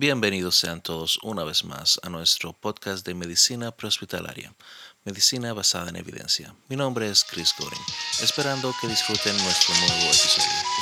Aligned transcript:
Bienvenidos 0.00 0.54
sean 0.54 0.80
todos 0.80 1.18
una 1.24 1.42
vez 1.42 1.64
más 1.64 1.98
a 2.04 2.08
nuestro 2.08 2.52
podcast 2.52 3.04
de 3.04 3.14
medicina 3.16 3.72
prehospitalaria, 3.72 4.54
medicina 5.04 5.52
basada 5.52 5.88
en 5.88 5.96
evidencia. 5.96 6.54
Mi 6.68 6.76
nombre 6.76 7.10
es 7.10 7.24
Chris 7.24 7.52
Goring, 7.58 7.82
esperando 8.22 8.72
que 8.80 8.86
disfruten 8.86 9.36
nuestro 9.38 9.74
nuevo 9.74 10.04
episodio. 10.04 10.77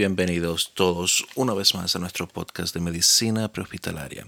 Bienvenidos 0.00 0.72
todos 0.72 1.26
una 1.34 1.52
vez 1.52 1.74
más 1.74 1.94
a 1.94 1.98
nuestro 1.98 2.26
podcast 2.26 2.72
de 2.72 2.80
medicina 2.80 3.52
prehospitalaria. 3.52 4.26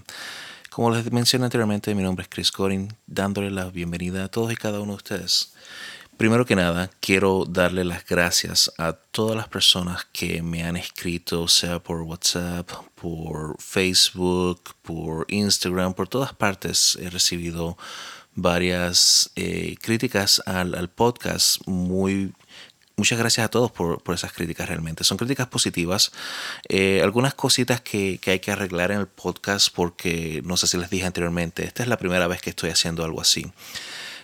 Como 0.69 0.91
les 0.91 1.11
mencioné 1.11 1.45
anteriormente, 1.45 1.95
mi 1.95 2.03
nombre 2.03 2.21
es 2.21 2.29
Chris 2.29 2.51
Corin, 2.51 2.95
dándole 3.07 3.49
la 3.49 3.71
bienvenida 3.71 4.23
a 4.23 4.27
todos 4.27 4.53
y 4.53 4.55
cada 4.55 4.81
uno 4.81 4.91
de 4.91 4.97
ustedes. 4.97 5.55
Primero 6.15 6.45
que 6.45 6.55
nada, 6.55 6.91
quiero 6.99 7.45
darle 7.49 7.85
las 7.85 8.05
gracias 8.05 8.71
a 8.77 8.93
todas 8.93 9.35
las 9.35 9.47
personas 9.47 10.05
que 10.13 10.43
me 10.43 10.63
han 10.63 10.77
escrito, 10.77 11.47
sea 11.47 11.81
por 11.81 12.03
WhatsApp, 12.03 12.69
por 12.93 13.59
Facebook, 13.59 14.75
por 14.83 15.25
Instagram, 15.27 15.95
por 15.95 16.07
todas 16.07 16.33
partes. 16.33 16.99
He 17.01 17.09
recibido 17.09 17.79
varias 18.35 19.31
eh, 19.35 19.75
críticas 19.81 20.39
al, 20.45 20.75
al 20.75 20.91
podcast 20.91 21.65
muy 21.65 22.31
muchas 22.95 23.17
gracias 23.19 23.45
a 23.45 23.49
todos 23.49 23.71
por, 23.71 24.01
esas 24.13 24.33
críticas 24.33 24.67
realmente. 24.67 25.03
Son 25.03 25.17
críticas 25.17 25.47
positivas. 25.47 26.11
Eh, 26.69 27.01
algunas 27.03 27.33
cositas 27.33 27.81
que, 27.81 28.19
hay 28.25 28.39
que 28.39 28.51
arreglar 28.51 28.91
en 28.91 28.99
el 28.99 29.07
podcast 29.07 29.69
porque 29.73 30.41
no 30.45 30.57
sé 30.57 30.67
si 30.67 30.77
les 30.77 30.89
dije 30.89 31.05
anteriormente, 31.05 31.65
esta 31.65 31.83
es 31.83 31.89
la 31.89 31.97
primera 31.97 32.27
vez 32.27 32.41
que 32.41 32.51
estoy 32.51 32.69
haciendo 32.69 33.03
algo 33.03 33.21
así. 33.21 33.51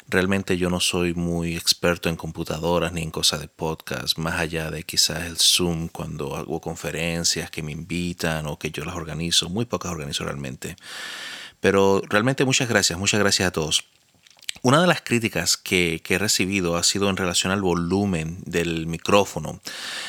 Realmente 0.08 0.58
yo 0.58 0.72
no 0.72 0.80
soy 0.80 1.14
muy 1.14 1.56
experto 1.56 2.09
en 2.09 2.16
computadoras 2.16 2.92
ni 2.94 3.03
en 3.03 3.11
cosas 3.11 3.42
de 3.42 3.48
podcast, 3.48 4.17
más 4.17 4.39
allá 4.39 4.72
de 4.72 4.81
quizás 4.81 5.26
el 5.26 5.38
Zoom 5.38 5.88
cuando 5.88 6.36
hago 6.36 6.59
conferencias 6.61 7.52
que 7.52 7.61
me 7.61 7.72
invitan 7.72 8.48
o 8.48 8.58
que 8.58 8.72
yo 8.72 8.86
las 8.86 8.95
organizo. 8.95 9.50
Muy 9.50 9.66
pocas 9.66 9.92
organizo 9.92 10.23
realmente. 10.23 10.76
Pero 11.59 12.02
realmente 12.09 12.45
muchas 12.45 12.70
gracias, 12.70 12.98
muchas 12.98 13.20
gracias 13.20 13.48
a 13.48 13.52
todos. 13.52 13.83
Una 14.62 14.82
de 14.82 14.88
las 14.88 15.02
críticas 15.02 15.58
que, 15.58 16.02
he 16.08 16.18
recibido 16.18 16.76
ha 16.76 16.84
sido 16.84 17.10
en 17.10 17.18
relación 17.18 17.52
al 17.52 17.62
volumen 17.62 18.40
del 18.46 18.88
micrófono. 18.88 19.62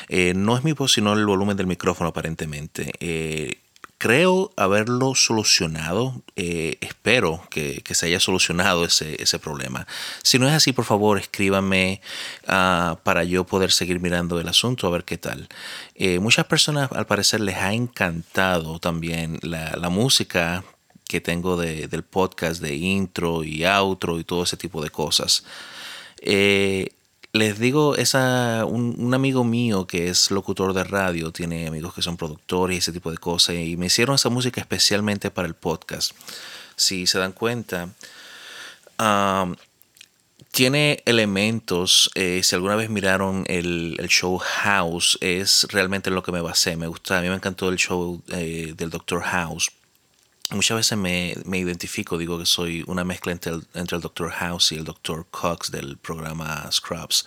Eh, 0.09 0.33
no 0.35 0.57
es 0.57 0.65
mi 0.65 0.73
voz, 0.73 0.93
sino 0.93 1.13
el 1.13 1.25
volumen 1.25 1.57
del 1.57 1.67
micrófono 1.67 2.11
aparentemente. 2.11 2.93
Eh, 2.99 3.59
creo 3.99 4.51
haberlo 4.57 5.15
solucionado. 5.15 6.23
Eh, 6.35 6.79
espero 6.81 7.47
que, 7.51 7.83
se 7.91 8.07
haya 8.07 8.19
solucionado 8.19 8.85
ese, 8.85 9.23
ese, 9.23 9.39
problema. 9.39 9.87
Si 10.23 10.39
no 10.39 10.49
es 10.49 10.55
así, 10.55 10.73
por 10.73 10.85
favor, 10.85 11.19
escríbanme 11.19 12.01
ah, 12.49 12.99
para 13.05 13.23
yo 13.23 13.45
poder 13.45 13.71
seguir 13.71 14.01
mirando 14.01 14.41
el 14.41 14.49
asunto 14.49 14.87
a 14.87 14.91
ver 14.91 15.05
qué 15.05 15.19
tal. 15.19 15.49
muchas 16.21 16.47
personas 16.47 16.91
al 16.93 17.07
parecer 17.07 17.41
les 17.41 17.57
ha 17.57 17.73
encantado 17.73 18.81
también 18.81 19.39
la, 19.43 19.77
la 19.77 19.91
música 19.91 20.65
que 21.11 21.21
tengo 21.21 21.57
del 21.57 22.05
podcast 22.05 22.63
de 22.63 22.77
intro 22.77 23.43
y 23.43 23.65
outro 23.65 24.21
y 24.21 24.23
todo 24.23 24.45
ese 24.45 24.57
tipo 24.57 24.81
de 24.81 24.91
cosas. 24.91 25.43
Eh, 26.23 26.91
les 27.33 27.59
digo, 27.59 27.97
esa, 27.97 28.65
un, 28.65 29.13
amigo 29.13 29.43
mío 29.43 29.89
que 29.89 30.09
es 30.09 30.31
locutor 30.31 30.73
de 30.73 30.85
radio, 30.85 31.33
tiene 31.33 31.67
amigos 31.67 31.95
que 31.95 32.03
son 32.03 32.17
productores 32.17 32.77
y 32.77 32.79
ese 32.79 32.93
tipo 32.93 33.11
de 33.11 33.19
cosas, 33.19 33.57
y 33.57 33.77
me 33.77 33.87
hicieron 33.87 34.15
esa 34.15 34.29
música 34.29 34.61
especialmente 34.61 35.33
para 35.33 35.49
el 35.49 35.55
podcast. 35.55 36.13
Si 36.77 37.09
se 37.09 37.19
dan 37.19 37.33
cuenta, 37.33 37.89
tiene 40.53 41.03
elementos, 41.07 42.09
eh, 42.15 42.41
si 42.45 42.55
alguna 42.55 42.77
vez 42.77 42.89
miraron 42.89 43.45
el, 43.49 43.97
show 44.09 44.39
House, 44.39 45.19
es 45.21 45.67
realmente 45.71 46.11
lo 46.11 46.23
que 46.23 46.31
me 46.31 46.41
basé. 46.41 46.77
Me 46.77 46.87
gusta, 46.87 47.19
a 47.19 47.23
mí 47.23 47.29
me 47.29 47.35
encantó 47.35 47.69
el 47.69 47.79
show 47.79 48.23
eh, 48.29 48.75
del 48.77 48.91
Doctor 48.91 49.23
House 49.23 49.73
muchas 50.53 50.77
veces 50.77 50.99
me, 50.99 51.59
identifico, 51.59 52.19
digo 52.19 52.39
que 52.39 52.47
soy 52.47 52.85
una 52.87 53.05
mezcla 53.05 53.33
entre 53.33 53.53
el, 53.53 53.67
entre 53.75 53.97
el 53.97 54.03
Dr. 54.03 54.31
House 54.31 54.73
y 54.73 54.77
el 54.77 54.85
Dr. 54.85 55.27
Cox 55.31 55.71
del 55.71 55.97
programa 55.97 56.71
Scrubs. 56.71 57.27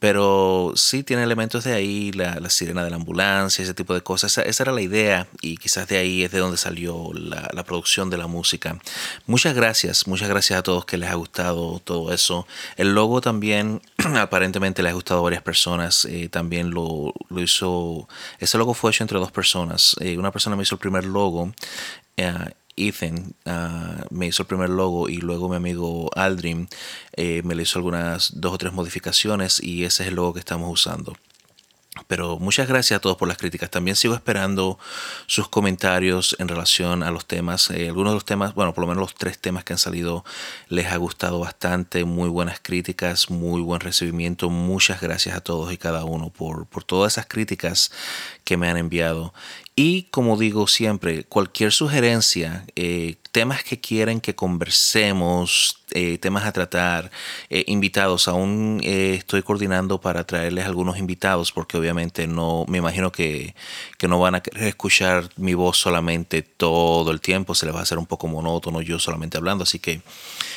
Pero 0.00 0.72
sí 0.76 1.02
tiene 1.02 1.22
elementos 1.22 1.62
de 1.64 1.74
ahí, 1.74 2.10
la, 2.12 2.48
sirena 2.48 2.82
de 2.82 2.88
la 2.88 2.96
ambulancia, 2.96 3.62
ese 3.62 3.74
tipo 3.74 3.92
de 3.92 4.00
cosas. 4.00 4.38
Esa, 4.38 4.62
era 4.62 4.72
la 4.72 4.80
idea 4.80 5.28
y 5.42 5.58
quizás 5.58 5.88
de 5.88 5.98
ahí 5.98 6.24
es 6.24 6.32
de 6.32 6.38
donde 6.38 6.56
salió 6.56 7.10
la, 7.12 7.64
producción 7.64 8.08
de 8.08 8.16
la 8.16 8.26
música. 8.26 8.80
Muchas 9.26 9.54
gracias, 9.54 10.06
muchas 10.06 10.30
gracias 10.30 10.58
a 10.58 10.62
todos 10.62 10.86
que 10.86 10.96
les 10.96 11.10
ha 11.10 11.14
gustado 11.16 11.80
todo 11.84 12.14
eso. 12.14 12.46
El 12.78 12.94
logo 12.94 13.20
también 13.20 13.82
aparentemente 14.18 14.82
les 14.82 14.92
ha 14.92 14.94
gustado 14.94 15.20
a 15.20 15.24
varias 15.24 15.42
personas. 15.42 16.06
Eh, 16.06 16.30
también 16.30 16.70
lo, 16.70 17.12
hizo, 17.36 18.08
ese 18.38 18.56
logo 18.56 18.72
fue 18.72 18.92
hecho 18.92 19.04
entre 19.04 19.18
dos 19.18 19.30
personas. 19.30 19.96
Eh, 20.00 20.16
una 20.16 20.32
persona 20.32 20.56
me 20.56 20.62
hizo 20.62 20.76
el 20.76 20.80
primer 20.80 21.04
logo 21.04 21.52
Uh, 22.18 22.50
Ethan 22.76 23.34
uh, 23.46 24.04
me 24.10 24.26
hizo 24.26 24.42
el 24.42 24.46
primer 24.46 24.70
logo 24.70 25.08
y 25.08 25.18
luego 25.18 25.48
mi 25.48 25.56
amigo 25.56 26.10
Aldrin 26.14 26.68
eh, 27.16 27.42
me 27.44 27.54
le 27.54 27.62
hizo 27.62 27.78
algunas 27.78 28.40
dos 28.40 28.54
o 28.54 28.58
tres 28.58 28.72
modificaciones 28.72 29.62
y 29.62 29.84
ese 29.84 30.04
es 30.04 30.08
el 30.08 30.14
logo 30.14 30.34
que 30.34 30.40
estamos 30.40 30.70
usando. 30.72 31.14
Pero 32.06 32.38
muchas 32.38 32.68
gracias 32.68 32.98
a 32.98 33.00
todos 33.00 33.16
por 33.16 33.28
las 33.28 33.36
críticas. 33.36 33.68
También 33.68 33.96
sigo 33.96 34.14
esperando 34.14 34.78
sus 35.26 35.48
comentarios 35.48 36.36
en 36.38 36.46
relación 36.48 37.02
a 37.02 37.10
los 37.10 37.26
temas. 37.26 37.68
Eh, 37.70 37.88
algunos 37.88 38.12
de 38.12 38.14
los 38.14 38.24
temas, 38.24 38.54
bueno, 38.54 38.72
por 38.72 38.82
lo 38.82 38.88
menos 38.88 39.02
los 39.02 39.14
tres 39.14 39.38
temas 39.38 39.64
que 39.64 39.72
han 39.72 39.78
salido 39.78 40.24
les 40.68 40.86
ha 40.86 40.96
gustado 40.96 41.40
bastante. 41.40 42.04
Muy 42.04 42.28
buenas 42.28 42.60
críticas, 42.62 43.28
muy 43.28 43.60
buen 43.60 43.80
recibimiento. 43.80 44.50
Muchas 44.50 45.00
gracias 45.00 45.36
a 45.36 45.40
todos 45.40 45.72
y 45.72 45.78
cada 45.78 46.04
uno 46.04 46.30
por, 46.30 46.66
por 46.66 46.84
todas 46.84 47.14
esas 47.14 47.26
críticas 47.26 47.90
que 48.44 48.56
me 48.56 48.70
han 48.70 48.76
enviado. 48.76 49.34
Y 49.82 50.02
como 50.10 50.36
digo 50.36 50.66
siempre, 50.66 51.24
cualquier 51.24 51.72
sugerencia, 51.72 52.66
eh, 52.76 53.14
temas 53.32 53.64
que 53.64 53.80
quieren 53.80 54.20
que 54.20 54.34
conversemos, 54.34 55.78
eh, 55.92 56.18
temas 56.18 56.44
a 56.44 56.52
tratar, 56.52 57.10
eh, 57.48 57.64
invitados, 57.66 58.28
aún 58.28 58.82
estoy 58.84 59.42
coordinando 59.42 59.98
para 59.98 60.24
traerles 60.24 60.66
algunos 60.66 60.98
invitados 60.98 61.50
porque 61.50 61.78
obviamente 61.78 62.26
no, 62.26 62.66
me 62.68 62.76
imagino 62.76 63.10
que, 63.10 63.54
no 64.06 64.20
van 64.20 64.34
a 64.34 64.42
escuchar 64.56 65.30
mi 65.38 65.54
voz 65.54 65.78
solamente 65.78 66.42
todo 66.42 67.10
el 67.10 67.22
tiempo, 67.22 67.54
se 67.54 67.64
les 67.64 67.74
va 67.74 67.78
a 67.78 67.84
hacer 67.84 67.96
un 67.96 68.04
poco 68.04 68.28
monótono 68.28 68.82
yo 68.82 68.98
solamente 68.98 69.38
hablando, 69.38 69.62
así 69.62 69.78
que 69.78 70.02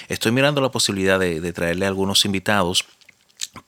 estoy 0.10 0.34
mirando 0.34 0.60
la 0.60 0.70
posibilidad 0.70 1.18
de, 1.18 1.40
de 1.40 1.54
traerle 1.54 1.86
algunos 1.86 2.26
invitados 2.26 2.84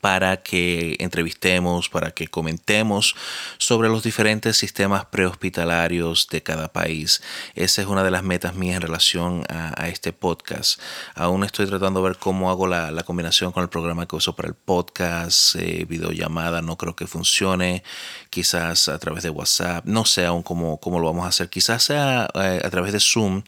para 0.05 0.37
que 0.43 0.97
entrevistemos, 0.99 1.89
para 1.89 2.11
que 2.11 2.27
comentemos 2.27 3.15
sobre 3.57 3.89
los 3.89 4.03
diferentes 4.03 4.55
sistemas 4.55 5.05
prehospitalarios 5.05 6.27
de 6.29 6.43
cada 6.43 6.71
país. 6.71 7.23
Esa 7.55 7.81
es 7.81 7.87
una 7.87 8.03
de 8.03 8.11
las 8.11 8.21
metas 8.21 8.53
mías 8.53 8.75
en 8.75 8.81
relación 8.83 9.43
a, 9.49 9.87
este 9.87 10.13
podcast. 10.13 10.79
Aún 11.15 11.43
estoy 11.43 11.65
tratando 11.65 12.03
de 12.03 12.09
ver 12.09 12.19
cómo 12.19 12.51
hago 12.51 12.67
la, 12.67 13.01
combinación 13.03 13.51
con 13.51 13.63
el 13.63 13.69
programa 13.69 14.05
que 14.07 14.15
uso 14.15 14.35
para 14.35 14.47
el 14.47 14.53
podcast, 14.53 15.55
eh, 15.55 15.87
videollamada, 15.89 16.61
no 16.61 16.77
creo 16.77 16.95
que 16.95 17.07
funcione, 17.07 17.81
quizás 18.29 18.89
a 18.89 18.99
través 18.99 19.23
de 19.23 19.31
WhatsApp, 19.31 19.85
no 19.85 20.05
sé 20.05 20.27
aún 20.27 20.43
cómo, 20.43 20.79
cómo 20.79 20.99
lo 20.99 21.07
vamos 21.07 21.25
a 21.25 21.29
hacer, 21.29 21.49
quizás 21.49 21.81
sea 21.81 22.29
eh, 22.35 22.61
a 22.63 22.69
través 22.69 22.93
de 22.93 22.99
Zoom 22.99 23.41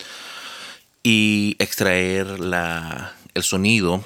y 1.03 1.55
extraer 1.59 2.39
la, 2.39 3.13
el 3.35 3.43
sonido 3.43 4.03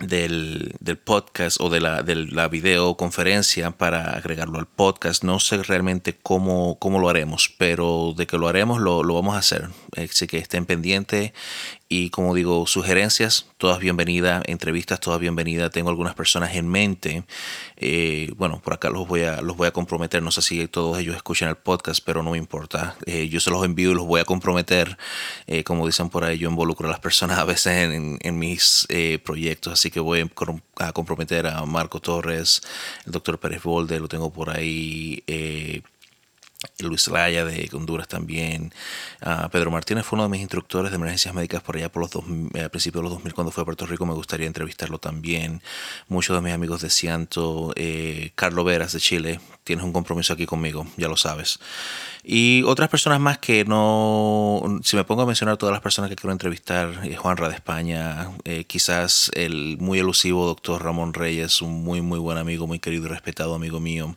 del, 0.00 0.74
podcast 1.04 1.60
o 1.60 1.70
de 1.70 1.80
la, 1.80 2.02
de 2.02 2.14
la 2.14 2.48
videoconferencia 2.48 3.70
para 3.70 4.12
agregarlo 4.12 4.58
al 4.58 4.66
podcast. 4.66 5.22
No 5.22 5.38
sé 5.38 5.62
realmente 5.62 6.16
cómo, 6.20 6.78
cómo 6.78 6.98
lo 6.98 7.08
haremos, 7.08 7.54
pero 7.58 8.14
de 8.16 8.26
que 8.26 8.38
lo 8.38 8.48
haremos 8.48 8.80
lo, 8.80 9.02
lo 9.02 9.14
vamos 9.14 9.34
a 9.34 9.38
hacer. 9.38 9.68
Así 9.96 10.26
que 10.26 10.38
estén 10.38 10.66
pendientes 10.66 11.32
y 11.92 12.10
como 12.10 12.36
digo, 12.36 12.68
sugerencias, 12.68 13.46
todas 13.58 13.80
bienvenidas, 13.80 14.44
entrevistas, 14.46 15.00
todas 15.00 15.18
bienvenidas. 15.18 15.72
Tengo 15.72 15.90
algunas 15.90 16.14
personas 16.14 16.54
en 16.54 16.68
mente. 16.68 17.24
Eh, 17.76 18.32
bueno, 18.36 18.60
por 18.62 18.74
acá 18.74 18.90
los 18.90 19.08
voy, 19.08 19.22
a, 19.22 19.42
los 19.42 19.56
voy 19.56 19.66
a 19.66 19.72
comprometer. 19.72 20.22
No 20.22 20.30
sé 20.30 20.40
si 20.40 20.68
todos 20.68 21.00
ellos 21.00 21.16
escuchan 21.16 21.48
el 21.48 21.56
podcast, 21.56 22.00
pero 22.06 22.22
no 22.22 22.30
me 22.30 22.38
importa. 22.38 22.94
Eh, 23.06 23.28
yo 23.28 23.40
se 23.40 23.50
los 23.50 23.64
envío 23.64 23.90
y 23.90 23.94
los 23.94 24.06
voy 24.06 24.20
a 24.20 24.24
comprometer. 24.24 24.96
Eh, 25.48 25.64
como 25.64 25.84
dicen 25.84 26.10
por 26.10 26.22
ahí, 26.22 26.38
yo 26.38 26.48
involucro 26.48 26.86
a 26.86 26.92
las 26.92 27.00
personas 27.00 27.40
a 27.40 27.44
veces 27.44 27.90
en, 27.90 28.18
en 28.22 28.38
mis 28.38 28.86
proyectos. 29.24 29.72
Así 29.72 29.90
que 29.90 29.98
voy 29.98 30.30
a 30.76 30.92
comprometer 30.92 31.48
a 31.48 31.66
Marco 31.66 31.98
Torres, 31.98 32.62
el 33.04 33.10
doctor 33.10 33.40
Pérez 33.40 33.64
Bolde, 33.64 33.98
lo 33.98 34.06
tengo 34.06 34.32
por 34.32 34.50
ahí. 34.50 35.24
Luis 36.80 37.08
Laya 37.08 37.44
de 37.44 37.68
Honduras 37.72 38.06
también. 38.08 38.72
Ah, 39.20 39.48
Pedro 39.50 39.70
Martínez 39.70 40.04
fue 40.04 40.16
uno 40.16 40.24
de 40.24 40.30
mis 40.30 40.40
instructores 40.40 40.90
de 40.90 40.96
emergencias 40.96 41.34
médicas 41.34 41.62
por 41.62 41.76
allá 41.76 41.90
por 41.90 42.02
los 42.02 42.10
dos, 42.10 42.24
a 42.24 42.68
principios 42.68 43.00
de 43.00 43.02
los 43.02 43.12
2000 43.12 43.34
cuando 43.34 43.50
fue 43.50 43.62
a 43.62 43.64
Puerto 43.64 43.86
Rico. 43.86 44.04
Me 44.04 44.14
gustaría 44.14 44.46
entrevistarlo 44.46 44.98
también. 44.98 45.62
Muchos 46.08 46.36
de 46.36 46.42
mis 46.42 46.52
amigos 46.52 46.82
de 46.82 46.90
Cianto. 46.90 47.72
Eh, 47.76 48.32
Carlos 48.34 48.64
Veras 48.64 48.92
de 48.92 49.00
Chile. 49.00 49.40
Tienes 49.70 49.84
un 49.84 49.92
compromiso 49.92 50.32
aquí 50.32 50.46
conmigo, 50.46 50.84
ya 50.96 51.06
lo 51.06 51.16
sabes. 51.16 51.60
Y 52.24 52.64
otras 52.64 52.88
personas 52.88 53.20
más 53.20 53.38
que 53.38 53.64
no, 53.64 54.80
si 54.82 54.96
me 54.96 55.04
pongo 55.04 55.22
a 55.22 55.26
mencionar 55.26 55.58
todas 55.58 55.72
las 55.72 55.80
personas 55.80 56.10
que 56.10 56.16
quiero 56.16 56.32
entrevistar, 56.32 57.02
eh, 57.04 57.14
Juan 57.14 57.36
Ra 57.36 57.48
de 57.48 57.54
España, 57.54 58.32
eh, 58.42 58.64
quizás 58.64 59.30
el 59.32 59.78
muy 59.78 60.00
elusivo 60.00 60.44
doctor 60.44 60.82
Ramón 60.82 61.14
Reyes, 61.14 61.62
un 61.62 61.84
muy 61.84 62.00
muy 62.00 62.18
buen 62.18 62.36
amigo, 62.36 62.66
muy 62.66 62.80
querido 62.80 63.04
y 63.04 63.10
respetado 63.10 63.54
amigo 63.54 63.78
mío. 63.78 64.16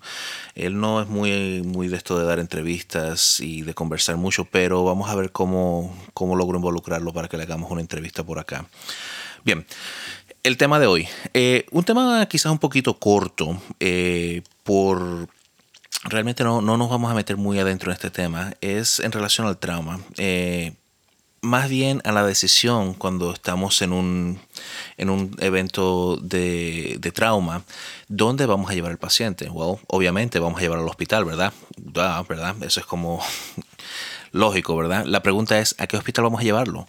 Él 0.56 0.80
no 0.80 1.00
es 1.00 1.08
muy, 1.08 1.62
muy 1.62 1.88
de 1.88 1.98
esto 1.98 2.18
de 2.18 2.26
dar 2.26 2.40
entrevistas 2.40 3.40
y 3.40 3.62
de 3.62 3.76
conversar 3.76 4.18
mucho, 4.18 4.46
pero 4.46 4.84
vamos 4.84 5.12
a 5.12 5.14
ver 5.14 5.32
cómo, 5.32 5.96
cómo 6.16 6.36
logro 6.36 6.58
involucrarlo 6.58 7.14
para 7.14 7.28
que 7.28 7.38
le 7.38 7.44
hagamos 7.44 7.70
una 7.70 7.82
entrevista 7.82 8.24
por 8.24 8.40
acá. 8.40 8.66
Bien, 9.46 9.68
el 10.42 10.58
tema 10.58 10.80
de 10.80 10.88
hoy. 10.88 11.08
Eh, 11.36 11.68
un 11.70 11.84
tema 11.84 12.26
quizás 12.26 12.52
un 12.52 12.58
poquito 12.58 12.98
corto 12.98 13.62
eh, 13.80 14.42
por... 14.64 15.30
Realmente 16.04 16.44
no, 16.44 16.62
no, 16.62 16.78
nos 16.78 16.90
vamos 16.90 17.12
a 17.12 17.16
meter 17.16 17.38
muy 17.38 17.60
adentro 17.60 17.92
en 17.92 17.96
este 17.96 18.10
tema. 18.10 18.54
Es 18.62 19.00
en 19.00 19.12
relación 19.12 19.48
al 19.48 19.58
trauma. 19.58 20.00
Eh, 20.18 20.74
más 21.44 21.70
bien 21.70 22.02
a 22.06 22.14
la 22.14 22.26
decisión 22.26 22.94
cuando 22.94 23.34
estamos 23.34 23.82
en 23.82 23.92
un, 23.92 24.40
en 24.98 25.10
un 25.10 25.36
evento 25.40 26.18
de, 26.18 26.96
de, 27.00 27.12
trauma, 27.12 27.64
¿dónde 28.08 28.46
vamos 28.46 28.72
a 28.72 28.74
llevar 28.74 28.92
al 28.92 28.98
paciente? 28.98 29.50
Well, 29.50 29.78
obviamente 29.88 30.40
vamos 30.40 30.60
a 30.60 30.62
llevar 30.62 30.80
al 30.80 30.88
hospital, 30.88 31.26
¿verdad? 31.26 31.54
¿verdad? 31.76 32.56
Eso 32.64 32.80
es 32.80 32.86
como 32.86 33.22
lógico, 34.32 34.78
¿verdad? 34.78 35.06
La 35.06 35.22
pregunta 35.22 35.60
es, 35.60 35.76
¿a 35.80 35.88
qué 35.88 35.98
hospital 35.98 36.24
vamos 36.24 36.40
a 36.40 36.44
llevarlo? 36.44 36.88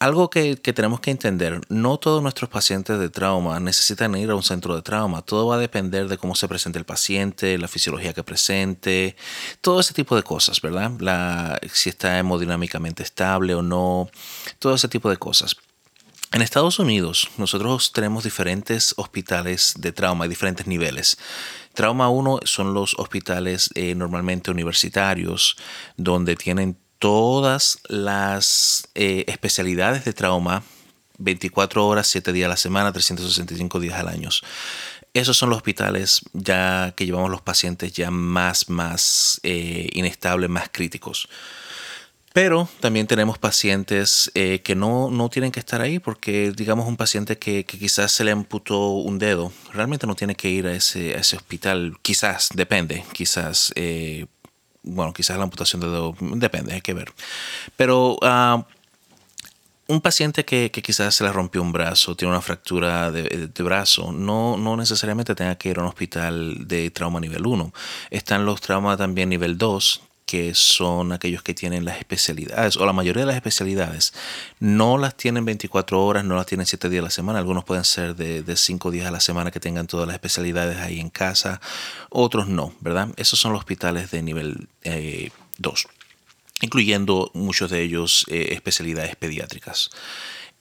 Algo 0.00 0.30
que, 0.30 0.54
tenemos 0.54 1.00
que 1.00 1.10
entender, 1.10 1.60
no 1.68 1.98
todos 1.98 2.22
nuestros 2.22 2.48
pacientes 2.48 3.00
de 3.00 3.08
trauma 3.08 3.58
necesitan 3.58 4.14
ir 4.14 4.30
a 4.30 4.36
un 4.36 4.44
centro 4.44 4.76
de 4.76 4.82
trauma. 4.82 5.22
Todo 5.22 5.48
va 5.48 5.56
a 5.56 5.58
depender 5.58 6.06
de 6.06 6.16
cómo 6.16 6.36
se 6.36 6.46
presente 6.46 6.78
el 6.78 6.84
paciente, 6.84 7.58
la 7.58 7.66
fisiología 7.66 8.12
que 8.12 8.22
presente, 8.22 9.16
todo 9.60 9.80
ese 9.80 9.94
tipo 9.94 10.14
de 10.14 10.22
cosas, 10.22 10.60
¿verdad? 10.60 10.92
La, 11.00 11.58
si 11.72 11.88
está 11.88 12.16
hemodinámicamente 12.16 13.02
estable 13.02 13.56
o 13.56 13.62
no, 13.62 14.08
todo 14.60 14.76
ese 14.76 14.86
tipo 14.86 15.10
de 15.10 15.16
cosas. 15.16 15.56
En 16.32 16.42
Estados 16.42 16.78
Unidos, 16.78 17.28
nosotros 17.36 17.92
tenemos 17.92 18.22
diferentes 18.22 18.94
hospitales 18.98 19.74
de 19.78 19.90
trauma, 19.90 20.24
hay 20.24 20.28
diferentes 20.28 20.68
niveles. 20.68 21.18
Trauma 21.74 22.08
1 22.08 22.40
son 22.44 22.72
los 22.72 22.94
hospitales 22.98 23.70
eh, 23.74 23.96
normalmente 23.96 24.52
universitarios, 24.52 25.56
donde 25.96 26.36
tienen 26.36 26.76
todas 26.98 27.78
las 27.88 28.88
eh, 28.94 29.24
especialidades 29.28 30.04
de 30.04 30.12
trauma 30.12 30.62
24 31.18 31.86
horas, 31.86 32.06
7 32.06 32.32
días 32.32 32.46
a 32.46 32.50
la 32.50 32.56
semana, 32.56 32.92
365 32.92 33.80
días 33.80 33.98
al 33.98 34.08
año. 34.08 34.30
Esos 35.14 35.36
son 35.36 35.50
los 35.50 35.56
hospitales 35.56 36.22
ya 36.32 36.92
que 36.96 37.06
llevamos 37.06 37.30
los 37.30 37.42
pacientes 37.42 37.92
ya 37.92 38.10
más, 38.10 38.68
más 38.68 39.40
eh, 39.42 39.88
inestables, 39.92 40.48
más 40.48 40.68
críticos. 40.70 41.28
Pero 42.34 42.68
también 42.78 43.08
tenemos 43.08 43.36
pacientes 43.38 44.30
eh, 44.34 44.60
que 44.62 44.76
no, 44.76 45.10
no, 45.10 45.28
tienen 45.28 45.50
que 45.50 45.58
estar 45.58 45.80
ahí 45.80 45.98
porque, 45.98 46.52
digamos, 46.52 46.86
un 46.86 46.96
paciente 46.96 47.36
que, 47.36 47.64
quizás 47.64 48.12
se 48.12 48.22
le 48.22 48.30
amputó 48.30 48.90
un 48.90 49.18
dedo, 49.18 49.50
realmente 49.72 50.06
no 50.06 50.14
tiene 50.14 50.36
que 50.36 50.48
ir 50.48 50.66
a 50.66 50.72
ese, 50.72 51.16
ese 51.16 51.36
hospital. 51.36 51.96
Quizás, 52.02 52.50
depende, 52.54 53.04
quizás 53.12 53.72
bueno, 54.88 55.12
quizás 55.12 55.36
la 55.36 55.44
amputación 55.44 55.80
de 55.80 55.88
dedo, 55.88 56.16
depende, 56.20 56.74
hay 56.74 56.80
que 56.80 56.94
ver. 56.94 57.12
Pero 57.76 58.18
ah, 58.22 58.64
un 59.88 60.00
paciente 60.02 60.44
que, 60.44 60.70
quizás 60.70 61.14
se 61.14 61.24
le 61.24 61.32
rompió 61.32 61.62
un 61.62 61.72
brazo, 61.72 62.14
tiene 62.14 62.32
una 62.32 62.42
fractura 62.42 63.10
de, 63.10 63.50
brazo, 63.62 64.12
no, 64.12 64.56
no, 64.58 64.76
necesariamente 64.76 65.34
tenga 65.34 65.56
que 65.56 65.70
ir 65.70 65.78
a 65.78 65.82
un 65.82 65.88
hospital 65.88 66.68
de 66.68 66.90
trauma 66.90 67.20
nivel 67.20 67.46
1. 67.46 67.72
Están 68.10 68.44
los 68.44 68.60
traumas 68.60 68.98
también 68.98 69.30
nivel 69.30 69.56
2, 69.56 70.02
que 70.28 70.54
son 70.54 71.12
aquellos 71.12 71.42
que 71.42 71.54
tienen 71.54 71.86
las 71.86 71.96
especialidades, 71.96 72.76
o 72.76 72.84
la 72.84 72.92
mayoría 72.92 73.22
de 73.22 73.28
las 73.28 73.36
especialidades, 73.36 74.12
no 74.60 74.98
las 74.98 75.16
tienen 75.16 75.46
24 75.46 76.04
horas, 76.04 76.22
no 76.22 76.36
las 76.36 76.44
tienen 76.44 76.66
7 76.66 76.90
días 76.90 77.00
a 77.00 77.04
la 77.04 77.10
semana, 77.10 77.38
algunos 77.38 77.64
pueden 77.64 77.84
ser 77.84 78.14
de, 78.14 78.42
de 78.42 78.54
5 78.54 78.90
días 78.90 79.06
a 79.06 79.10
la 79.10 79.20
semana 79.20 79.50
que 79.50 79.58
tengan 79.58 79.86
todas 79.86 80.06
las 80.06 80.12
especialidades 80.12 80.76
ahí 80.80 81.00
en 81.00 81.08
casa, 81.08 81.62
otros 82.10 82.46
no, 82.46 82.74
¿verdad? 82.80 83.08
Esos 83.16 83.40
son 83.40 83.52
los 83.52 83.60
hospitales 83.60 84.10
de 84.10 84.22
nivel 84.22 84.68
2. 84.82 84.84
Eh, 84.84 85.88
incluyendo 86.60 87.30
muchos 87.32 87.70
de 87.70 87.80
ellos 87.82 88.26
eh, 88.28 88.48
especialidades 88.50 89.16
pediátricas. 89.16 89.90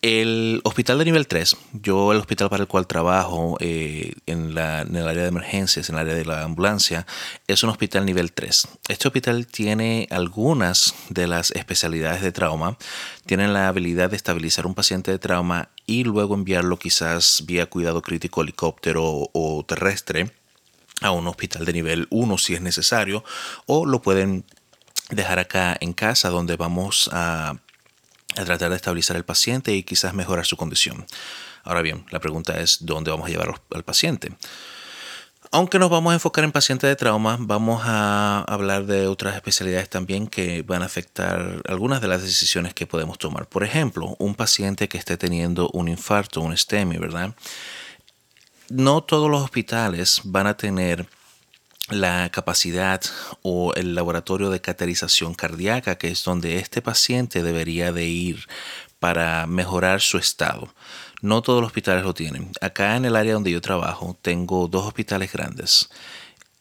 El 0.03 0.61
hospital 0.63 0.99
de 0.99 1.05
nivel 1.05 1.27
3, 1.27 1.57
yo 1.73 2.11
el 2.11 2.19
hospital 2.19 2.51
para 2.51 2.61
el 2.61 2.67
cual 2.67 2.85
trabajo 2.85 3.57
eh, 3.59 4.13
en, 4.27 4.53
la, 4.53 4.81
en, 4.81 4.95
el 4.95 5.07
área 5.07 5.23
de 5.23 5.29
emergencias, 5.29 5.89
en 5.89 5.95
el 5.95 6.01
área 6.01 6.13
de 6.13 6.23
la 6.23 6.43
ambulancia, 6.43 7.07
es 7.47 7.63
un 7.63 7.71
hospital 7.71 8.05
nivel 8.05 8.31
3. 8.31 8.67
Este 8.89 9.07
hospital 9.07 9.47
tiene 9.47 10.07
algunas 10.11 10.93
de 11.09 11.25
las 11.25 11.49
especialidades 11.49 12.21
de 12.21 12.31
trauma, 12.31 12.77
tienen 13.25 13.53
la 13.53 13.69
habilidad 13.69 14.11
de 14.11 14.17
estabilizar 14.17 14.67
un 14.67 14.75
paciente 14.75 15.09
de 15.09 15.17
trauma 15.17 15.69
y 15.87 16.03
luego 16.03 16.35
enviarlo 16.35 16.77
quizás 16.77 17.43
vía 17.47 17.65
cuidado 17.65 18.03
crítico 18.03 18.43
helicóptero 18.43 19.31
o 19.33 19.65
terrestre 19.67 20.31
a 21.01 21.09
un 21.09 21.27
hospital 21.27 21.65
de 21.65 21.73
nivel 21.73 22.07
1 22.11 22.37
si 22.37 22.53
es 22.53 22.61
necesario, 22.61 23.23
o 23.65 23.87
lo 23.87 24.03
pueden 24.03 24.45
dejar 25.09 25.39
acá 25.39 25.75
en 25.79 25.93
casa 25.93 26.29
donde 26.29 26.55
vamos 26.55 27.09
a 27.11 27.55
a 28.39 28.45
tratar 28.45 28.69
de 28.69 28.75
estabilizar 28.75 29.17
al 29.17 29.25
paciente 29.25 29.73
y 29.73 29.83
quizás 29.83 30.13
mejorar 30.13 30.45
su 30.45 30.57
condición. 30.57 31.05
Ahora 31.63 31.81
bien, 31.81 32.05
la 32.11 32.19
pregunta 32.19 32.59
es 32.59 32.85
dónde 32.85 33.11
vamos 33.11 33.27
a 33.27 33.29
llevar 33.29 33.61
al 33.73 33.83
paciente. 33.83 34.31
Aunque 35.51 35.79
nos 35.79 35.89
vamos 35.89 36.11
a 36.11 36.15
enfocar 36.15 36.43
en 36.43 36.51
pacientes 36.51 36.89
de 36.89 36.95
trauma, 36.95 37.37
vamos 37.39 37.81
a 37.85 38.43
hablar 38.47 38.85
de 38.85 39.07
otras 39.07 39.35
especialidades 39.35 39.89
también 39.89 40.27
que 40.27 40.61
van 40.61 40.81
a 40.81 40.85
afectar 40.85 41.61
algunas 41.67 42.01
de 42.01 42.07
las 42.09 42.21
decisiones 42.21 42.73
que 42.73 42.85
podemos 42.85 43.17
tomar. 43.17 43.47
Por 43.47 43.63
ejemplo, 43.63 44.15
un 44.19 44.35
paciente 44.35 44.89
que 44.89 44.97
esté 44.97 45.15
teniendo 45.15 45.69
un 45.73 45.87
infarto, 45.87 46.41
un 46.41 46.55
STEMI, 46.55 46.97
¿verdad? 46.97 47.33
No 48.69 49.01
todos 49.03 49.31
los 49.31 49.41
hospitales 49.41 50.21
van 50.25 50.47
a 50.47 50.57
tener 50.57 51.07
la 51.89 52.29
capacidad 52.29 53.01
o 53.41 53.73
el 53.75 53.95
laboratorio 53.95 54.49
de 54.49 54.61
caterización 54.61 55.33
cardíaca, 55.33 55.97
que 55.97 56.09
es 56.09 56.23
donde 56.23 56.57
este 56.57 56.81
paciente 56.81 57.43
debería 57.43 57.91
de 57.91 58.05
ir 58.05 58.47
para 58.99 59.47
mejorar 59.47 60.01
su 60.01 60.17
estado. 60.17 60.73
No 61.21 61.41
todos 61.41 61.61
los 61.61 61.67
hospitales 61.67 62.03
lo 62.03 62.13
tienen. 62.13 62.51
Acá 62.61 62.95
en 62.95 63.05
el 63.05 63.15
área 63.15 63.33
donde 63.33 63.51
yo 63.51 63.61
trabajo 63.61 64.17
tengo 64.21 64.67
dos 64.67 64.85
hospitales 64.85 65.31
grandes 65.31 65.89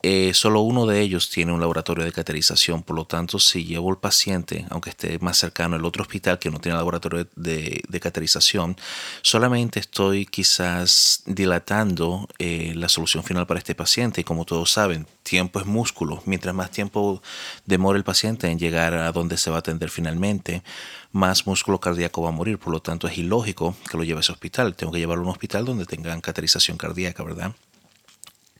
eh, 0.08 0.34
solo 0.34 0.60
uno 0.60 0.86
de 0.86 1.00
ellos 1.00 1.30
tiene 1.30 1.50
un 1.50 1.58
laboratorio 1.58 2.04
de 2.04 2.12
caterización, 2.12 2.84
por 2.84 2.94
lo 2.94 3.06
tanto, 3.06 3.40
si 3.40 3.64
llevo 3.64 3.90
al 3.90 3.98
paciente, 3.98 4.64
aunque 4.70 4.90
esté 4.90 5.18
más 5.18 5.36
cercano 5.36 5.74
al 5.74 5.84
otro 5.84 6.02
hospital 6.02 6.38
que 6.38 6.48
no 6.48 6.60
tiene 6.60 6.78
laboratorio 6.78 7.26
de, 7.34 7.82
caterización, 8.00 8.76
solamente 9.22 9.80
estoy 9.80 10.24
quizás 10.24 11.24
dilatando 11.26 12.28
eh, 12.38 12.72
la 12.76 12.88
solución 12.88 13.24
final 13.24 13.48
para 13.48 13.58
este 13.58 13.74
paciente. 13.74 14.20
Y 14.20 14.24
como 14.24 14.44
todos 14.44 14.70
saben, 14.70 15.08
tiempo 15.24 15.58
es 15.58 15.66
músculo. 15.66 16.22
Mientras 16.24 16.54
más 16.54 16.70
tiempo 16.70 17.20
demore 17.64 17.98
el 17.98 18.04
paciente 18.04 18.48
en 18.48 18.60
llegar 18.60 18.94
a 18.94 19.10
donde 19.10 19.36
se 19.36 19.50
va 19.50 19.56
a 19.56 19.58
atender 19.58 19.90
finalmente, 19.90 20.62
más 21.10 21.48
músculo 21.48 21.80
cardíaco 21.80 22.22
va 22.22 22.28
a 22.28 22.32
morir. 22.32 22.60
Por 22.60 22.72
lo 22.72 22.80
tanto, 22.80 23.08
es 23.08 23.18
ilógico 23.18 23.74
que 23.90 23.96
lo 23.96 24.04
lleve 24.04 24.18
a 24.18 24.20
ese 24.20 24.30
hospital. 24.30 24.76
Tengo 24.76 24.92
que 24.92 25.00
llevarlo 25.00 25.24
a 25.24 25.26
un 25.26 25.32
hospital 25.32 25.64
donde 25.64 25.84
tengan 25.84 26.20
caterización 26.20 26.78
cardíaca, 26.78 27.24
¿verdad? 27.24 27.56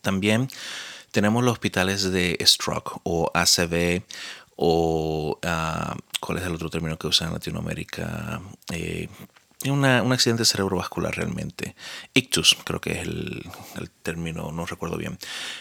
También 0.02 0.48
tenemos 1.10 1.44
los 1.44 1.52
hospitales 1.52 2.10
de 2.10 2.38
stroke 2.44 3.00
o 3.04 3.30
ACV 3.34 4.02
o 4.56 5.38
ah, 5.44 5.96
cuál 6.20 6.38
es 6.38 6.44
el 6.44 6.54
otro 6.54 6.70
término 6.70 6.98
que 6.98 7.06
usan 7.06 7.28
en 7.28 7.34
Latinoamérica. 7.34 8.40
Eh, 8.72 9.08
un 9.70 9.84
accidente 9.84 10.44
cerebrovascular 10.44 11.16
realmente. 11.16 11.74
Ictus, 12.14 12.56
creo 12.64 12.80
que 12.80 12.92
es 12.92 13.06
el, 13.06 13.42
término, 14.02 14.52
no 14.52 14.66
recuerdo 14.66 14.96
bien. 14.96 15.18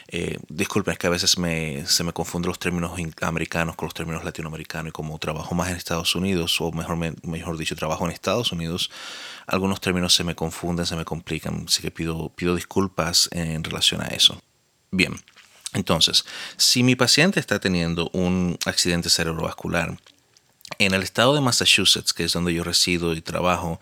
Eh, 0.08 0.38
disculpen, 0.50 0.94
es 0.94 0.98
que 1.00 1.08
a 1.08 1.10
veces 1.10 1.32
se 1.32 2.04
me 2.04 2.14
confunden 2.14 2.50
los 2.50 2.60
términos 2.60 2.92
americanos 3.22 3.76
con 3.76 3.88
los 3.88 3.94
términos 3.94 4.24
latinoamericanos 4.24 4.90
y 4.90 4.92
como 4.92 5.18
trabajo 5.18 5.56
más 5.56 5.70
en 5.70 5.78
Estados 5.78 6.14
Unidos, 6.16 6.60
o 6.62 6.72
mejor, 6.72 6.98
mejor 7.24 7.58
dicho, 7.58 7.76
trabajo 7.76 8.06
en 8.06 8.12
Estados 8.12 8.52
Unidos, 8.52 8.92
algunos 9.48 9.82
términos 9.82 10.14
se 10.14 10.24
me 10.24 10.36
confunden, 10.36 10.86
se 10.86 10.96
me 10.96 11.06
complican, 11.06 11.66
así 11.68 11.82
que 11.82 11.90
pido, 11.90 12.30
pido 12.30 12.56
disculpas 12.56 13.30
en 13.32 13.64
relación 13.64 14.02
a 14.02 14.08
eso. 14.08 14.42
Bien, 14.92 15.16
entonces, 15.76 16.26
si 16.56 16.84
mi 16.84 16.96
paciente 16.96 17.40
está 17.40 17.60
teniendo 17.60 18.10
un 18.14 18.58
accidente 18.66 19.10
cerebrovascular, 19.10 19.98
en 20.80 20.94
el 20.94 21.04
estado 21.04 21.36
de 21.36 21.42
Massachusetts, 21.42 22.14
que 22.14 22.24
es 22.24 22.34
donde 22.34 22.54
yo 22.54 22.64
resido 22.64 23.14
y 23.14 23.22
trabajo, 23.22 23.80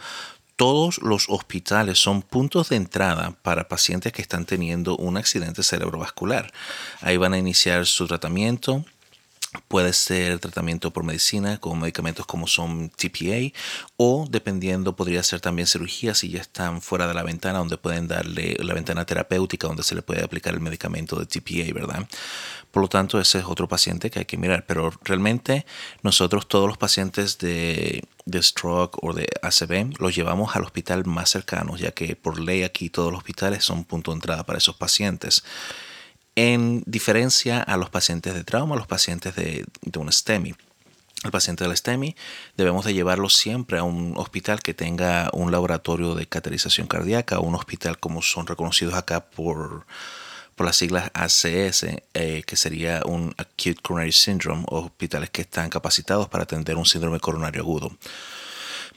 todos 0.55 1.00
los 1.01 1.25
hospitales 1.29 2.00
son 2.00 2.21
puntos 2.21 2.69
de 2.69 2.77
entrada 2.77 3.35
para 3.43 3.67
pacientes 3.67 4.12
que 4.12 4.21
están 4.21 4.45
teniendo 4.45 4.97
un 4.97 5.17
accidente 5.17 5.63
cerebrovascular. 5.63 6.51
Ahí 7.01 7.17
van 7.17 7.33
a 7.33 7.38
iniciar 7.38 7.85
su 7.85 8.07
tratamiento 8.07 8.85
Puede 9.67 9.93
ser 9.93 10.39
tratamiento 10.39 10.91
por 10.91 11.03
medicina 11.03 11.60
con 11.60 11.79
medicamentos 11.79 12.25
como 12.25 12.48
son 12.48 12.89
TPA 12.89 13.55
o 13.98 14.27
dependiendo 14.29 14.95
podría 14.95 15.22
ser 15.24 15.41
también 15.41 15.67
cirugía 15.67 16.15
si 16.15 16.29
ya 16.29 16.41
están 16.41 16.81
fuera 16.81 17.07
de 17.07 17.13
la 17.13 17.24
ventana 17.24 17.60
donde 17.60 17.77
pueden 17.77 18.07
darle 18.07 18.55
la 18.60 18.74
ventana 18.74 19.05
terapéutica 19.05 19.67
donde 19.67 19.83
se 19.83 19.95
le 19.95 20.01
puede 20.01 20.24
aplicar 20.24 20.53
el 20.53 20.60
medicamento 20.60 21.19
de 21.19 21.25
TPA, 21.25 21.74
¿verdad? 21.74 22.07
Por 22.72 22.81
lo 22.81 22.89
tanto, 22.89 23.19
ese 23.19 23.38
es 23.38 23.45
otro 23.45 23.67
paciente 23.67 24.10
que 24.10 24.19
hay 24.19 24.25
que 24.25 24.38
mirar. 24.38 24.65
Pero 24.65 24.91
realmente 25.03 25.65
nosotros 26.01 26.48
todos 26.48 26.67
los 26.67 26.79
pacientes 26.79 27.38
de, 27.38 28.03
de 28.25 28.41
stroke 28.41 28.98
o 29.03 29.13
de 29.13 29.27
ACV 29.43 30.00
los 30.00 30.15
llevamos 30.15 30.55
al 30.55 30.63
hospital 30.63 31.05
más 31.05 31.29
cercano, 31.29 31.77
ya 31.77 31.91
que 31.91 32.15
por 32.15 32.39
ley 32.39 32.63
aquí 32.63 32.89
todos 32.89 33.12
los 33.12 33.19
hospitales 33.19 33.63
son 33.63 33.83
punto 33.83 34.10
de 34.10 34.15
entrada 34.15 34.43
para 34.43 34.57
esos 34.57 34.75
pacientes 34.75 35.43
en 36.36 36.84
diferencia 36.86 37.62
a 37.62 37.78
los 37.78 37.90
pacientes 37.90 38.34
de 38.34 38.44
trauma, 38.44 38.75
los 38.75 38.88
pacientes 38.88 39.36
de, 39.36 39.66
un 39.98 40.12
STEMI. 40.12 40.56
El 41.24 41.32
paciente 41.32 41.63
del 41.63 41.78
STEMI 41.78 42.16
debemos 42.58 42.84
de 42.86 42.94
llevarlo 42.94 43.30
siempre 43.30 43.78
a 43.78 43.84
un 43.84 44.13
hospital 44.18 44.62
que 44.62 44.74
tenga 44.74 45.30
un 45.32 45.52
laboratorio 45.52 46.16
de 46.16 46.25
caterización 46.25 46.88
cardíaca 46.88 47.40
un 47.40 47.56
hospital 47.56 47.98
como 47.98 48.22
son 48.22 48.46
reconocidos 48.46 48.96
acá 48.96 49.22
por, 49.22 49.86
por 50.56 50.66
las 50.66 50.75
siglas 50.75 51.12
ACS, 51.13 51.86
eh, 52.13 52.44
que 52.46 52.56
sería 52.58 53.02
un 53.06 53.34
Acute 53.38 53.82
Coronary 53.82 54.12
Syndrome, 54.12 54.66
o 54.68 54.80
hospitales 54.80 55.30
que 55.30 55.44
están 55.44 55.70
capacitados 55.70 56.28
para 56.28 56.44
atender 56.44 56.75
un 56.75 56.86
síndrome 56.86 57.20
coronario 57.20 57.62
agudo. 57.62 57.92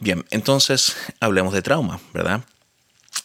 Bien, 0.01 0.25
entonces 0.31 0.97
hablemos 1.21 1.55
de 1.55 1.63
trauma, 1.63 2.01
¿verdad? 2.13 2.43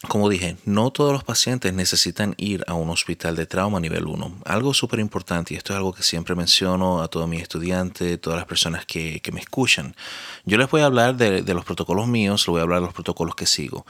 Como 0.08 0.28
dije, 0.28 0.56
no 0.64 0.90
todos 0.90 1.12
los 1.12 1.22
pacientes 1.22 1.72
necesitan 1.72 2.34
ir 2.36 2.64
a 2.66 2.74
un 2.74 2.90
hospital 2.90 3.36
de 3.36 3.46
trauma 3.46 3.78
nivel 3.78 4.06
1. 4.06 4.38
Algo 4.44 4.74
súper 4.74 4.98
importante, 4.98 5.54
y 5.54 5.56
esto 5.56 5.72
es 5.72 5.76
algo 5.76 5.92
que 5.92 6.02
siempre 6.02 6.34
menciono 6.34 7.02
a 7.02 7.08
todos 7.08 7.28
mis 7.28 7.40
estudiantes, 7.40 8.20
todas 8.20 8.36
las 8.36 8.46
personas 8.46 8.84
que, 8.84 9.22
me 9.32 9.40
escuchan. 9.40 9.94
Yo 10.44 10.58
les 10.58 10.68
voy 10.68 10.80
a 10.80 10.86
hablar 10.86 11.16
de, 11.16 11.42
de 11.42 11.54
los 11.54 11.64
protocolos 11.64 12.08
míos, 12.08 12.42
les 12.42 12.48
voy 12.48 12.58
a 12.58 12.62
hablar 12.64 12.80
de 12.80 12.86
los 12.86 12.94
protocolos 12.94 13.36
que 13.36 13.46
sigo 13.46 13.86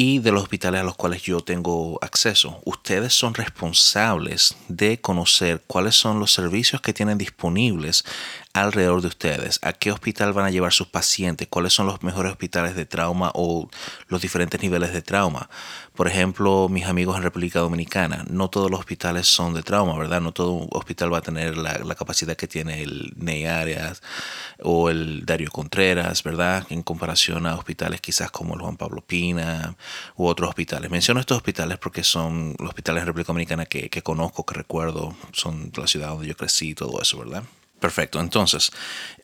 y 0.00 0.20
de 0.20 0.30
los 0.30 0.44
hospitales 0.44 0.80
a 0.80 0.84
los 0.84 0.94
cuales 0.94 1.22
yo 1.22 1.40
tengo 1.40 1.98
acceso. 2.02 2.60
Ustedes 2.64 3.12
son 3.14 3.34
responsables 3.34 4.54
de 4.68 5.00
conocer 5.00 5.64
cuáles 5.66 5.96
son 5.96 6.20
los 6.20 6.32
servicios 6.32 6.80
que 6.80 6.92
tienen 6.92 7.18
disponibles 7.18 8.04
alrededor 8.62 9.00
de 9.02 9.08
ustedes, 9.08 9.58
a 9.62 9.72
qué 9.72 9.92
hospital 9.92 10.32
van 10.32 10.46
a 10.46 10.50
llevar 10.50 10.72
sus 10.72 10.88
pacientes, 10.88 11.48
cuáles 11.48 11.72
son 11.72 11.86
los 11.86 12.02
mejores 12.02 12.32
hospitales 12.32 12.74
de 12.74 12.86
trauma 12.86 13.30
o 13.34 13.68
los 14.08 14.22
diferentes 14.22 14.60
niveles 14.62 14.92
de 14.92 15.02
trauma. 15.02 15.48
Por 15.94 16.06
ejemplo, 16.06 16.68
mis 16.68 16.86
amigos 16.86 17.16
en 17.16 17.24
República 17.24 17.58
Dominicana, 17.58 18.24
no 18.30 18.48
todos 18.50 18.70
los 18.70 18.78
hospitales 18.78 19.26
son 19.26 19.54
de 19.54 19.62
trauma, 19.62 19.98
¿verdad? 19.98 20.20
No 20.20 20.32
todo 20.32 20.68
hospital 20.70 21.12
va 21.12 21.18
a 21.18 21.22
tener 21.22 21.56
la, 21.56 21.94
capacidad 21.96 22.36
que 22.36 22.46
tiene 22.46 22.82
el 22.82 23.12
Ney 23.16 23.46
Arias 23.46 24.00
o 24.62 24.90
el 24.90 25.26
Dario 25.26 25.50
Contreras, 25.50 26.22
¿verdad? 26.22 26.64
En 26.70 26.82
comparación 26.82 27.46
a 27.46 27.56
hospitales 27.56 28.00
quizás 28.00 28.30
como 28.30 28.54
el 28.54 28.60
Juan 28.60 28.76
Pablo 28.76 29.02
Pina 29.04 29.74
u 30.16 30.26
otros 30.26 30.48
hospitales. 30.48 30.90
Menciono 30.90 31.18
estos 31.18 31.38
hospitales 31.38 31.78
porque 31.78 32.04
son 32.04 32.54
los 32.58 32.68
hospitales 32.68 33.00
en 33.00 33.06
República 33.08 33.28
Dominicana 33.28 33.66
que, 33.66 33.90
que 33.90 34.02
conozco, 34.02 34.46
que 34.46 34.54
recuerdo, 34.54 35.16
son 35.32 35.72
la 35.76 35.88
ciudad 35.88 36.10
donde 36.10 36.28
yo 36.28 36.36
crecí 36.36 36.70
y 36.70 36.74
todo 36.74 37.02
eso, 37.02 37.18
¿verdad? 37.18 37.42
Perfecto, 37.80 38.20
entonces, 38.20 38.72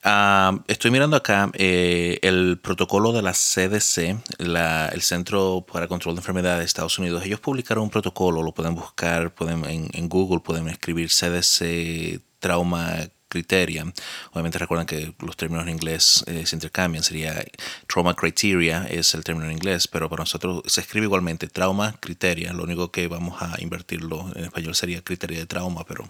ah, 0.05 0.57
estoy 0.69 0.93
mirando 0.93 1.17
acá 1.17 1.51
eh, 1.55 2.21
el 2.23 2.61
protocolo 2.63 3.11
de 3.13 3.21
la 3.21 3.33
CDC, 3.33 4.17
el 4.39 5.03
Centro 5.03 5.67
para 5.71 5.89
Control 5.89 6.15
de 6.15 6.21
Enfermedades 6.21 6.61
de 6.61 6.65
Estados 6.67 6.97
Unidos. 7.01 7.25
Ellos 7.25 7.41
publicaron 7.41 7.83
un 7.83 7.91
protocolo, 7.91 8.45
lo 8.45 8.53
pueden 8.53 8.77
buscar 8.77 9.35
en, 9.41 10.09
Google, 10.09 10.39
pueden 10.39 10.69
escribir 10.69 11.09
CDC 11.09 12.21
Trauma 12.39 13.09
Criteria. 13.29 13.93
Obviamente 14.31 14.59
recuerdan 14.59 14.87
que 14.87 15.13
los 15.19 15.37
términos 15.37 15.67
en 15.67 15.71
inglés 15.71 16.23
eh, 16.29 16.47
se 16.47 16.55
intercambian, 16.55 17.03
sería 17.03 17.45
Trauma 17.89 18.15
Criteria 18.15 18.87
es 18.89 19.15
el 19.15 19.25
término 19.25 19.47
en 19.47 19.53
inglés, 19.53 19.89
pero 19.89 20.09
para 20.09 20.23
nosotros 20.23 20.63
se 20.67 20.81
escribe 20.81 21.07
igualmente 21.07 21.49
Trauma 21.49 21.97
Criteria, 21.99 22.53
lo 22.53 22.63
único 22.63 22.93
que 22.93 23.09
vamos 23.09 23.43
a 23.43 23.61
invertirlo 23.61 24.31
en 24.37 24.45
español 24.45 24.77
sería 24.77 25.03
criterio 25.03 25.41
de 25.41 25.47
trauma, 25.47 25.85
pero 25.85 26.09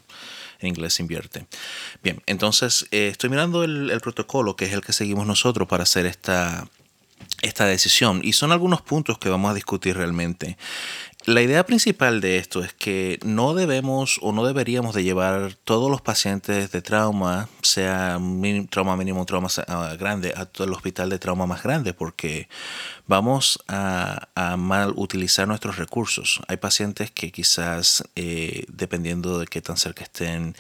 inglés 0.67 1.01
invierte. 1.01 1.47
Bien, 2.03 2.23
entonces 2.27 2.87
eh, 2.91 3.09
estoy 3.09 3.31
mirando 3.31 3.65
el, 3.65 4.01
protocolo 4.01 4.57
que 4.57 4.67
es 4.67 4.73
el 4.73 4.81
que 4.83 4.93
seguimos 4.93 5.27
nosotros 5.27 5.69
para 5.69 5.85
hacer 5.85 6.07
esta, 6.07 6.69
esta 7.43 7.67
decisión 7.67 8.21
y 8.23 8.33
son 8.33 8.53
algunos 8.53 8.83
puntos 8.83 9.19
que 9.19 9.29
vamos 9.29 9.51
a 9.51 9.55
discutir 9.55 9.97
realmente. 9.97 10.57
La 11.27 11.41
idea 11.41 11.65
principal 11.65 12.21
de 12.21 12.37
esto 12.37 12.63
es 12.63 12.75
que 12.75 13.19
no 13.25 13.55
debemos 13.55 14.19
o 14.21 14.33
no 14.33 14.45
deberíamos 14.45 14.95
de 14.95 15.05
llevar 15.05 15.55
todos 15.65 15.91
los 15.91 16.03
pacientes 16.03 16.71
de 16.71 16.83
trauma, 16.83 17.49
sea 17.63 18.21
trauma 18.69 18.95
mínimo, 18.95 19.25
trauma 19.25 19.49
ah, 19.69 19.97
grande, 19.99 20.35
a 20.37 20.45
todo 20.45 20.67
el 20.67 20.75
hospital 20.75 21.09
de 21.09 21.19
trauma 21.19 21.47
más 21.47 21.63
grande, 21.63 21.95
porque 21.95 22.47
vamos 23.07 23.59
a, 23.69 24.29
mal 24.59 24.93
utilizar 24.97 25.49
nuestros 25.49 25.79
recursos. 25.79 26.43
Hay 26.47 26.59
pacientes 26.59 27.11
que 27.11 27.33
quizás, 27.33 28.05
eh, 28.17 28.67
dependiendo 28.69 29.39
de 29.39 29.47
qué 29.47 29.63
tan 29.63 29.79
cerca 29.79 30.05
estén 30.05 30.55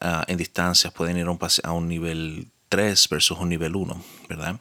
ah, 0.00 0.24
en 0.28 0.36
distancias, 0.36 0.92
pueden 0.92 1.18
ir 1.18 1.26
a 1.26 1.32
un, 1.32 1.40
a 1.64 1.72
un 1.72 1.88
nivel 1.88 2.46
3 2.68 3.08
versus 3.08 3.36
un 3.36 3.48
nivel 3.48 3.74
1, 3.74 4.00
¿verdad? 4.28 4.60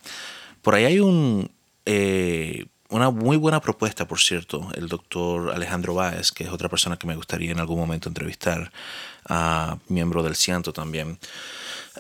Por 0.64 0.74
ahí 0.74 0.86
hay 0.86 1.00
un... 1.00 1.52
Eh, 1.86 2.66
una 2.94 3.10
muy 3.10 3.38
buena 3.38 3.60
propuesta, 3.60 4.08
por 4.08 4.20
cierto, 4.20 4.70
el 4.76 4.88
doctor 4.88 5.52
Alejandro 5.52 5.96
Báez, 5.96 6.32
que 6.32 6.44
es 6.44 6.52
otra 6.52 6.70
persona 6.70 6.98
que 6.98 7.08
me 7.08 7.16
gustaría 7.16 7.52
en 7.52 7.60
algún 7.60 7.80
momento 7.80 8.08
entrevistar, 8.08 8.72
a 9.28 9.78
miembro 9.88 10.22
del 10.22 10.36
Ciento 10.36 10.74
también. 10.74 11.18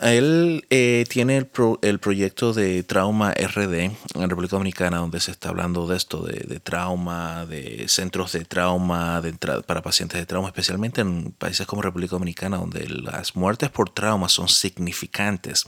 Él 0.01 0.65
eh, 0.69 1.05
tiene 1.07 1.37
el, 1.37 1.49
el, 1.81 1.99
proyecto 1.99 2.51
de 2.53 2.83
Trauma 2.83 3.31
RD 3.31 3.73
en 3.73 4.29
República 4.29 4.55
Dominicana, 4.55 4.97
donde 4.97 5.19
se 5.19 5.31
está 5.31 5.49
hablando 5.49 5.87
de 5.87 5.97
esto, 5.97 6.23
de, 6.23 6.59
trauma, 6.59 7.45
de 7.45 7.87
centros 7.87 8.31
de 8.31 8.43
trauma 8.43 9.21
de 9.21 9.33
para 9.65 9.81
pacientes 9.81 10.19
de 10.19 10.25
trauma, 10.25 10.47
especialmente 10.47 11.01
en 11.01 11.31
países 11.31 11.67
como 11.67 11.83
República 11.83 12.11
Dominicana, 12.11 12.57
donde 12.57 12.87
las 12.89 13.35
muertes 13.35 13.69
por 13.69 13.89
trauma 13.91 14.29
son 14.29 14.47
significantes. 14.47 15.65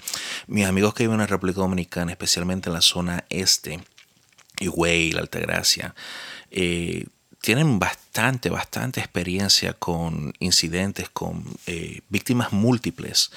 Mis 0.47 0.65
amigos 0.65 0.93
que 0.93 1.03
viven 1.03 1.21
en 1.21 1.27
República 1.27 1.61
Dominicana, 1.61 2.11
especialmente 2.11 2.69
en 2.69 2.73
la 2.73 2.81
zona 2.81 3.25
este, 3.29 3.79
y 4.59 5.11
la 5.11 5.21
Altagracia, 5.21 5.95
eh, 6.51 7.05
tienen 7.41 7.77
bastante, 7.77 8.49
bastante 8.49 8.99
experiencia 8.99 9.73
con 9.73 10.33
incidentes, 10.39 11.09
con 11.09 11.43
eh, 11.67 12.01
víctimas 12.09 12.51
múltiples, 12.53 13.31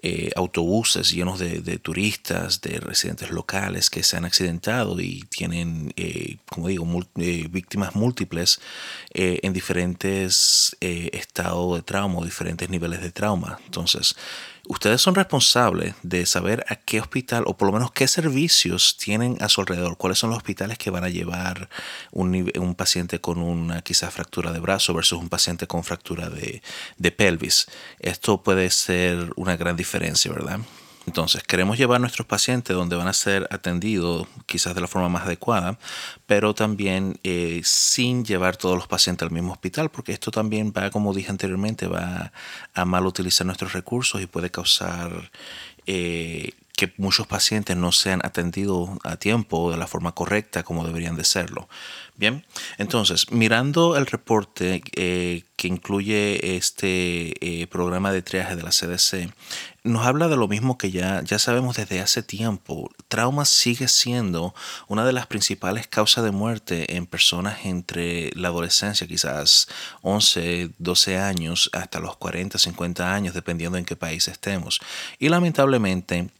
eh, 0.00 0.30
autobuses 0.36 1.10
llenos 1.10 1.40
de, 1.40 1.78
turistas, 1.78 2.60
de 2.60 2.78
residentes 2.78 3.32
locales 3.32 3.90
que 3.90 4.04
se 4.04 4.16
han 4.16 4.24
accidentado 4.24 5.00
y 5.00 5.22
tienen, 5.22 5.92
como 6.48 6.68
digo, 6.68 6.86
víctimas 7.16 7.96
múltiples 7.96 8.60
en 9.12 9.52
diferentes 9.52 10.76
estados 10.80 11.74
de 11.74 11.82
trauma, 11.82 12.24
diferentes 12.24 12.70
niveles 12.70 13.00
de 13.00 13.10
trauma. 13.10 13.58
Entonces, 13.64 14.14
ustedes 14.68 15.00
son 15.00 15.14
responsables 15.14 15.94
de 16.02 16.24
saber 16.26 16.64
a 16.68 16.76
qué 16.76 17.00
hospital 17.00 17.44
o 17.46 17.56
por 17.56 17.66
lo 17.66 17.72
menos 17.72 17.90
qué 17.90 18.06
servicios 18.06 18.96
tienen 18.96 19.36
a 19.40 19.48
su 19.48 19.60
alrededor, 19.62 19.96
cuáles 19.96 20.18
son 20.18 20.30
los 20.30 20.36
hospitales 20.36 20.78
que 20.78 20.90
van 20.90 21.04
a 21.04 21.08
llevar 21.08 21.68
un, 22.12 22.50
un 22.58 22.74
paciente 22.74 23.20
con 23.20 23.38
una 23.38 23.80
quizás 23.82 24.12
fractura 24.12 24.52
de 24.52 24.60
brazo 24.60 24.94
versus 24.94 25.18
un 25.18 25.28
paciente 25.28 25.66
con 25.66 25.84
fractura 25.84 26.30
de, 26.30 26.62
de 26.96 27.10
pelvis. 27.10 27.66
Esto 27.98 28.42
puede 28.42 28.70
ser 28.70 29.32
una 29.36 29.56
gran 29.56 29.76
diferencia, 29.76 30.30
¿verdad? 30.30 30.60
Entonces, 31.08 31.42
queremos 31.42 31.78
llevar 31.78 31.96
a 31.96 31.98
nuestros 32.00 32.26
pacientes 32.26 32.76
donde 32.76 32.94
van 32.94 33.08
a 33.08 33.14
ser 33.14 33.48
atendidos 33.50 34.28
quizás 34.44 34.74
de 34.74 34.82
la 34.82 34.86
forma 34.86 35.08
más 35.08 35.22
adecuada, 35.22 35.78
pero 36.26 36.54
también 36.54 37.18
eh, 37.24 37.62
sin 37.64 38.26
llevar 38.26 38.58
todos 38.58 38.76
los 38.76 38.88
pacientes 38.88 39.26
al 39.26 39.32
mismo 39.32 39.52
hospital, 39.52 39.90
porque 39.90 40.12
esto 40.12 40.30
también 40.30 40.70
va, 40.76 40.90
como 40.90 41.14
dije 41.14 41.30
anteriormente, 41.30 41.86
va 41.86 42.30
a 42.74 42.84
mal 42.84 43.06
utilizar 43.06 43.46
nuestros 43.46 43.72
recursos 43.72 44.20
y 44.20 44.26
puede 44.26 44.50
causar 44.50 45.30
eh, 45.86 46.52
que 46.78 46.94
muchos 46.96 47.26
pacientes 47.26 47.76
no 47.76 47.90
sean 47.90 48.20
atendidos 48.22 48.88
a 49.02 49.16
tiempo 49.16 49.72
de 49.72 49.76
la 49.76 49.88
forma 49.88 50.12
correcta 50.12 50.62
como 50.62 50.86
deberían 50.86 51.16
de 51.16 51.24
serlo. 51.24 51.68
Bien, 52.14 52.46
entonces, 52.78 53.32
mirando 53.32 53.96
el 53.96 54.06
reporte 54.06 54.82
eh, 54.94 55.42
que 55.56 55.66
incluye 55.66 56.56
este 56.56 57.34
eh, 57.40 57.66
programa 57.66 58.12
de 58.12 58.22
triaje 58.22 58.54
de 58.54 58.62
la 58.62 58.70
CDC, 58.70 59.32
nos 59.82 60.06
habla 60.06 60.28
de 60.28 60.36
lo 60.36 60.46
mismo 60.46 60.78
que 60.78 60.92
ya, 60.92 61.20
ya 61.22 61.40
sabemos 61.40 61.76
desde 61.76 62.00
hace 62.00 62.22
tiempo. 62.22 62.90
Trauma 63.08 63.44
sigue 63.44 63.88
siendo 63.88 64.54
una 64.86 65.04
de 65.04 65.12
las 65.12 65.26
principales 65.26 65.88
causas 65.88 66.22
de 66.22 66.30
muerte 66.30 66.96
en 66.96 67.06
personas 67.06 67.64
entre 67.64 68.30
la 68.36 68.48
adolescencia, 68.48 69.08
quizás 69.08 69.66
11, 70.02 70.70
12 70.78 71.18
años, 71.18 71.70
hasta 71.72 71.98
los 71.98 72.16
40, 72.16 72.56
50 72.58 73.14
años, 73.14 73.34
dependiendo 73.34 73.78
en 73.78 73.84
qué 73.84 73.96
país 73.96 74.28
estemos. 74.28 74.80
Y 75.18 75.28
lamentablemente, 75.28 76.30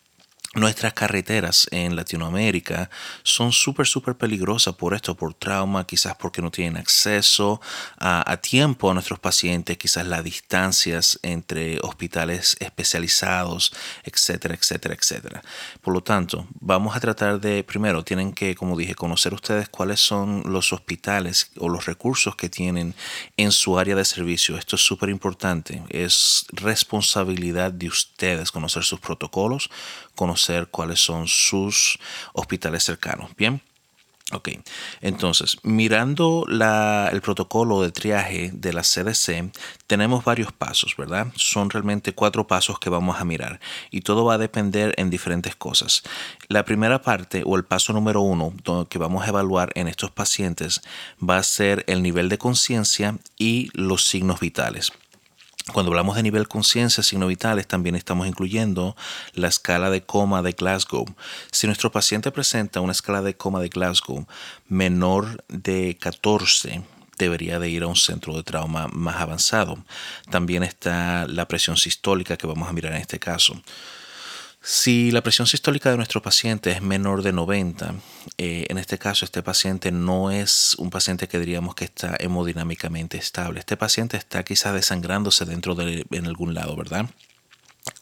Nuestras 0.59 0.93
carreteras 0.93 1.69
en 1.71 1.95
Latinoamérica 1.95 2.91
son 3.23 3.53
súper, 3.53 3.87
súper 3.87 4.17
peligrosas 4.17 4.75
por 4.75 4.93
esto, 4.93 5.15
por 5.15 5.33
trauma, 5.33 5.87
quizás 5.87 6.17
porque 6.17 6.43
no 6.43 6.51
tienen 6.51 6.77
acceso 6.77 7.61
a, 7.97 8.37
tiempo 8.39 8.91
a 8.91 8.95
nuestros 8.95 9.21
pacientes, 9.21 9.79
quizás 9.79 10.05
las 10.05 10.25
distancias 10.25 11.21
entre 11.23 11.79
hospitales 11.83 12.57
especializados, 12.59 13.73
etcétera, 14.03 14.57
etcétera, 14.57 14.95
etcétera. 14.95 15.43
Por 15.81 15.95
lo 15.95 16.03
tanto, 16.03 16.49
vamos 16.59 16.97
a 16.97 17.01
tratar 17.01 17.41
de, 17.41 17.63
primero, 17.63 18.03
tienen 18.03 18.33
que, 18.33 18.57
como 18.57 18.77
dije, 18.77 18.97
conocer 18.97 19.35
ustedes 19.35 19.69
cuáles 19.69 20.01
son 20.01 20.43
los 20.45 20.73
hospitales 20.73 21.53
o 21.59 21.69
los 21.69 21.87
recursos 21.87 22.35
que 22.35 22.49
tienen 22.49 22.97
en 23.37 23.53
su 23.53 23.79
área 23.79 23.95
de 23.95 24.05
servicio. 24.05 24.59
Esto 24.59 24.75
es 24.75 24.83
súper 24.83 25.09
importante. 25.09 25.85
Es 25.89 26.47
responsabilidad 26.51 27.71
de 27.71 27.87
ustedes 27.87 28.51
conocer 28.51 28.83
sus 28.83 28.99
protocolos, 28.99 29.71
conocer 30.19 30.67
cuáles 30.67 30.99
son 30.99 31.29
sus 31.29 31.97
hospitales 32.33 32.83
cercanos. 32.83 33.31
Bien. 33.37 33.63
Ok, 34.31 34.51
entonces, 35.01 35.57
mirando 35.63 36.45
el 36.51 37.21
protocolo 37.23 37.81
de 37.81 37.93
triaje 37.93 38.51
de 38.53 38.75
la 38.75 38.83
CDC, 38.83 39.51
tenemos 39.87 40.23
varios 40.23 40.53
pasos, 40.53 40.97
¿verdad? 40.99 41.29
Son 41.35 41.71
realmente 41.71 42.13
cuatro 42.13 42.47
pasos 42.47 42.79
que 42.79 42.91
vamos 42.91 43.19
a 43.19 43.25
mirar 43.25 43.59
y 43.91 44.03
todo 44.03 44.27
va 44.27 44.35
a 44.35 44.39
depender 44.39 44.93
en 44.99 45.09
diferentes 45.09 45.57
cosas. 45.57 46.03
La 46.49 46.67
primera 46.67 47.01
parte 47.01 47.43
o 47.47 47.57
el 47.57 47.65
paso 47.65 47.95
número 47.95 48.21
uno 48.21 48.53
que 48.91 48.99
vamos 48.99 49.25
a 49.25 49.29
evaluar 49.29 49.73
en 49.77 49.89
estos 49.89 50.11
pacientes 50.11 50.83
va 51.19 51.39
a 51.39 51.43
ser 51.43 51.85
el 51.87 52.03
nivel 52.03 52.29
de 52.29 52.37
conciencia 52.37 53.17
y 53.39 53.71
los 53.73 54.05
signos 54.05 54.41
vitales. 54.41 54.93
Cuando 55.73 55.91
hablamos 55.91 56.17
de 56.17 56.23
nivel 56.23 56.49
conciencia, 56.49 57.03
signos 57.03 57.29
vitales, 57.29 57.67
también 57.67 57.95
estamos 57.95 58.27
incluyendo 58.27 58.97
la 59.35 59.49
escala 59.49 59.91
de 59.91 60.03
coma 60.03 60.41
de 60.43 60.53
Glasgow. 60.53 61.05
Si 61.53 61.67
nuestro 61.67 61.93
paciente 61.93 62.33
presenta 62.33 62.81
una 62.81 62.93
escala 62.93 63.21
de 63.21 63.37
coma 63.37 63.61
de 63.61 63.69
Glasgow 63.69 64.27
menor 64.69 65.45
de 65.49 65.99
14, 66.01 66.83
debería 67.19 67.59
de 67.59 67.69
ir 67.69 67.83
a 67.83 67.87
un 67.87 67.97
centro 67.97 68.35
de 68.35 68.43
trauma 68.43 68.89
más 68.93 69.17
avanzado. 69.17 69.79
También 70.31 70.63
está 70.63 71.27
la 71.27 71.47
presión 71.47 71.77
sistólica 71.77 72.39
que 72.39 72.47
vamos 72.47 72.69
a 72.69 72.73
mirar 72.73 72.93
en 72.93 73.01
este 73.03 73.19
caso. 73.19 73.61
Si 74.61 75.13
la 75.13 75.23
presión 75.23 75.47
sistólica 75.47 75.91
de 75.91 75.97
nuestro 75.97 76.21
paciente 76.21 76.73
es 76.73 76.83
menor 76.83 77.23
de 77.23 77.33
90, 77.33 77.95
eh, 78.39 78.67
en 78.69 78.79
este 78.79 78.99
caso 78.99 79.25
este 79.25 79.43
paciente 79.43 79.93
no 79.93 80.33
es 80.33 80.75
un 80.79 80.91
paciente 80.91 81.29
que 81.29 81.39
diríamos 81.39 81.75
que 81.77 81.85
está 81.85 82.17
hemodinámicamente 82.19 83.17
estable. 83.17 83.61
Este 83.61 83.77
paciente 83.77 84.17
está 84.17 84.43
quizás 84.43 84.75
desangrándose 84.75 85.45
dentro 85.45 85.75
de 85.75 86.05
en 86.11 86.27
algún 86.27 86.55
lado, 86.55 86.75
¿verdad? 86.75 87.09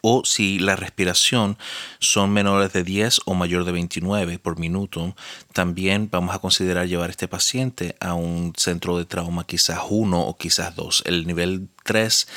O 0.00 0.24
si 0.24 0.58
la 0.58 0.76
respiración 0.76 1.58
son 1.98 2.32
menores 2.32 2.72
de 2.72 2.84
10 2.84 3.20
o 3.26 3.34
mayor 3.34 3.64
de 3.64 3.72
29 3.72 4.38
por 4.38 4.58
minuto, 4.58 5.14
también 5.52 6.08
vamos 6.10 6.34
a 6.34 6.38
considerar 6.38 6.86
llevar 6.88 7.10
este 7.10 7.28
paciente 7.28 7.96
a 8.00 8.14
un 8.14 8.52
centro 8.56 8.98
de 8.98 9.04
trauma 9.04 9.44
quizás 9.44 9.80
1 9.88 10.20
o 10.20 10.36
quizás 10.36 10.74
2. 10.74 11.02
El 11.06 11.26
nivel 11.26 11.68
3 11.84 12.28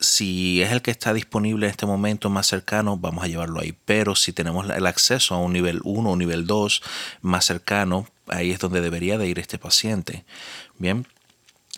si 0.00 0.62
es 0.62 0.72
el 0.72 0.82
que 0.82 0.90
está 0.90 1.12
disponible 1.14 1.66
en 1.66 1.70
este 1.70 1.86
momento 1.86 2.30
más 2.30 2.46
cercano, 2.46 2.96
vamos 2.96 3.24
a 3.24 3.28
llevarlo 3.28 3.60
ahí. 3.60 3.74
Pero 3.84 4.14
si 4.14 4.32
tenemos 4.32 4.68
el 4.68 4.86
acceso 4.86 5.34
a 5.34 5.38
un 5.38 5.52
nivel 5.52 5.80
1 5.84 6.10
o 6.10 6.16
nivel 6.16 6.46
2 6.46 6.82
más 7.22 7.44
cercano, 7.44 8.06
ahí 8.26 8.50
es 8.50 8.58
donde 8.58 8.80
debería 8.80 9.18
de 9.18 9.28
ir 9.28 9.38
este 9.38 9.58
paciente. 9.58 10.24
Bien, 10.78 11.06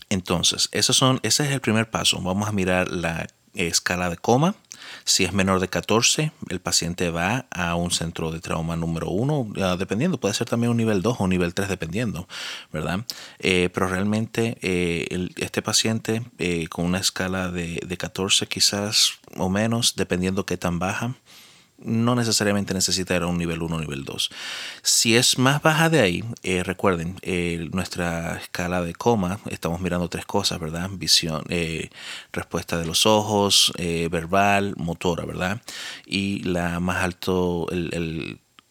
entonces, 0.08 0.68
esos 0.72 0.96
son, 0.96 1.20
ese 1.22 1.44
es 1.44 1.50
el 1.50 1.60
primer 1.60 1.90
paso. 1.90 2.20
Vamos 2.20 2.48
a 2.48 2.52
mirar 2.52 2.90
la 2.90 3.28
escala 3.54 4.10
de 4.10 4.16
coma 4.16 4.54
si 5.06 5.24
es 5.24 5.32
menor 5.32 5.60
de 5.60 5.68
14, 5.68 6.32
el 6.50 6.60
paciente 6.60 7.10
va 7.10 7.46
a 7.50 7.76
un 7.76 7.92
centro 7.92 8.32
de 8.32 8.40
trauma 8.40 8.74
número 8.74 9.08
1, 9.08 9.76
dependiendo, 9.78 10.18
puede 10.18 10.34
ser 10.34 10.48
también 10.48 10.72
un 10.72 10.76
nivel 10.76 11.00
2 11.00 11.20
o 11.20 11.24
un 11.24 11.30
nivel 11.30 11.54
3, 11.54 11.68
dependiendo, 11.68 12.28
¿verdad? 12.72 13.04
Eh, 13.38 13.70
pero 13.72 13.86
realmente 13.86 14.58
eh, 14.62 15.28
este 15.36 15.62
paciente 15.62 16.22
eh, 16.38 16.66
con 16.66 16.84
una 16.84 16.98
escala 16.98 17.52
de, 17.52 17.80
de 17.86 17.96
14 17.96 18.48
quizás 18.48 19.12
o 19.36 19.48
menos, 19.48 19.94
dependiendo 19.94 20.44
qué 20.44 20.56
tan 20.56 20.80
baja, 20.80 21.14
no 21.78 22.14
necesariamente 22.14 22.74
necesita 22.74 23.16
ir 23.16 23.22
a 23.22 23.26
un 23.26 23.38
nivel 23.38 23.62
1 23.62 23.76
o 23.76 23.80
nivel 23.80 24.04
2. 24.04 24.30
Si 24.82 25.16
es 25.16 25.38
más 25.38 25.62
baja 25.62 25.88
de 25.90 26.00
ahí, 26.00 26.24
eh, 26.42 26.62
recuerden, 26.62 27.16
eh, 27.22 27.68
nuestra 27.72 28.36
escala 28.36 28.82
de 28.82 28.94
coma, 28.94 29.40
estamos 29.50 29.80
mirando 29.80 30.08
tres 30.08 30.26
cosas, 30.26 30.58
¿verdad? 30.58 30.88
Visión, 30.92 31.44
eh, 31.48 31.90
respuesta 32.32 32.78
de 32.78 32.86
los 32.86 33.06
ojos, 33.06 33.72
verbal, 34.10 34.74
motora, 34.76 35.24
¿verdad? 35.24 35.60
Y 36.06 36.40
la 36.44 36.80
más 36.80 37.02
alto, 37.02 37.66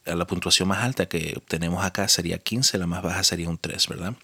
la 0.05 0.27
puntuación 0.27 0.67
más 0.67 0.83
alta 0.83 1.07
que 1.07 1.33
obtenemos 1.37 1.83
acá 1.83 2.07
sería 2.07 2.37
15, 2.39 2.77
la 2.77 2.87
más 2.87 3.01
baja 3.03 3.23
sería 3.23 3.49
un 3.49 3.57
3, 3.57 3.87
¿verdad? 3.87 4.15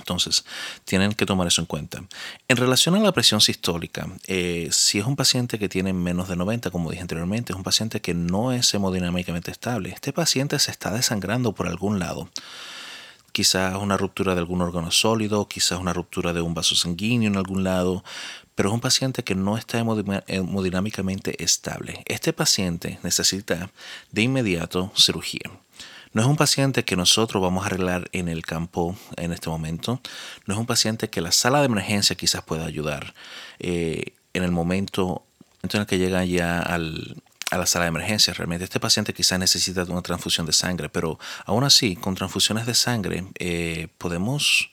Entonces, 0.00 0.44
tienen 0.84 1.12
que 1.12 1.26
tomar 1.26 1.46
eso 1.46 1.60
en 1.60 1.66
cuenta. 1.66 2.02
En 2.48 2.56
relación 2.56 2.96
a 2.96 3.00
la 3.00 3.12
presión 3.12 3.40
sistólica, 3.40 4.08
eh, 4.26 4.68
si 4.72 4.98
es 4.98 5.06
un 5.06 5.16
paciente 5.16 5.58
que 5.58 5.68
tiene 5.68 5.92
menos 5.92 6.28
de 6.28 6.36
90, 6.36 6.70
como 6.70 6.90
dije 6.90 7.02
anteriormente, 7.02 7.52
es 7.52 7.56
un 7.56 7.62
paciente 7.62 8.00
que 8.00 8.14
no 8.14 8.52
es 8.52 8.72
hemodinámicamente 8.74 9.50
estable. 9.50 9.90
Este 9.90 10.12
paciente 10.12 10.58
se 10.58 10.70
está 10.70 10.90
desangrando 10.92 11.52
por 11.52 11.66
algún 11.66 11.98
lado. 11.98 12.28
Quizás 13.32 13.76
una 13.76 13.96
ruptura 13.96 14.34
de 14.34 14.40
algún 14.40 14.60
órgano 14.60 14.90
sólido, 14.90 15.46
quizás 15.46 15.78
una 15.78 15.92
ruptura 15.92 16.32
de 16.32 16.40
un 16.40 16.52
vaso 16.52 16.74
sanguíneo 16.74 17.28
en 17.28 17.36
algún 17.36 17.62
lado, 17.62 18.02
pero 18.56 18.70
es 18.70 18.74
un 18.74 18.80
paciente 18.80 19.22
que 19.22 19.36
no 19.36 19.56
está 19.56 19.78
hemodinámicamente 19.78 21.42
estable. 21.42 22.02
Este 22.06 22.32
paciente 22.32 22.98
necesita 23.02 23.70
de 24.10 24.22
inmediato 24.22 24.92
cirugía. 24.96 25.48
No 26.12 26.22
es 26.22 26.28
un 26.28 26.36
paciente 26.36 26.84
que 26.84 26.96
nosotros 26.96 27.40
vamos 27.40 27.62
a 27.62 27.66
arreglar 27.66 28.08
en 28.12 28.28
el 28.28 28.42
campo 28.42 28.96
en 29.16 29.32
este 29.32 29.48
momento. 29.48 30.00
No 30.46 30.54
es 30.54 30.60
un 30.60 30.66
paciente 30.66 31.08
que 31.08 31.20
la 31.20 31.30
sala 31.30 31.60
de 31.60 31.66
emergencia 31.66 32.16
quizás 32.16 32.42
pueda 32.42 32.66
ayudar 32.66 33.14
eh, 33.60 34.14
en 34.32 34.42
el 34.42 34.50
momento, 34.50 35.24
en 35.62 35.80
el 35.80 35.86
que 35.86 35.98
llega 35.98 36.24
ya 36.24 36.60
a 36.60 36.78
la 36.78 37.66
sala 37.66 37.84
de 37.84 37.90
emergencia. 37.90 38.34
Realmente 38.34 38.64
este 38.64 38.80
paciente 38.80 39.14
quizás 39.14 39.38
necesita 39.38 39.84
una 39.84 40.02
transfusión 40.02 40.46
de 40.46 40.52
sangre, 40.52 40.88
pero 40.88 41.18
aún 41.46 41.62
así, 41.62 41.94
con 41.94 42.16
transfusiones 42.16 42.66
de 42.66 42.74
sangre 42.74 43.24
eh, 43.38 43.86
podemos 43.96 44.70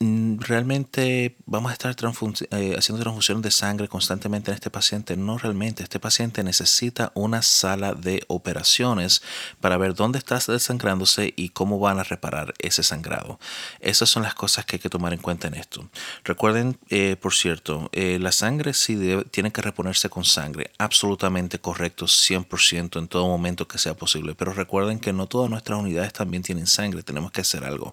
realmente 0.00 1.36
vamos 1.44 1.70
a 1.70 1.74
estar 1.74 1.94
eh, 1.94 2.74
haciendo 2.76 3.02
transfusión 3.02 3.42
de 3.42 3.50
sangre 3.50 3.88
constantemente 3.88 4.50
en 4.50 4.54
este 4.54 4.70
paciente. 4.70 5.16
No 5.16 5.38
realmente. 5.38 5.82
Este 5.82 6.00
paciente 6.00 6.42
necesita 6.42 7.12
una 7.14 7.42
sala 7.42 7.94
de 7.94 8.24
operaciones 8.28 9.22
para 9.60 9.76
ver 9.76 9.94
dónde 9.94 10.18
está 10.18 10.38
desangrándose 10.38 11.34
y 11.36 11.50
cómo 11.50 11.78
van 11.78 11.98
a 11.98 12.04
reparar 12.04 12.54
ese 12.58 12.82
sangrado. 12.82 13.38
Esas 13.80 14.08
son 14.08 14.22
las 14.22 14.34
cosas 14.34 14.64
que 14.64 14.76
hay 14.76 14.80
que 14.80 14.88
tomar 14.88 15.12
en 15.12 15.20
cuenta 15.20 15.48
en 15.48 15.54
esto. 15.54 15.88
Recuerden, 16.24 16.78
eh, 16.88 17.16
por 17.20 17.34
cierto, 17.34 17.90
eh, 17.92 18.18
la 18.20 18.32
sangre 18.32 18.72
sí 18.72 18.98
tiene 19.30 19.52
que 19.52 19.62
reponerse 19.62 20.08
con 20.08 20.24
sangre. 20.24 20.70
Absolutamente 20.78 21.58
correcto, 21.58 22.06
100% 22.06 22.98
en 22.98 23.08
todo 23.08 23.28
momento 23.28 23.68
que 23.68 23.78
sea 23.78 23.94
posible. 23.94 24.34
Pero 24.34 24.52
recuerden 24.52 24.98
que 24.98 25.12
no 25.12 25.26
todas 25.26 25.50
nuestras 25.50 25.78
unidades 25.78 26.12
también 26.12 26.42
tienen 26.42 26.66
sangre. 26.66 27.02
Tenemos 27.02 27.32
que 27.32 27.42
hacer 27.42 27.64
algo. 27.64 27.92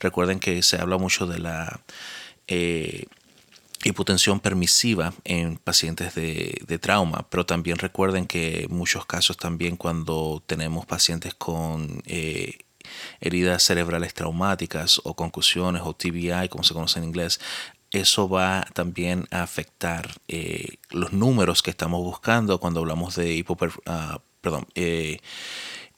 Recuerden 0.00 0.40
que 0.40 0.62
se 0.62 0.80
habla 0.80 0.96
mucho 0.96 1.26
de 1.26 1.38
la 1.38 1.80
eh, 2.48 3.04
hipotensión 3.84 4.40
permisiva 4.40 5.12
en 5.24 5.56
pacientes 5.56 6.14
de, 6.14 6.78
trauma, 6.80 7.26
pero 7.30 7.46
también 7.46 7.78
recuerden 7.78 8.26
que 8.26 8.64
en 8.64 8.74
muchos 8.74 9.06
casos 9.06 9.36
también 9.36 9.76
cuando 9.76 10.42
tenemos 10.46 10.86
pacientes 10.86 11.34
con 11.34 12.02
eh, 12.06 12.58
heridas 13.20 13.62
cerebrales 13.62 14.14
traumáticas 14.14 15.00
o 15.04 15.14
concusiones 15.14 15.82
o 15.84 15.94
TBI, 15.94 16.48
como 16.48 16.64
se 16.64 16.74
conoce 16.74 16.98
en 16.98 17.04
inglés, 17.04 17.40
eso 17.90 18.28
va 18.28 18.66
también 18.72 19.26
a 19.30 19.42
afectar 19.42 20.10
eh, 20.28 20.76
los 20.90 21.12
números 21.12 21.62
que 21.62 21.70
estamos 21.70 22.00
buscando 22.02 22.58
cuando 22.60 22.80
hablamos 22.80 23.16
de 23.16 23.34
hipoper, 23.34 23.70
uh, 23.86 24.18
perdón, 24.40 24.66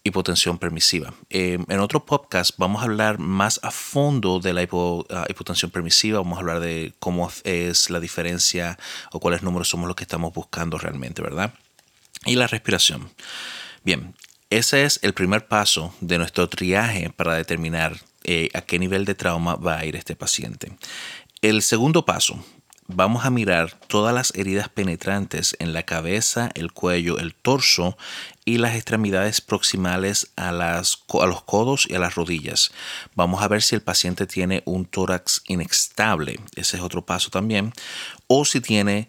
hipotensión 0.04 0.58
permisiva. 0.58 1.14
Eh, 1.30 1.58
en 1.68 1.80
otro 1.80 2.04
podcast 2.04 2.52
vamos 2.56 2.82
a 2.82 2.84
hablar 2.84 3.18
más 3.18 3.60
a 3.62 3.70
fondo 3.70 4.40
de 4.40 4.52
la 4.52 4.62
ah, 4.62 5.26
hipotensión 5.28 5.70
permisiva, 5.70 6.18
vamos 6.18 6.36
a 6.38 6.40
hablar 6.40 6.60
de 6.60 6.92
cómo 6.98 7.30
es 7.44 7.90
la 7.90 8.00
diferencia 8.00 8.78
o 9.12 9.20
cuáles 9.20 9.42
números 9.42 9.68
somos 9.68 9.86
los 9.86 9.96
que 9.96 10.04
estamos 10.04 10.32
buscando 10.32 10.78
realmente, 10.78 11.22
¿verdad? 11.22 11.54
Y 12.24 12.36
la 12.36 12.46
respiración. 12.46 13.10
Bien, 13.84 14.14
ese 14.50 14.84
es 14.84 14.98
el 15.02 15.14
primer 15.14 15.46
paso 15.46 15.94
de 16.00 16.18
nuestro 16.18 16.48
triaje 16.48 17.10
para 17.10 17.34
determinar 17.34 17.96
eh, 18.24 18.48
a 18.54 18.60
qué 18.60 18.78
nivel 18.78 19.04
de 19.04 19.14
trauma 19.14 19.56
va 19.56 19.78
a 19.78 19.84
ir 19.84 19.96
este 19.96 20.14
paciente. 20.14 20.76
El 21.40 21.62
segundo 21.62 22.04
paso 22.04 22.44
vamos 22.94 23.24
a 23.24 23.31
mirar 23.31 23.78
todas 23.87 24.14
las 24.14 24.35
heridas 24.35 24.68
penetrantes 24.68 25.57
en 25.59 25.72
la 25.72 25.85
cabeza, 25.85 26.50
el 26.55 26.72
cuello, 26.72 27.18
el 27.18 27.35
torso 27.35 27.96
y 28.44 28.59
las 28.59 28.74
extremidades 28.74 29.40
proximales 29.40 30.33
a, 30.37 30.52
los 30.52 31.42
codos 31.44 31.87
y 31.88 31.94
a 31.94 31.98
las 31.98 32.14
rodillas. 32.14 32.72
Vamos 33.14 33.42
a 33.42 33.48
ver 33.48 33.62
si 33.62 33.74
el 33.74 33.83
paciente 33.83 34.26
tiene 34.26 34.62
un 34.64 34.85
tórax 34.85 35.42
inestable, 35.46 36.40
ese 36.57 36.76
es 36.76 36.83
otro 36.83 37.05
paso 37.05 37.31
también, 37.31 37.72
o 38.26 38.44
si 38.44 38.61
tiene 38.61 39.09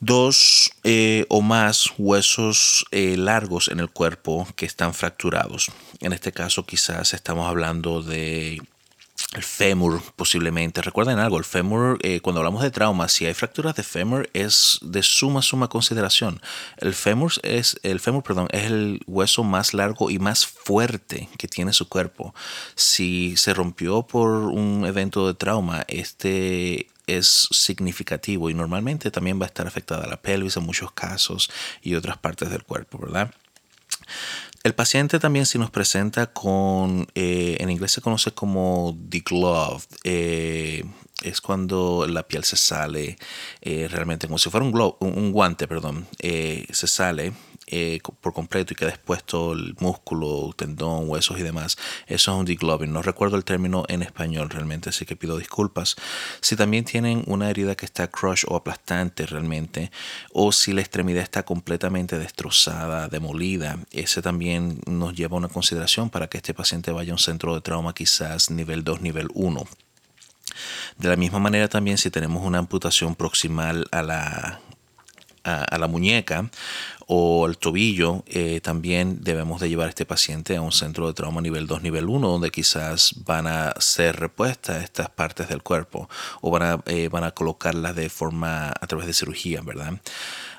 dos 0.00 0.72
eh, 0.84 1.24
o 1.28 1.40
más 1.40 1.92
huesos 1.98 2.84
eh, 2.90 3.16
largos 3.16 3.68
en 3.68 3.80
el 3.80 3.90
cuerpo 3.90 4.46
que 4.56 4.66
están 4.66 4.94
fracturados. 4.94 5.70
En 6.00 6.12
este 6.12 6.32
caso 6.32 6.66
quizás 6.66 7.14
estamos 7.14 7.48
hablando 7.48 8.02
de 8.02 8.60
el 9.34 9.42
fémur 9.42 10.02
posiblemente. 10.14 10.82
Recuerden 10.82 11.18
algo, 11.18 11.38
el 11.38 11.44
fémur, 11.44 11.98
eh, 12.02 12.20
cuando 12.20 12.40
hablamos 12.40 12.62
de 12.62 12.70
trauma, 12.70 13.08
si 13.08 13.26
hay 13.26 13.34
fracturas 13.34 13.74
de 13.74 13.82
fémur 13.82 14.30
es 14.34 14.78
de 14.82 15.02
suma, 15.02 15.42
suma 15.42 15.68
consideración. 15.68 16.40
El 16.78 16.94
fémur 16.94 17.32
es, 17.42 17.78
el 17.82 18.00
fémur, 18.00 18.22
perdón, 18.22 18.48
es 18.52 18.64
el 18.64 19.00
hueso 19.06 19.42
más 19.42 19.74
largo 19.74 20.10
y 20.10 20.18
más 20.18 20.46
fuerte 20.46 21.28
que 21.38 21.48
tiene 21.48 21.72
su 21.72 21.88
cuerpo. 21.88 22.34
Si 22.76 23.36
se 23.36 23.52
rompió 23.52 24.02
por 24.02 24.28
un 24.28 24.84
evento 24.86 25.26
de 25.26 25.34
trauma, 25.34 25.84
este 25.88 26.88
es 27.06 27.48
significativo 27.50 28.50
y 28.50 28.54
normalmente 28.54 29.10
también 29.10 29.40
va 29.40 29.44
a 29.44 29.46
estar 29.46 29.66
afectada 29.66 30.06
la 30.06 30.20
pelvis 30.20 30.56
en 30.56 30.64
muchos 30.64 30.92
casos 30.92 31.50
y 31.82 31.94
otras 31.94 32.18
partes 32.18 32.50
del 32.50 32.64
cuerpo, 32.64 32.98
¿verdad? 32.98 33.32
El 34.66 34.74
paciente 34.74 35.20
también 35.20 35.46
si 35.46 35.60
nos 35.60 35.70
presenta 35.70 36.26
con, 36.26 37.06
eh, 37.14 37.56
en 37.60 37.70
inglés 37.70 37.92
se 37.92 38.00
conoce 38.00 38.32
como 38.32 38.96
degloved, 38.98 39.84
eh, 40.02 40.82
es 41.22 41.40
cuando 41.40 42.04
la 42.08 42.24
piel 42.26 42.42
se 42.42 42.56
sale 42.56 43.16
eh, 43.60 43.86
realmente 43.88 44.26
como 44.26 44.38
si 44.38 44.50
fuera 44.50 44.66
un, 44.66 44.74
un 44.98 45.30
guante, 45.30 45.68
perdón, 45.68 46.08
se 46.18 46.86
sale 46.88 47.32
eh, 47.68 48.00
por 48.20 48.32
completo 48.32 48.72
y 48.72 48.76
queda 48.76 48.90
expuesto 48.90 49.52
el 49.52 49.74
músculo, 49.80 50.52
tendón, 50.56 51.08
huesos 51.08 51.38
y 51.38 51.42
demás, 51.42 51.76
eso 52.06 52.32
es 52.32 52.38
un 52.38 52.44
degloving. 52.44 52.92
No 52.92 53.02
recuerdo 53.02 53.36
el 53.36 53.44
término 53.44 53.84
en 53.88 54.02
español 54.02 54.50
realmente, 54.50 54.90
así 54.90 55.04
que 55.04 55.16
pido 55.16 55.36
disculpas. 55.36 55.96
Si 56.40 56.54
también 56.54 56.84
tienen 56.84 57.24
una 57.26 57.50
herida 57.50 57.74
que 57.74 57.84
está 57.84 58.08
crush 58.08 58.44
o 58.46 58.54
aplastante 58.54 59.26
realmente, 59.26 59.90
o 60.32 60.52
si 60.52 60.72
la 60.72 60.80
extremidad 60.80 61.22
está 61.22 61.44
completamente 61.44 62.18
destrozada, 62.18 63.08
demolida, 63.08 63.78
ese 63.90 64.22
también 64.22 64.80
nos 64.86 65.14
lleva 65.14 65.34
a 65.34 65.38
una 65.38 65.48
consideración 65.48 66.10
para 66.10 66.28
que 66.28 66.36
este 66.38 66.54
paciente 66.54 66.92
vaya 66.92 67.12
a 67.12 67.14
un 67.14 67.18
centro 67.18 67.54
de 67.54 67.62
trauma 67.62 67.94
quizás 67.94 68.50
nivel 68.50 68.84
2, 68.84 69.00
nivel 69.00 69.28
1. 69.34 69.66
De 70.98 71.08
la 71.08 71.16
misma 71.16 71.38
manera 71.38 71.68
también 71.68 71.98
si 71.98 72.10
tenemos 72.10 72.44
una 72.44 72.58
amputación 72.58 73.14
proximal 73.14 73.86
a 73.90 74.02
la, 74.02 74.60
a 75.46 75.78
la 75.78 75.86
muñeca 75.86 76.50
o 77.06 77.46
el 77.46 77.56
tobillo, 77.56 78.24
eh, 78.26 78.60
también 78.60 79.22
debemos 79.22 79.60
de 79.60 79.68
llevar 79.68 79.86
a 79.86 79.90
este 79.90 80.04
paciente 80.04 80.56
a 80.56 80.60
un 80.60 80.72
centro 80.72 81.06
de 81.06 81.14
trauma 81.14 81.40
nivel 81.40 81.68
2, 81.68 81.82
nivel 81.82 82.08
1, 82.08 82.28
donde 82.28 82.50
quizás 82.50 83.14
van 83.24 83.46
a 83.46 83.74
ser 83.78 84.16
repuestas 84.16 84.82
estas 84.82 85.08
partes 85.08 85.48
del 85.48 85.62
cuerpo 85.62 86.08
o 86.40 86.50
van 86.50 86.62
a, 86.62 86.80
eh, 86.86 87.08
van 87.08 87.22
a 87.22 87.30
colocarlas 87.30 87.94
de 87.94 88.10
forma 88.10 88.70
a 88.70 88.86
través 88.88 89.06
de 89.06 89.12
cirugía, 89.12 89.60
¿verdad? 89.62 90.00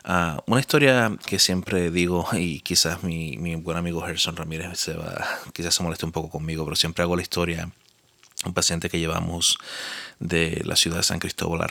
Ah, 0.05 0.41
una 0.47 0.61
historia 0.61 1.17
que 1.25 1.37
siempre 1.37 1.91
digo, 1.91 2.25
y 2.33 2.61
quizás 2.61 3.03
mi, 3.03 3.37
mi 3.37 3.55
buen 3.55 3.77
amigo 3.77 4.01
Gerson 4.01 4.37
Ramírez 4.37 4.79
se 4.79 4.93
va, 4.93 5.25
quizás 5.51 5.75
se 5.75 5.83
moleste 5.83 6.05
un 6.05 6.13
poco 6.13 6.29
conmigo, 6.29 6.63
pero 6.63 6.77
siempre 6.77 7.03
hago 7.03 7.17
la 7.17 7.23
historia 7.23 7.69
un 8.45 8.53
paciente 8.53 8.89
que 8.89 8.99
llevamos 8.99 9.57
de 10.19 10.61
la 10.65 10.75
ciudad 10.75 10.97
de 10.97 11.03
San 11.03 11.19
Cristóbal 11.19 11.61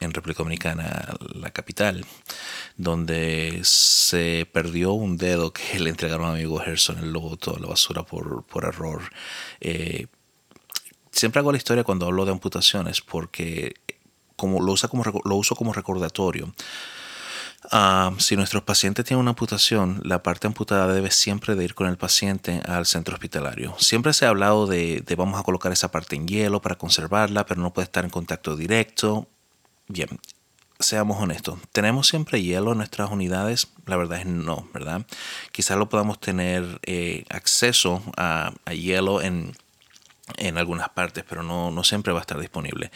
en 0.00 0.12
República 0.12 0.38
Dominicana, 0.42 1.14
la 1.34 1.50
capital, 1.50 2.04
donde 2.76 3.60
se 3.62 4.48
perdió 4.52 4.92
un 4.92 5.16
dedo 5.16 5.52
que 5.52 5.78
le 5.80 5.90
entregaron 5.90 6.28
a 6.28 6.32
mi 6.32 6.40
amigo 6.40 6.58
Gerson 6.58 6.98
el 6.98 7.12
lobo 7.12 7.36
a 7.46 7.60
la 7.60 7.68
basura 7.68 8.02
por, 8.02 8.44
por 8.44 8.64
error. 8.64 9.02
Eh, 9.60 10.06
siempre 11.10 11.40
hago 11.40 11.52
la 11.52 11.58
historia 11.58 11.84
cuando 11.84 12.06
hablo 12.06 12.24
de 12.24 12.32
amputaciones 12.32 13.00
porque 13.00 13.74
como 14.36 14.60
lo, 14.60 14.72
usa 14.72 14.88
como, 14.88 15.02
lo 15.24 15.36
uso 15.36 15.56
como 15.56 15.72
recordatorio 15.72 16.52
Ah, 17.72 18.12
si 18.18 18.36
nuestros 18.36 18.62
pacientes 18.62 19.04
tienen 19.04 19.20
una 19.20 19.30
amputación, 19.30 20.00
la 20.04 20.22
parte 20.22 20.46
amputada 20.46 20.92
debe 20.92 21.10
siempre 21.10 21.54
de 21.56 21.64
ir 21.64 21.74
con 21.74 21.88
el 21.88 21.96
paciente 21.96 22.62
al 22.66 22.86
centro 22.86 23.14
hospitalario. 23.14 23.74
Siempre 23.78 24.12
se 24.12 24.26
ha 24.26 24.28
hablado 24.28 24.66
de, 24.66 25.02
de 25.04 25.14
vamos 25.16 25.40
a 25.40 25.42
colocar 25.42 25.72
esa 25.72 25.90
parte 25.90 26.16
en 26.16 26.28
hielo 26.28 26.60
para 26.62 26.76
conservarla, 26.76 27.46
pero 27.46 27.60
no 27.60 27.72
puede 27.72 27.86
estar 27.86 28.04
en 28.04 28.10
contacto 28.10 28.56
directo. 28.56 29.26
Bien, 29.88 30.08
seamos 30.78 31.20
honestos, 31.20 31.58
¿tenemos 31.72 32.06
siempre 32.08 32.42
hielo 32.42 32.72
en 32.72 32.78
nuestras 32.78 33.10
unidades? 33.10 33.68
La 33.86 33.96
verdad 33.96 34.20
es 34.20 34.26
no, 34.26 34.68
¿verdad? 34.72 35.06
Quizás 35.52 35.78
lo 35.78 35.88
podamos 35.88 36.20
tener 36.20 36.80
eh, 36.84 37.24
acceso 37.30 38.02
a, 38.16 38.52
a 38.64 38.72
hielo 38.74 39.22
en, 39.22 39.56
en 40.36 40.58
algunas 40.58 40.88
partes, 40.90 41.24
pero 41.28 41.42
no, 41.42 41.70
no, 41.70 41.84
siempre 41.84 42.12
va 42.12 42.18
a 42.18 42.22
estar 42.22 42.38
disponible. 42.38 42.90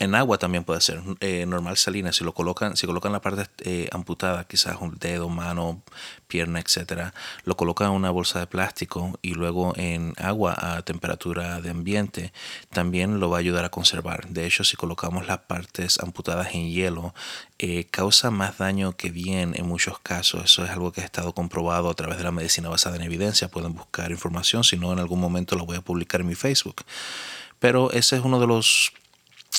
En 0.00 0.14
agua 0.14 0.38
también 0.38 0.64
puede 0.64 0.80
ser 0.80 1.02
eh, 1.20 1.44
normal 1.44 1.76
salina. 1.76 2.10
Si 2.10 2.24
lo 2.24 2.32
colocan, 2.32 2.74
si 2.74 2.86
colocan 2.86 3.12
la 3.12 3.20
parte 3.20 3.44
eh, 3.58 3.86
amputada, 3.92 4.44
quizás 4.44 4.78
un 4.80 4.96
dedo, 4.98 5.28
mano, 5.28 5.82
pierna, 6.26 6.58
etcétera, 6.58 7.12
lo 7.44 7.54
colocan 7.54 7.88
en 7.88 7.96
una 7.96 8.10
bolsa 8.10 8.38
de 8.38 8.46
plástico 8.46 9.18
y 9.20 9.34
luego 9.34 9.74
en 9.76 10.14
agua 10.16 10.56
a 10.58 10.80
temperatura 10.80 11.60
de 11.60 11.68
ambiente, 11.68 12.32
también 12.70 13.20
lo 13.20 13.28
va 13.28 13.36
a 13.36 13.40
ayudar 13.40 13.66
a 13.66 13.68
conservar. 13.68 14.26
De 14.28 14.46
hecho, 14.46 14.64
si 14.64 14.74
colocamos 14.74 15.26
las 15.26 15.40
partes 15.40 16.00
amputadas 16.00 16.54
en 16.54 16.70
hielo, 16.70 17.14
eh, 17.58 17.84
causa 17.90 18.30
más 18.30 18.56
daño 18.56 18.96
que 18.96 19.10
bien 19.10 19.52
en 19.54 19.66
muchos 19.66 19.98
casos. 19.98 20.44
Eso 20.44 20.64
es 20.64 20.70
algo 20.70 20.92
que 20.92 21.02
ha 21.02 21.04
estado 21.04 21.34
comprobado 21.34 21.90
a 21.90 21.94
través 21.94 22.16
de 22.16 22.24
la 22.24 22.32
medicina 22.32 22.70
basada 22.70 22.96
en 22.96 23.02
evidencia. 23.02 23.48
Pueden 23.48 23.74
buscar 23.74 24.10
información, 24.10 24.64
si 24.64 24.78
no, 24.78 24.94
en 24.94 24.98
algún 24.98 25.20
momento 25.20 25.56
lo 25.56 25.66
voy 25.66 25.76
a 25.76 25.82
publicar 25.82 26.22
en 26.22 26.28
mi 26.28 26.34
Facebook. 26.34 26.84
Pero 27.58 27.92
ese 27.92 28.16
es 28.16 28.24
uno 28.24 28.40
de 28.40 28.46
los 28.46 28.94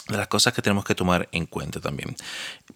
de 0.07 0.17
las 0.17 0.27
cosas 0.27 0.53
que 0.53 0.61
tenemos 0.61 0.85
que 0.85 0.95
tomar 0.95 1.27
en 1.31 1.45
cuenta 1.45 1.79
también. 1.79 2.15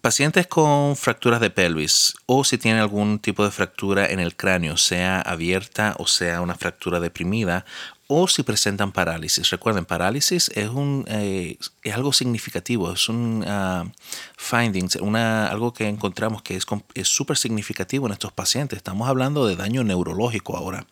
Pacientes 0.00 0.46
con 0.46 0.96
fracturas 0.96 1.40
de 1.40 1.50
pelvis 1.50 2.14
o 2.26 2.44
si 2.44 2.58
tienen 2.58 2.80
algún 2.80 3.18
tipo 3.18 3.44
de 3.44 3.50
fractura 3.50 4.06
en 4.06 4.20
el 4.20 4.36
cráneo, 4.36 4.76
sea 4.76 5.20
abierta 5.20 5.94
o 5.98 6.06
sea 6.06 6.40
una 6.40 6.54
fractura 6.54 7.00
deprimida, 7.00 7.64
o 8.08 8.28
si 8.28 8.42
presentan 8.42 8.92
parálisis. 8.92 9.50
Recuerden, 9.50 9.84
parálisis 9.84 10.50
es, 10.54 10.68
un, 10.68 11.04
eh, 11.08 11.58
es 11.82 11.94
algo 11.94 12.12
significativo, 12.12 12.92
es 12.92 13.08
un 13.08 13.44
uh, 13.44 15.16
algo 15.16 15.72
que 15.72 15.88
encontramos 15.88 16.42
que 16.42 16.56
es 16.94 17.08
súper 17.08 17.36
significativo 17.36 18.06
en 18.06 18.12
estos 18.12 18.32
pacientes. 18.32 18.76
Estamos 18.76 19.08
hablando 19.08 19.46
de 19.46 19.56
daño 19.56 19.82
neurológico 19.82 20.56
ahora, 20.56 20.86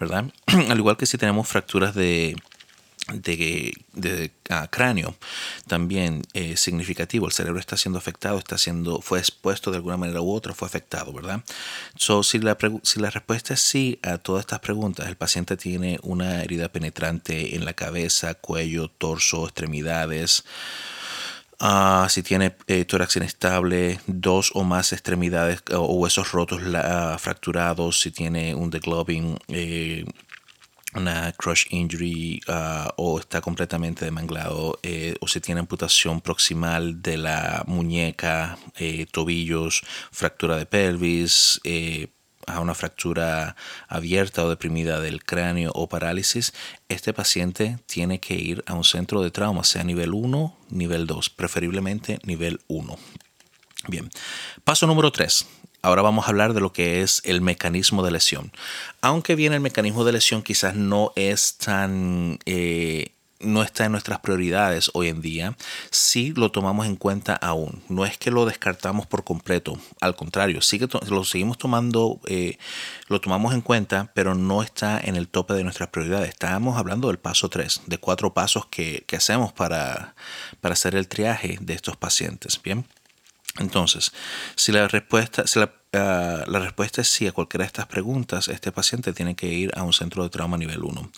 ¿verdad? 0.00 0.24
Al 0.68 0.78
igual 0.78 0.96
que 0.96 1.06
si 1.06 1.16
tenemos 1.16 1.46
fracturas 1.46 1.94
de 1.94 2.34
de, 3.12 3.72
de 3.94 4.30
cráneo 4.70 5.16
también 5.66 6.22
eh, 6.34 6.56
significativo. 6.56 7.26
El 7.26 7.32
cerebro 7.32 7.60
está 7.60 7.76
siendo 7.76 7.98
afectado, 7.98 8.38
está 8.38 8.58
siendo, 8.58 9.00
fue 9.00 9.18
expuesto 9.18 9.70
de 9.70 9.78
alguna 9.78 9.96
manera 9.96 10.20
u 10.20 10.32
otra, 10.32 10.54
fue 10.54 10.66
afectado, 10.66 11.12
¿verdad? 11.12 11.42
So, 11.96 12.22
si, 12.22 12.38
la, 12.38 12.56
si 12.82 13.00
la 13.00 13.10
respuesta 13.10 13.54
es 13.54 13.60
sí 13.60 13.98
a 14.02 14.18
todas 14.18 14.40
estas 14.40 14.60
preguntas, 14.60 15.08
el 15.08 15.16
paciente 15.16 15.56
tiene 15.56 15.98
una 16.02 16.42
herida 16.42 16.70
penetrante 16.70 17.56
en 17.56 17.64
la 17.64 17.72
cabeza, 17.72 18.34
cuello, 18.34 18.88
torso, 18.88 19.44
extremidades. 19.44 20.44
Ah, 21.60 22.06
si 22.08 22.22
tiene 22.22 22.54
eh, 22.68 22.84
tórax 22.84 23.16
inestable, 23.16 23.98
dos 24.06 24.52
o 24.54 24.62
más 24.62 24.92
extremidades 24.92 25.60
o 25.72 25.94
huesos 25.94 26.30
rotos 26.30 26.62
fracturados, 27.18 28.00
si 28.00 28.12
tiene 28.12 28.54
un 28.54 28.70
degloving, 28.70 29.36
eh, 29.48 30.04
una 30.94 31.32
crush 31.32 31.66
injury 31.70 32.40
uh, 32.48 32.88
o 32.96 33.18
está 33.18 33.40
completamente 33.40 34.04
demanglado 34.04 34.78
eh, 34.82 35.14
o 35.20 35.28
si 35.28 35.40
tiene 35.40 35.60
amputación 35.60 36.20
proximal 36.20 37.02
de 37.02 37.18
la 37.18 37.64
muñeca, 37.66 38.58
eh, 38.76 39.06
tobillos, 39.10 39.82
fractura 40.10 40.56
de 40.56 40.66
pelvis, 40.66 41.60
eh, 41.64 42.08
a 42.46 42.60
una 42.60 42.74
fractura 42.74 43.56
abierta 43.88 44.42
o 44.42 44.48
deprimida 44.48 45.00
del 45.00 45.22
cráneo 45.22 45.70
o 45.74 45.86
parálisis, 45.86 46.54
este 46.88 47.12
paciente 47.12 47.78
tiene 47.84 48.20
que 48.20 48.34
ir 48.34 48.64
a 48.66 48.72
un 48.72 48.84
centro 48.84 49.22
de 49.22 49.30
trauma, 49.30 49.64
sea 49.64 49.84
nivel 49.84 50.14
1, 50.14 50.56
nivel 50.70 51.06
2, 51.06 51.28
preferiblemente 51.28 52.18
nivel 52.24 52.60
1. 52.68 52.98
Bien, 53.88 54.08
paso 54.64 54.86
número 54.86 55.12
3 55.12 55.57
Ahora 55.82 56.02
vamos 56.02 56.26
a 56.26 56.30
hablar 56.30 56.54
de 56.54 56.60
lo 56.60 56.72
que 56.72 57.02
es 57.02 57.22
el 57.24 57.40
mecanismo 57.40 58.02
de 58.02 58.10
lesión. 58.10 58.52
Aunque 59.00 59.36
bien 59.36 59.52
el 59.52 59.60
mecanismo 59.60 60.04
de 60.04 60.12
lesión 60.12 60.42
quizás 60.42 60.74
no 60.74 61.12
es 61.14 61.56
tan... 61.58 62.38
Eh, 62.46 63.12
no 63.40 63.62
está 63.62 63.84
en 63.84 63.92
nuestras 63.92 64.20
prioridades 64.20 64.90
hoy 64.94 65.08
en 65.08 65.20
día, 65.20 65.56
sí 65.90 66.32
lo 66.36 66.50
tomamos 66.50 66.86
en 66.86 66.96
cuenta 66.96 67.34
aún. 67.34 67.82
No 67.88 68.04
es 68.04 68.18
que 68.18 68.30
lo 68.30 68.46
descartamos 68.46 69.06
por 69.06 69.24
completo, 69.24 69.78
al 70.00 70.16
contrario, 70.16 70.60
sí 70.60 70.78
que 70.78 70.88
lo 71.08 71.24
seguimos 71.24 71.58
tomando, 71.58 72.20
eh, 72.26 72.58
lo 73.08 73.20
tomamos 73.20 73.54
en 73.54 73.60
cuenta, 73.60 74.10
pero 74.14 74.34
no 74.34 74.62
está 74.62 75.00
en 75.00 75.16
el 75.16 75.28
tope 75.28 75.54
de 75.54 75.64
nuestras 75.64 75.90
prioridades. 75.90 76.30
Estábamos 76.30 76.78
hablando 76.78 77.08
del 77.08 77.18
paso 77.18 77.48
3, 77.48 77.82
de 77.86 77.98
cuatro 77.98 78.34
pasos 78.34 78.66
que, 78.66 79.04
hacemos 79.16 79.52
para, 79.52 80.14
para 80.60 80.72
hacer 80.72 80.94
el 80.94 81.08
triaje 81.08 81.58
de 81.60 81.74
estos 81.74 81.96
pacientes. 81.96 82.60
Bien. 82.62 82.84
Entonces, 83.58 84.12
si 84.54 84.72
la 84.72 84.88
respuesta, 84.88 85.44
ah, 85.92 86.44
la, 86.46 86.58
respuesta 86.58 87.00
es 87.00 87.08
sí 87.08 87.26
a 87.26 87.32
cualquiera 87.32 87.64
de 87.64 87.68
estas 87.68 87.86
preguntas, 87.86 88.48
este 88.48 88.72
paciente 88.72 89.12
tiene 89.12 89.34
que 89.34 89.48
ir 89.48 89.70
a 89.76 89.82
un 89.82 89.92
centro 89.92 90.22
de 90.22 90.30
trauma 90.30 90.56
nivel 90.56 90.84
1. 90.84 91.10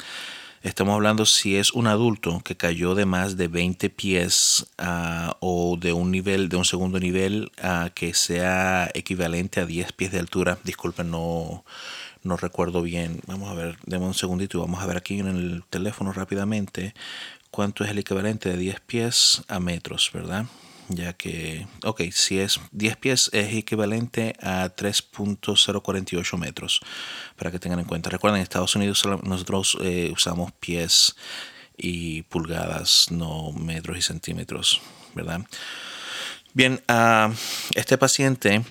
Estamos 0.62 0.94
hablando 0.94 1.24
si 1.24 1.56
es 1.56 1.72
un 1.72 1.86
adulto 1.86 2.42
que 2.44 2.54
cayó 2.54 2.94
de 2.94 3.06
más 3.06 3.38
de 3.38 3.48
20 3.48 3.88
pies 3.88 4.66
uh, 4.78 5.32
o 5.40 5.78
de 5.80 5.94
un 5.94 6.10
nivel, 6.10 6.50
de 6.50 6.56
un 6.56 6.66
segundo 6.66 7.00
nivel 7.00 7.50
uh, 7.64 7.88
que 7.94 8.12
sea 8.12 8.90
equivalente 8.92 9.60
a 9.60 9.66
10 9.66 9.92
pies 9.92 10.12
de 10.12 10.18
altura. 10.18 10.58
Disculpen, 10.62 11.10
no, 11.10 11.64
no 12.22 12.36
recuerdo 12.36 12.82
bien. 12.82 13.20
Vamos 13.26 13.50
a 13.50 13.54
ver, 13.54 13.78
demos 13.86 14.08
un 14.08 14.14
segundito 14.14 14.58
y 14.58 14.60
vamos 14.60 14.82
a 14.82 14.86
ver 14.86 14.98
aquí 14.98 15.18
en 15.18 15.28
el 15.28 15.64
teléfono 15.70 16.12
rápidamente 16.12 16.94
cuánto 17.50 17.82
es 17.84 17.90
el 17.90 17.98
equivalente 17.98 18.50
de 18.50 18.58
10 18.58 18.80
pies 18.80 19.42
a 19.48 19.60
metros, 19.60 20.10
¿verdad? 20.12 20.44
Ya 20.90 21.12
que, 21.12 21.66
ok, 21.84 22.02
si 22.12 22.38
es 22.38 22.60
10 22.72 22.96
pies 22.96 23.30
es 23.32 23.54
equivalente 23.54 24.34
a 24.40 24.68
3.048 24.74 26.36
metros, 26.36 26.80
para 27.36 27.50
que 27.50 27.58
tengan 27.58 27.80
en 27.80 27.86
cuenta. 27.86 28.10
Recuerden, 28.10 28.38
en 28.38 28.42
Estados 28.42 28.74
Unidos 28.76 29.04
nosotros 29.22 29.78
eh, 29.80 30.10
usamos 30.12 30.52
pies 30.52 31.16
y 31.76 32.22
pulgadas, 32.22 33.06
no 33.10 33.52
metros 33.52 33.98
y 33.98 34.02
centímetros, 34.02 34.82
¿verdad? 35.14 35.40
Bien, 36.52 36.82
uh, 36.88 37.32
este 37.74 37.96
paciente 37.96 38.62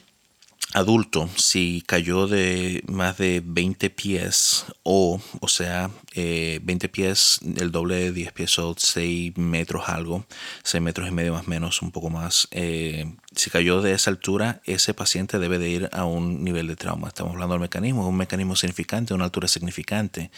adulto, 0.73 1.29
si 1.35 1.83
cayó 1.85 2.27
de 2.27 2.83
más 2.87 3.17
de 3.17 3.41
20 3.43 3.89
pies 3.89 4.65
o, 4.83 5.19
o 5.39 5.47
sea, 5.47 5.89
20 6.15 6.85
eh, 6.85 6.89
pies, 6.89 7.39
el 7.57 7.71
doble 7.71 7.95
de 7.95 8.11
10 8.11 8.31
pies 8.33 8.59
o 8.59 8.75
6 8.77 9.37
metros 9.37 9.89
algo, 9.89 10.25
6 10.63 10.81
metros 10.83 11.07
y 11.07 11.11
medio 11.11 11.33
más 11.33 11.47
menos, 11.47 11.81
un 11.81 11.91
poco 11.91 12.09
más. 12.09 12.47
Eh, 12.51 13.11
si 13.35 13.49
cayó 13.49 13.81
de 13.81 13.93
esa 13.93 14.11
altura, 14.11 14.61
ese 14.65 14.93
paciente 14.93 15.39
debe 15.39 15.57
de 15.59 15.69
ir 15.69 15.89
a 15.91 16.05
un 16.05 16.43
nivel 16.43 16.67
de 16.67 16.75
trauma. 16.75 17.07
Estamos 17.07 17.33
hablando 17.33 17.53
del 17.55 17.61
mecanismo, 17.61 18.07
un 18.07 18.17
mecanismo 18.17 18.55
significante, 18.55 19.13
una 19.13 19.25
altura 19.25 19.47
significante, 19.47 20.29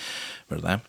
¿verdad? 0.49 0.81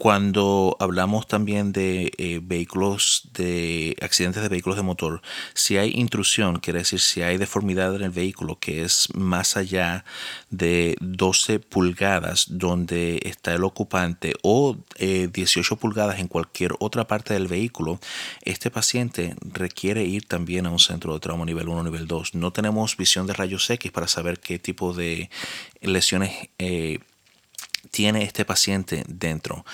Cuando 0.00 0.76
hablamos 0.78 1.26
también 1.26 1.72
de 1.72 2.12
eh, 2.18 2.38
vehículos, 2.40 3.30
de 3.34 3.96
accidentes 4.00 4.40
de 4.44 4.48
vehículos 4.48 4.76
de 4.76 4.84
motor, 4.84 5.22
si 5.54 5.76
hay 5.76 5.90
intrusión, 5.90 6.60
quiere 6.60 6.78
decir 6.78 7.00
si 7.00 7.22
hay 7.22 7.36
deformidad 7.36 7.96
en 7.96 8.02
el 8.02 8.10
vehículo 8.10 8.60
que 8.60 8.84
es 8.84 9.08
más 9.16 9.56
allá 9.56 10.04
de 10.50 10.96
12 11.00 11.58
pulgadas 11.58 12.46
donde 12.48 13.20
está 13.24 13.52
el 13.52 13.64
ocupante 13.64 14.34
o 14.42 14.76
18 15.00 15.74
eh, 15.74 15.76
pulgadas 15.76 16.20
en 16.20 16.28
cualquier 16.28 16.74
otra 16.78 17.08
parte 17.08 17.34
del 17.34 17.48
vehículo, 17.48 17.98
este 18.42 18.70
paciente 18.70 19.34
requiere 19.52 20.04
ir 20.04 20.28
también 20.28 20.66
a 20.66 20.70
un 20.70 20.78
centro 20.78 21.12
de 21.12 21.18
trauma 21.18 21.44
nivel 21.44 21.68
1 21.68 21.82
nivel 21.82 22.06
2. 22.06 22.36
No 22.36 22.52
tenemos 22.52 22.96
visión 22.96 23.26
de 23.26 23.32
rayos 23.32 23.68
X 23.68 23.90
para 23.90 24.06
saber 24.06 24.38
qué 24.38 24.60
tipo 24.60 24.92
de 24.92 25.28
lesiones 25.80 26.50
eh, 26.60 27.00
tiene 27.90 28.22
este 28.22 28.44
paciente 28.44 29.04
dentro. 29.08 29.64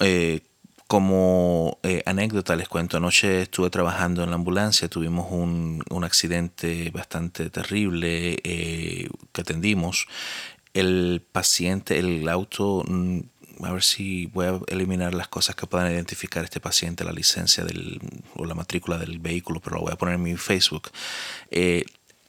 Eh, 0.00 0.40
como 0.86 1.78
eh, 1.82 2.02
anécdota 2.04 2.56
les 2.56 2.68
cuento, 2.68 2.98
anoche 2.98 3.42
estuve 3.42 3.70
trabajando 3.70 4.22
en 4.22 4.30
la 4.30 4.36
ambulancia, 4.36 4.88
tuvimos 4.88 5.26
un, 5.30 5.82
accidente 6.04 6.90
bastante 6.90 7.48
terrible 7.48 8.38
eh, 8.44 9.08
que 9.32 9.40
atendimos. 9.40 10.06
El 10.74 11.22
paciente, 11.32 11.98
el 11.98 12.28
auto, 12.28 12.84
mm, 12.86 13.20
a 13.62 13.72
ver 13.72 13.82
si 13.82 14.26
voy 14.26 14.46
a 14.46 14.60
eliminar 14.66 15.14
las 15.14 15.28
cosas 15.28 15.56
que 15.56 15.66
puedan 15.66 15.90
identificar 15.90 16.44
este 16.44 16.60
paciente, 16.60 17.02
la 17.02 17.12
licencia 17.12 17.64
del, 17.64 18.00
o 18.34 18.44
la 18.44 18.54
matrícula 18.54 18.98
del 18.98 19.18
vehículo, 19.18 19.60
pero 19.60 19.76
lo 19.76 19.82
voy 19.82 19.92
a 19.92 19.96
poner 19.96 20.16
en 20.16 20.22
mi 20.22 20.36
Facebook 20.36 20.90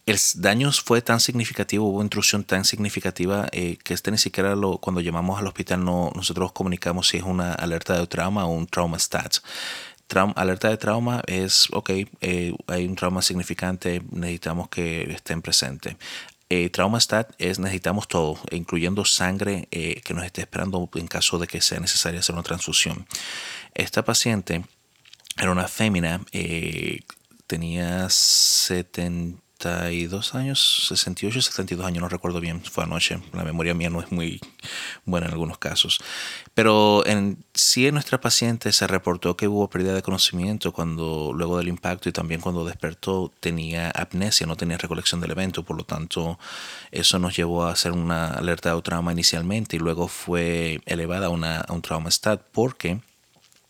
el 0.05 0.19
daño 0.35 0.71
fue 0.71 1.01
tan 1.01 1.19
significativo, 1.19 1.87
hubo 1.87 2.01
intrusión 2.03 2.43
tan 2.43 2.63
significativa 2.63 3.47
eh, 3.51 3.77
que 3.83 3.95
este 3.95 4.11
ni 4.11 4.19
siquiera 4.19 4.55
lo, 4.55 4.77
cuando 4.77 5.01
llamamos 5.01 5.39
al 5.39 5.47
hospital 5.47 5.83
no, 5.83 6.11
nosotros 6.15 6.51
comunicamos 6.51 7.07
si 7.07 7.17
es 7.17 7.23
una 7.23 7.53
alerta 7.53 7.99
de 7.99 8.05
trauma 8.05 8.45
o 8.45 8.49
un 8.49 8.67
trauma 8.67 8.99
stat. 8.99 9.37
alerta 10.35 10.69
de 10.69 10.77
trauma 10.77 11.23
es, 11.25 11.67
ok, 11.71 11.89
eh, 12.21 12.53
hay 12.67 12.85
un 12.85 12.95
trauma 12.95 13.23
significante, 13.23 14.03
necesitamos 14.11 14.69
que 14.69 15.11
estén 15.11 15.41
presentes. 15.41 15.95
Eh, 16.49 16.69
trauma 16.69 16.99
stat 16.99 17.33
es 17.39 17.57
necesitamos 17.57 18.07
todo, 18.07 18.37
incluyendo 18.51 19.03
sangre 19.05 19.67
que 19.71 20.13
nos 20.13 20.23
esté 20.23 20.41
esperando 20.41 20.87
en 20.93 21.07
caso 21.07 21.39
de 21.39 21.47
que 21.47 21.61
sea 21.61 21.79
necesaria 21.79 22.19
hacer 22.19 22.35
una 22.35 22.43
transfusión. 22.43 23.07
Esta 23.73 24.05
paciente 24.05 24.63
era 25.35 25.51
una 25.51 25.67
fémina, 25.67 26.21
tenía 27.47 28.07
70 28.07 29.44
62 29.65 30.35
años, 30.35 30.85
68, 30.89 31.41
72 31.41 31.85
años, 31.85 32.01
no 32.01 32.09
recuerdo 32.09 32.39
bien, 32.39 32.61
fue 32.63 32.83
anoche, 32.83 33.19
la 33.33 33.43
memoria 33.43 33.73
mía 33.73 33.89
no 33.89 33.99
es 33.99 34.11
muy 34.11 34.39
buena 35.05 35.25
en 35.25 35.33
algunos 35.33 35.57
casos. 35.57 35.99
Pero 36.53 37.03
en 37.05 37.43
sí 37.53 37.87
en 37.87 37.95
nuestra 37.95 38.21
paciente 38.21 38.71
se 38.71 38.85
reportó 38.85 39.35
que 39.35 39.47
hubo 39.47 39.67
pérdida 39.69 39.95
de 39.95 40.03
conocimiento 40.03 40.71
cuando 40.71 41.31
luego 41.33 41.57
del 41.57 41.67
impacto 41.67 42.09
y 42.09 42.11
también 42.11 42.41
cuando 42.41 42.63
despertó 42.63 43.31
tenía 43.39 43.89
apnesia, 43.89 44.45
no 44.45 44.55
tenía 44.55 44.77
recolección 44.77 45.19
del 45.19 45.31
evento, 45.31 45.63
por 45.63 45.77
lo 45.77 45.83
tanto 45.83 46.37
eso 46.91 47.17
nos 47.17 47.35
llevó 47.35 47.65
a 47.65 47.71
hacer 47.71 47.91
una 47.91 48.27
alerta 48.27 48.73
de 48.73 48.81
trauma 48.83 49.11
inicialmente 49.11 49.77
y 49.77 49.79
luego 49.79 50.07
fue 50.07 50.79
elevada 50.85 51.27
a, 51.27 51.29
una, 51.29 51.61
a 51.61 51.73
un 51.73 51.81
trauma 51.81 52.11
stat 52.11 52.41
porque 52.51 52.99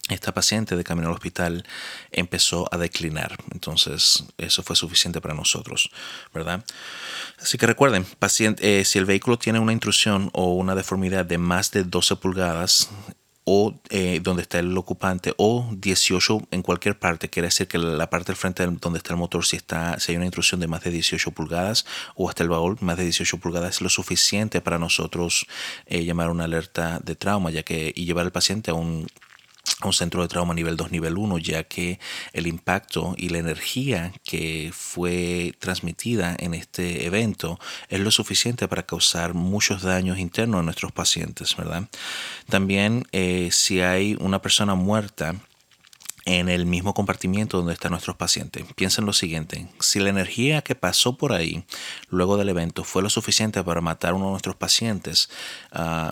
esta 0.10 0.34
paciente 0.34 0.76
de 0.76 0.84
camino 0.84 1.08
al 1.08 1.16
hospital 1.16 1.66
empezó 2.12 2.68
a 2.72 2.78
declinar. 2.78 3.38
Entonces, 3.52 4.24
eso 4.38 4.62
fue 4.62 4.76
suficiente 4.76 5.22
para 5.22 5.34
nosotros, 5.34 5.90
¿verdad? 6.34 6.64
Así 7.42 7.58
que 7.58 7.66
recuerden, 7.66 8.06
paciente, 8.20 8.80
eh, 8.80 8.86
si 8.86 9.00
el 9.00 9.06
vehículo 9.06 9.40
tiene 9.40 9.60
una 9.60 9.74
intrusión 9.74 10.30
o 10.34 10.54
una 10.54 10.76
deformidad 10.76 11.26
de 11.26 11.38
más 11.38 11.72
de 11.72 11.84
12 11.84 12.18
pulgadas, 12.18 12.90
o 13.46 13.80
eh, 13.90 14.20
donde 14.24 14.42
está 14.42 14.60
el 14.60 14.76
ocupante 14.76 15.34
o 15.38 15.70
18 15.72 16.48
en 16.50 16.64
cualquier 16.64 16.98
parte, 16.98 17.30
quiere 17.30 17.48
decir 17.48 17.68
que 17.68 17.78
la 17.78 18.10
parte 18.10 18.28
del 18.28 18.36
frente 18.36 18.66
donde 18.66 18.98
está 18.98 19.14
el 19.14 19.20
motor, 19.20 19.46
si, 19.46 19.56
está, 19.56 20.00
si 20.00 20.12
hay 20.12 20.16
una 20.18 20.26
intrusión 20.26 20.60
de 20.60 20.68
más 20.68 20.84
de 20.84 20.90
18 20.90 21.32
pulgadas 21.32 21.86
o 22.16 22.28
hasta 22.28 22.42
el 22.42 22.50
baúl, 22.50 22.78
más 22.82 22.98
de 22.98 23.04
18 23.04 23.38
pulgadas 23.38 23.76
es 23.76 23.82
lo 23.82 23.90
suficiente 23.90 24.62
para 24.62 24.80
nosotros 24.80 25.46
eh, 25.86 26.04
llamar 26.04 26.32
una 26.32 26.46
alerta 26.46 27.00
de 27.04 27.16
trauma 27.16 27.52
ya 27.52 27.62
que, 27.62 27.94
y 27.96 28.06
llevar 28.06 28.26
al 28.26 28.32
paciente 28.32 28.72
a 28.72 28.74
un 28.74 29.08
un 29.84 29.94
centro 29.94 30.22
de 30.22 30.28
trauma 30.28 30.54
nivel 30.54 30.78
2, 30.78 30.92
nivel 30.92 31.18
1, 31.18 31.38
ya 31.40 31.64
que 31.64 32.00
el 32.34 32.48
impacto 32.48 33.14
y 33.18 33.30
la 33.30 33.40
energía 33.40 34.14
que 34.24 34.72
fue 34.74 35.54
transmitida 35.60 36.36
en 36.40 36.54
este 36.54 37.06
evento 37.06 37.60
es 37.90 38.00
lo 38.00 38.12
suficiente 38.12 38.68
para 38.68 38.86
causar 38.86 39.34
muchos 39.34 39.82
daños 39.82 40.18
internos 40.20 40.60
a 40.60 40.64
nuestros 40.64 40.92
pacientes, 40.92 41.56
¿verdad? 41.56 41.88
También 42.50 43.06
eh, 43.12 43.50
si 43.52 43.82
hay 43.82 44.16
una 44.20 44.42
persona 44.42 44.76
muerta, 44.76 45.36
en 46.26 46.50
el 46.50 46.66
mismo 46.66 46.94
compartimiento 46.94 47.58
donde 47.58 47.74
están 47.74 47.92
nuestros 47.92 48.16
pacientes. 48.16 48.66
Piensen 48.76 49.06
lo 49.06 49.14
siguiente, 49.14 49.68
si 49.80 50.00
la 50.00 50.10
energía 50.10 50.64
que 50.64 50.74
pasó 50.74 51.18
por 51.18 51.34
ahí 51.34 51.64
luego 52.10 52.36
del 52.36 52.50
evento 52.50 52.84
fue 52.84 53.04
lo 53.04 53.10
suficiente 53.10 53.64
para 53.64 53.80
matar 53.80 54.12
a 54.12 54.16
uno 54.16 54.26
de 54.26 54.32
nuestros 54.32 54.56
pacientes, 54.56 55.30
uh, 55.74 56.12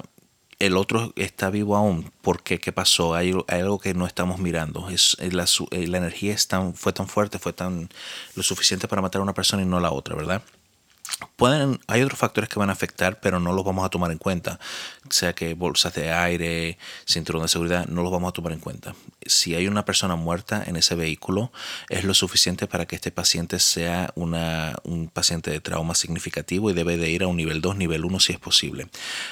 el 0.66 0.78
otro 0.78 1.14
está 1.16 1.50
vivo 1.50 1.76
aún. 1.76 2.12
porque 2.22 2.60
qué? 2.60 2.72
pasó? 2.72 3.16
Hay, 3.16 3.34
algo 3.48 3.80
que 3.80 3.94
no 3.94 4.08
estamos 4.08 4.40
mirando. 4.40 4.90
Es, 4.90 5.18
la, 5.20 5.46
eh, 5.72 5.88
la 5.88 5.98
energía 5.98 6.34
es 6.34 6.48
tan, 6.48 6.74
fue 6.74 6.94
tan 6.94 7.08
fuerte, 7.08 7.40
fue 7.40 7.54
tan 7.54 7.90
lo 8.36 8.44
suficiente 8.44 8.88
para 8.88 9.02
matar 9.02 9.20
a 9.20 9.24
una 9.24 9.34
persona 9.34 9.64
y 9.64 9.66
no 9.66 9.78
a 9.78 9.82
la 9.82 9.92
otra, 9.92 10.16
¿verdad? 10.16 10.42
Pueden, 11.36 11.80
hay 11.88 12.02
otros 12.02 12.20
factores 12.20 12.50
que 12.50 12.60
van 12.60 12.70
a 12.70 12.74
afectar, 12.74 13.20
pero 13.20 13.40
no 13.40 13.54
los 13.54 13.66
vamos 13.66 13.86
a 13.86 13.90
tomar 13.90 14.12
en 14.12 14.18
cuenta. 14.18 14.60
Sea 15.10 15.34
que 15.34 15.54
bolsas 15.54 15.94
de 15.94 16.12
aire, 16.12 16.78
cinturón 17.06 17.42
de 17.42 17.48
seguridad, 17.48 17.88
no 17.88 18.04
los 18.04 18.12
vamos 18.12 18.30
a 18.30 18.34
tomar 18.34 18.54
en 18.54 18.60
cuenta. 18.60 18.96
Si 19.26 19.56
hay 19.56 19.68
una 19.68 19.86
persona 19.86 20.16
muerta 20.16 20.64
en 20.66 20.76
ese 20.76 20.96
vehículo, 20.96 21.52
es 21.90 22.04
lo 22.04 22.14
suficiente 22.14 22.68
para 22.68 22.86
que 22.86 22.96
este 22.96 23.12
paciente 23.12 23.60
sea 23.60 24.12
una, 24.16 24.76
un 24.84 25.08
paciente 25.08 25.52
de 25.52 25.60
trauma 25.60 25.96
significativo 25.96 26.70
y 26.70 26.74
debe 26.74 26.98
de 26.98 27.10
ir 27.10 27.24
a 27.24 27.28
un 27.28 27.38
nivel 27.38 27.62
2, 27.62 27.78
nivel 27.78 28.06
1 28.06 28.20
si 28.20 28.34
es 28.34 28.40
posible. 28.40 28.88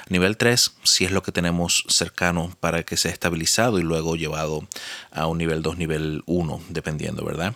Nivel 0.10 0.38
3, 0.38 0.74
si 0.84 1.06
es 1.06 1.12
lo 1.12 1.24
que 1.24 1.32
tenemos 1.32 1.86
cercano 1.88 2.56
para 2.60 2.84
que 2.84 2.98
sea 2.98 3.12
estabilizado 3.12 3.80
y 3.80 3.84
luego 3.84 4.16
llevado 4.16 4.68
a 5.12 5.28
un 5.28 5.38
nivel 5.38 5.62
2, 5.62 5.78
nivel 5.78 6.24
1, 6.26 6.62
dependiendo, 6.70 7.24
¿verdad? 7.26 7.54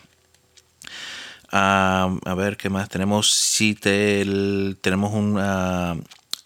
A 1.57 2.35
ver, 2.35 2.57
¿qué 2.57 2.69
más? 2.69 2.89
Tenemos 2.89 3.31
si 3.31 3.75
tenemos 3.75 5.13
un 5.13 5.39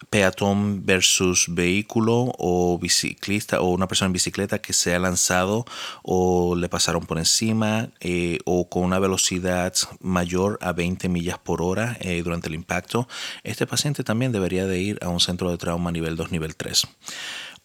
peatón 0.08 0.84
versus 0.84 1.46
vehículo 1.48 2.32
o 2.38 2.78
biciclista 2.78 3.60
o 3.60 3.70
una 3.70 3.86
persona 3.86 4.06
en 4.06 4.12
bicicleta 4.12 4.60
que 4.60 4.72
se 4.72 4.94
ha 4.94 4.98
lanzado 4.98 5.64
o 6.02 6.56
le 6.56 6.68
pasaron 6.68 7.06
por 7.06 7.18
encima 7.18 7.90
eh, 8.00 8.38
o 8.44 8.68
con 8.68 8.82
una 8.82 8.98
velocidad 8.98 9.72
mayor 10.00 10.58
a 10.62 10.72
20 10.72 11.08
millas 11.08 11.38
por 11.38 11.62
hora 11.62 11.96
eh, 12.00 12.22
durante 12.22 12.48
el 12.48 12.54
impacto, 12.54 13.08
este 13.44 13.66
paciente 13.66 14.02
también 14.02 14.32
debería 14.32 14.66
de 14.66 14.80
ir 14.80 14.98
a 15.02 15.08
un 15.08 15.20
centro 15.20 15.50
de 15.50 15.58
trauma 15.58 15.92
nivel 15.92 16.16
2, 16.16 16.32
nivel 16.32 16.56
3 16.56 16.86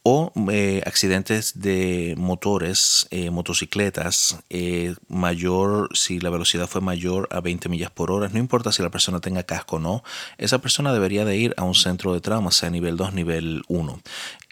o 0.07 0.31
eh, 0.51 0.83
accidentes 0.85 1.59
de 1.61 2.13
motores, 2.15 3.07
eh, 3.09 3.31
motocicletas, 3.31 4.37
eh, 4.51 4.93
mayor, 5.07 5.89
si 5.97 6.19
la 6.19 6.29
velocidad 6.29 6.67
fue 6.67 6.79
mayor 6.79 7.27
a 7.31 7.41
20 7.41 7.69
millas 7.69 7.89
por 7.89 8.11
hora, 8.11 8.29
no 8.29 8.37
importa 8.37 8.71
si 8.71 8.83
la 8.83 8.91
persona 8.91 9.19
tenga 9.19 9.41
casco 9.41 9.77
o 9.77 9.79
no, 9.79 10.03
esa 10.37 10.59
persona 10.59 10.93
debería 10.93 11.25
de 11.25 11.37
ir 11.37 11.55
a 11.57 11.63
un 11.63 11.73
centro 11.73 12.13
de 12.13 12.21
trauma, 12.21 12.51
sea 12.51 12.69
nivel 12.69 12.97
2, 12.97 13.13
nivel 13.15 13.63
1, 13.67 13.99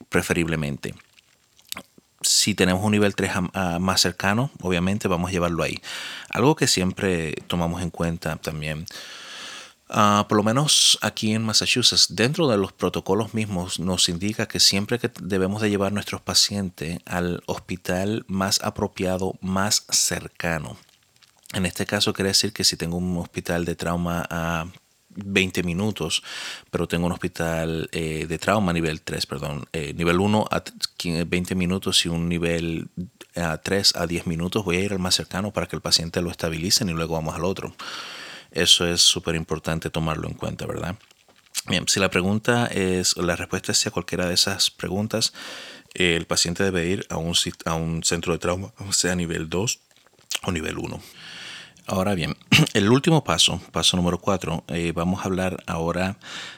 preferiblemente. 0.09 0.95
Si 2.21 2.55
tenemos 2.55 2.83
un 2.83 2.93
nivel 2.93 3.13
3 3.13 3.33
más 3.79 4.01
cercano, 4.01 4.49
obviamente 4.59 5.07
vamos 5.07 5.29
a 5.29 5.33
llevarlo 5.33 5.61
ahí. 5.61 5.79
Algo 6.31 6.55
que 6.55 6.65
siempre 6.65 7.35
tomamos 7.45 7.83
en 7.83 7.91
cuenta 7.91 8.37
también. 8.37 8.87
Uh, 9.93 10.27
por 10.27 10.37
lo 10.37 10.43
menos 10.43 10.97
aquí 11.01 11.33
en 11.33 11.43
Massachusetts, 11.43 12.15
dentro 12.15 12.47
de 12.47 12.57
los 12.57 12.73
protocolos 12.73 13.35
mismos 13.35 13.79
nos 13.79 14.09
indica 14.09 14.47
que 14.47 14.59
siempre 14.59 14.97
que 14.97 15.11
debemos 15.21 15.61
de 15.61 15.69
llevar 15.69 15.91
nuestros 15.91 16.19
pacientes 16.19 16.97
al 17.05 17.43
hospital 17.45 18.25
más 18.27 18.59
apropiado, 18.63 19.35
más 19.39 19.85
cercano. 19.89 20.77
En 21.53 21.67
este 21.67 21.85
caso 21.85 22.11
quiere 22.11 22.29
decir 22.29 22.53
que 22.53 22.63
si 22.63 22.75
tengo 22.75 22.97
un 22.97 23.15
hospital 23.19 23.65
de 23.65 23.75
trauma 23.75 24.25
a 24.31 24.65
20 25.09 25.61
minutos, 25.61 26.23
pero 26.71 26.87
tengo 26.87 27.05
un 27.05 27.11
hospital 27.11 27.87
eh, 27.91 28.25
de 28.27 28.39
trauma 28.39 28.73
nivel 28.73 29.01
3, 29.01 29.27
perdón, 29.27 29.65
eh, 29.73 29.93
nivel 29.93 30.19
1 30.19 30.47
a 30.49 30.63
20 31.03 31.53
minutos 31.53 32.03
y 32.07 32.09
un 32.09 32.27
nivel 32.27 32.89
a 33.35 33.59
3 33.59 33.95
a 33.95 34.07
10 34.07 34.25
minutos, 34.25 34.65
voy 34.65 34.77
a 34.77 34.79
ir 34.79 34.93
al 34.93 34.97
más 34.97 35.13
cercano 35.13 35.51
para 35.53 35.67
que 35.67 35.75
el 35.75 35.83
paciente 35.83 36.19
lo 36.23 36.31
estabilice 36.31 36.83
y 36.83 36.87
luego 36.87 37.13
vamos 37.13 37.35
al 37.35 37.45
otro. 37.45 37.75
Eso 38.53 38.87
es 38.87 39.01
súper 39.01 39.35
importante 39.35 39.89
tomarlo 39.89 40.27
en 40.27 40.35
cuenta, 40.35 40.65
¿verdad? 40.65 40.95
Bien, 41.67 41.87
si 41.87 41.99
la 41.99 42.09
pregunta 42.09 42.67
es, 42.67 43.17
la 43.17 43.35
respuesta 43.35 43.71
es 43.71 43.87
a 43.87 43.91
cualquiera 43.91 44.27
de 44.27 44.35
esas 44.35 44.69
preguntas, 44.69 45.33
el 45.93 46.25
paciente 46.25 46.63
debe 46.63 46.85
ir 46.85 47.05
a 47.09 47.17
un, 47.17 47.35
a 47.65 47.73
un 47.75 48.03
centro 48.03 48.33
de 48.33 48.39
trauma, 48.39 48.73
sea 48.91 49.15
nivel 49.15 49.49
2 49.49 49.79
o 50.43 50.51
nivel 50.51 50.77
1. 50.77 51.01
Ahora 51.85 52.15
bien, 52.15 52.37
el 52.73 52.89
último 52.89 53.25
paso, 53.25 53.59
paso 53.73 53.97
número 53.97 54.17
cuatro, 54.17 54.63
eh, 54.69 54.93
vamos 54.95 55.19
a 55.19 55.25
hablar 55.25 55.61
ahora 55.67 56.15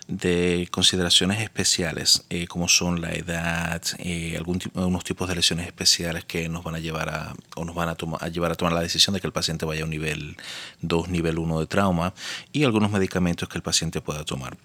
de 0.08 0.68
consideraciones 0.70 1.42
especiales, 1.42 2.26
eh, 2.30 2.46
como 2.46 2.68
son 2.68 3.02
la 3.02 3.12
edad, 3.12 3.82
eh, 3.98 4.36
algunos 4.38 5.04
tipos 5.04 5.28
de 5.28 5.36
lesiones 5.36 5.66
especiales 5.66 6.26
que 6.26 6.48
nos 6.48 6.64
van 6.64 6.76
a 6.76 6.80
llevar 6.80 7.10
a, 7.10 7.34
o 7.56 7.66
nos 7.66 7.74
van 7.74 7.90
a, 7.90 7.98
a, 8.20 8.28
llevar 8.28 8.52
a 8.52 8.56
tomar 8.56 8.74
la 8.74 8.82
decisión 8.82 9.16
de 9.16 9.20
que 9.20 9.26
el 9.26 9.34
paciente 9.34 9.66
vaya 9.66 9.82
a 9.82 9.86
un 9.86 9.90
nivel 9.90 10.38
2, 10.82 11.10
nivel 11.10 11.40
1 11.40 11.60
de 11.60 11.66
trauma 11.66 12.14
y 12.52 12.64
algunos 12.64 12.92
medicamentos 12.92 13.50
que 13.50 13.58
el 13.58 13.64
paciente 13.64 14.02
pueda 14.02 14.24
tomar. 14.26 14.56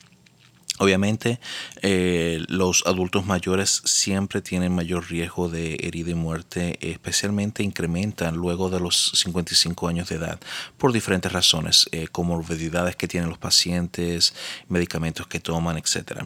Obviamente, 0.81 1.41
eh, 1.83 2.43
los 2.49 2.85
adultos 2.87 3.27
mayores 3.27 3.83
siempre 3.85 4.41
tienen 4.41 4.75
mayor 4.75 5.11
riesgo 5.11 5.51
de 5.51 5.75
herida 5.75 6.13
y 6.13 6.15
muerte, 6.15 6.79
especialmente 6.81 7.63
incrementan 7.63 8.37
luego 8.37 8.71
de 8.71 8.81
los 8.81 9.13
55 9.15 9.89
años 9.89 10.09
de 10.09 10.17
edad 10.17 10.41
por 10.79 10.95
diferentes 10.95 11.31
razones, 11.31 11.87
eh, 11.93 12.09
comorbilidades 12.09 12.97
que 12.97 13.09
tienen 13.09 13.29
los 13.29 13.37
pacientes, 13.37 14.33
medicamentos 14.71 15.27
que 15.27 15.39
toman, 15.39 15.77
etc. 15.77 16.23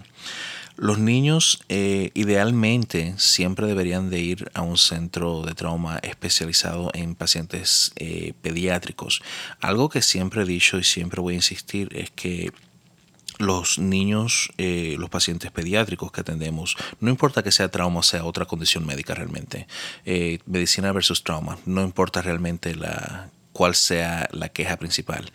Los 0.77 1.01
niños 1.01 1.59
eh, 1.69 2.13
idealmente 2.15 3.15
siempre 3.19 3.67
deberían 3.67 4.09
de 4.09 4.21
ir 4.21 4.53
a 4.55 4.63
un 4.63 4.79
centro 4.79 5.43
de 5.43 5.55
trauma 5.55 5.99
especializado 6.05 6.93
en 6.95 7.17
pacientes 7.17 7.93
pediátricos. 8.41 9.21
Algo 9.61 9.89
que 9.89 10.01
siempre 10.01 10.43
he 10.43 10.47
dicho 10.47 10.79
y 10.79 10.85
siempre 10.85 11.21
voy 11.21 11.35
a 11.35 11.39
insistir 11.39 11.89
es 11.97 12.13
que 12.13 12.53
los 13.39 13.79
niños, 13.79 14.51
eh, 14.59 14.97
los 14.99 15.11
pacientes 15.11 15.51
pediátricos 15.51 16.13
que 16.13 16.21
atendemos, 16.21 16.77
no 17.01 17.11
importa 17.11 17.43
que 17.43 17.53
sea 17.53 17.71
trauma 17.71 18.01
o 18.01 18.03
sea 18.03 18.25
otra 18.25 18.47
condición 18.47 18.87
médica 18.87 19.15
realmente, 19.15 19.67
eh, 20.05 20.39
medicina 20.47 20.93
versus 20.93 21.23
trauma, 21.25 21.59
no 21.67 21.83
importa 21.83 22.23
realmente 22.23 22.75
la, 22.75 23.31
cuál 23.53 23.75
sea 23.75 24.29
la 24.33 24.51
queja 24.51 24.77
principal. 24.77 25.33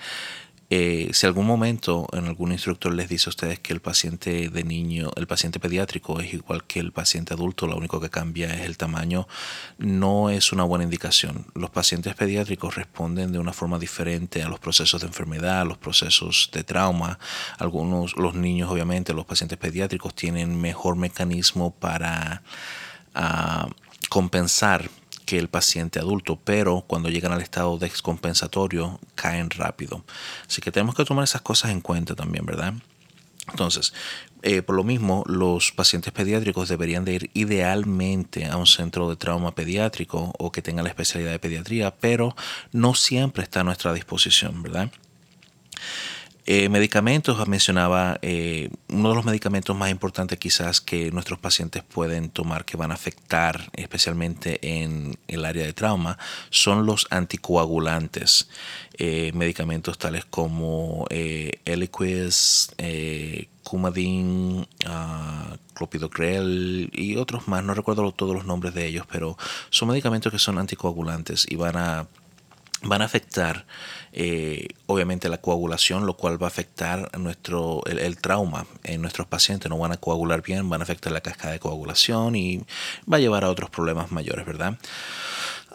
Eh, 0.72 1.10
si 1.14 1.26
algún 1.26 1.48
momento 1.48 2.08
en 2.14 2.26
algún 2.26 2.52
instructor 2.52 2.94
les 2.94 3.10
dice 3.10 3.30
a 3.30 3.32
ustedes 3.32 3.60
que 3.60 3.74
el 3.74 3.80
paciente 3.80 4.50
de 4.50 4.64
niño, 4.64 5.12
el 5.16 5.26
paciente 5.26 5.60
pediátrico 5.60 6.20
es 6.20 6.32
igual 6.32 6.64
que 6.66 6.80
el 6.80 6.92
paciente 6.92 7.34
adulto, 7.34 7.66
lo 7.66 7.76
único 7.76 8.00
que 8.00 8.12
cambia 8.12 8.54
es 8.54 8.62
el 8.62 8.78
tamaño, 8.78 9.28
no 9.80 10.30
es 10.30 10.52
una 10.52 10.64
buena 10.64 10.84
indicación. 10.84 11.48
Los 11.56 11.72
pacientes 11.72 12.14
pediátricos 12.14 12.76
responden 12.76 13.32
de 13.32 13.40
una 13.40 13.52
forma 13.52 13.80
diferente 13.80 14.44
a 14.44 14.50
los 14.50 14.60
procesos 14.60 15.02
de 15.02 15.08
enfermedad, 15.08 15.62
a 15.62 15.66
los 15.66 15.80
procesos 15.80 16.52
de 16.54 16.64
trauma. 16.64 17.18
Algunos, 17.58 18.16
los 18.16 18.36
niños, 18.36 18.70
obviamente, 18.70 19.14
los 19.14 19.26
pacientes 19.26 19.58
pediátricos 19.58 20.14
tienen 20.14 20.62
mejor 20.62 20.96
mecanismo 20.98 21.72
para 21.72 22.44
ah, 23.16 23.68
compensar 24.10 24.88
que 25.30 25.38
el 25.38 25.48
paciente 25.48 26.00
adulto, 26.00 26.40
pero 26.44 26.84
cuando 26.88 27.08
llegan 27.08 27.32
al 27.32 27.42
estado 27.44 27.78
descompensatorio 27.78 29.00
caen 29.14 29.52
rápido. 29.52 30.04
Así 30.48 30.60
que 30.60 30.72
tenemos 30.72 30.96
que 30.96 31.06
tomar 31.06 31.24
esas 31.24 31.42
cosas 31.42 31.70
en 31.70 31.82
cuenta 31.82 32.16
también, 32.16 32.48
¿verdad? 32.48 32.74
Entonces, 33.48 33.94
eh, 34.42 34.64
por 34.64 34.76
lo 34.76 34.84
mismo, 34.84 35.24
los 35.28 35.72
pacientes 35.72 36.12
pediátricos 36.12 36.68
deberían 36.68 37.06
de 37.06 37.14
ir 37.14 37.30
idealmente 37.36 38.48
a 38.48 38.58
un 38.58 38.66
centro 38.66 39.08
de 39.08 39.18
trauma 39.18 39.54
pediátrico 39.54 40.34
o 40.40 40.52
que 40.52 40.64
tenga 40.64 40.82
la 40.82 40.90
especialidad 40.90 41.30
de 41.30 41.38
pediatría, 41.38 41.96
pero 41.96 42.36
no 42.72 42.96
siempre 42.96 43.44
está 43.44 43.60
a 43.60 43.64
nuestra 43.64 43.94
disposición, 43.94 44.64
¿verdad? 44.64 44.90
Eh, 46.52 46.68
medicamentos, 46.68 47.48
mencionaba, 47.48 48.18
eh, 48.24 48.72
uno 48.88 49.10
de 49.10 49.16
los 49.16 49.24
medicamentos 49.24 49.76
más 49.76 49.92
importantes 49.92 50.40
quizás 50.40 50.82
que 50.82 51.12
nuestros 51.12 51.38
pacientes 51.38 51.84
pueden 51.84 52.32
tomar 52.32 52.66
que 52.66 52.76
van 52.76 52.90
a 52.90 52.96
afectar 52.96 53.70
especialmente 53.74 54.58
en 54.82 55.20
el 55.28 55.46
área 55.46 55.64
de 55.64 55.74
trauma 55.74 56.18
son 56.50 56.88
los 56.88 57.06
anticoagulantes. 57.12 58.50
Eh, 58.98 59.32
medicamentos 59.36 60.00
tales 60.00 60.26
como 60.26 61.06
Eliquis, 61.12 62.72
Coumadin, 63.64 64.66
uh, 64.88 65.58
Clopidogrel 65.76 66.90
y 66.92 67.18
otros 67.18 67.48
más, 67.48 67.64
no 67.64 67.76
recuerdo 67.76 68.12
todos 68.12 68.34
los 68.34 68.46
nombres 68.46 68.74
de 68.74 68.88
ellos, 68.88 69.06
pero 69.12 69.38
son 69.70 69.90
medicamentos 69.90 70.32
que 70.32 70.40
son 70.40 70.58
anticoagulantes 70.58 71.46
y 71.48 71.56
van 71.56 71.78
a 71.78 72.08
van 72.84 73.02
a 73.02 73.06
afectar 73.06 73.66
eh, 74.12 74.70
obviamente 74.86 75.30
la 75.30 75.40
coagulación, 75.40 76.06
lo 76.06 76.16
cual 76.16 76.42
va 76.42 76.48
a 76.48 76.50
afectar 76.50 77.18
nuestro, 77.18 77.84
el, 77.86 78.18
trauma 78.18 78.66
en 78.84 79.02
nuestros 79.02 79.28
pacientes. 79.28 79.70
No 79.70 79.78
van 79.78 79.92
a 79.92 79.98
coagular 79.98 80.42
bien, 80.42 80.70
van 80.70 80.82
a 80.82 80.84
afectar 80.84 81.12
la 81.12 81.22
cascada 81.22 81.54
de 81.54 81.60
coagulación 81.60 82.36
y 82.36 82.64
va 83.12 83.18
a 83.18 83.20
llevar 83.20 83.44
a 83.44 83.50
otros 83.50 83.70
problemas 83.70 84.12
mayores, 84.12 84.46
¿verdad? 84.46 84.78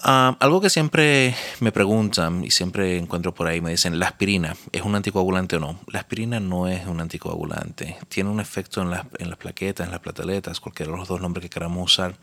Ah, 0.03 0.37
algo 0.40 0.61
que 0.61 0.71
siempre 0.71 1.35
me 1.61 1.71
preguntan 1.71 2.45
y 2.45 2.51
siempre 2.51 2.99
encuentro 2.99 3.33
por 3.33 3.47
ahí, 3.47 3.61
me 3.61 3.71
dicen, 3.71 3.99
¿la 4.01 4.07
aspirina 4.07 4.57
es 4.73 4.83
un 4.83 4.97
anticoagulante 4.97 5.57
o 5.57 5.61
no? 5.61 5.79
La 5.87 6.01
aspirina 6.01 6.40
no 6.40 6.67
es 6.67 6.87
un 6.87 7.01
anticoagulante. 7.01 7.97
Tiene 8.09 8.31
un 8.31 8.40
efecto 8.40 8.83
en 8.83 8.90
las, 8.90 9.07
en 9.19 9.31
las 9.31 9.38
plaquetas, 9.38 9.87
en 9.87 9.93
las 9.93 10.01
plateletas, 10.01 10.59
cualquiera 10.59 10.90
de 10.90 10.99
los 10.99 11.09
dos 11.09 11.21
nombres 11.21 11.45
que 11.45 11.51
queramos 11.51 11.93
usar, 11.93 12.17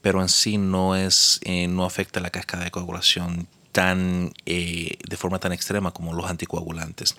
pero 0.00 0.22
en 0.22 0.30
sí 0.30 0.56
no, 0.56 0.96
es, 0.96 1.38
eh, 1.44 1.68
no 1.68 1.84
afecta 1.84 2.20
la 2.20 2.30
cascada 2.30 2.64
de 2.64 2.70
coagulación 2.70 3.46
tan, 3.72 4.32
eh, 4.46 4.98
de 5.08 5.16
forma 5.16 5.38
tan 5.38 5.52
extrema 5.52 5.92
como 5.92 6.12
los 6.12 6.28
anticoagulantes. 6.28 7.16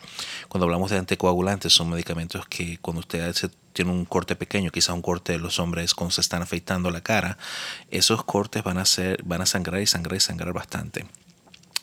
Cuando 0.47 0.65
hablamos 0.65 0.91
de 0.91 0.97
anticoagulantes 0.97 1.73
son 1.73 1.89
medicamentos 1.89 2.45
que 2.47 2.79
cuando 2.79 3.01
usted 3.01 3.33
tiene 3.73 3.91
un 3.91 4.05
corte 4.05 4.35
pequeño, 4.35 4.71
quizá 4.71 4.93
un 4.93 5.01
corte 5.01 5.33
de 5.33 5.39
los 5.39 5.59
hombres 5.59 5.93
cuando 5.93 6.12
se 6.12 6.21
están 6.21 6.41
afeitando 6.41 6.91
la 6.91 7.01
cara, 7.01 7.38
esos 7.91 8.23
cortes 8.23 8.63
van 8.63 8.77
a, 8.77 8.85
ser, 8.85 9.23
van 9.23 9.41
a 9.41 9.45
sangrar 9.45 9.81
y 9.81 9.88
sangrar 9.88 10.17
y 10.17 10.19
sangrar 10.19 10.53
bastante. 10.53 11.05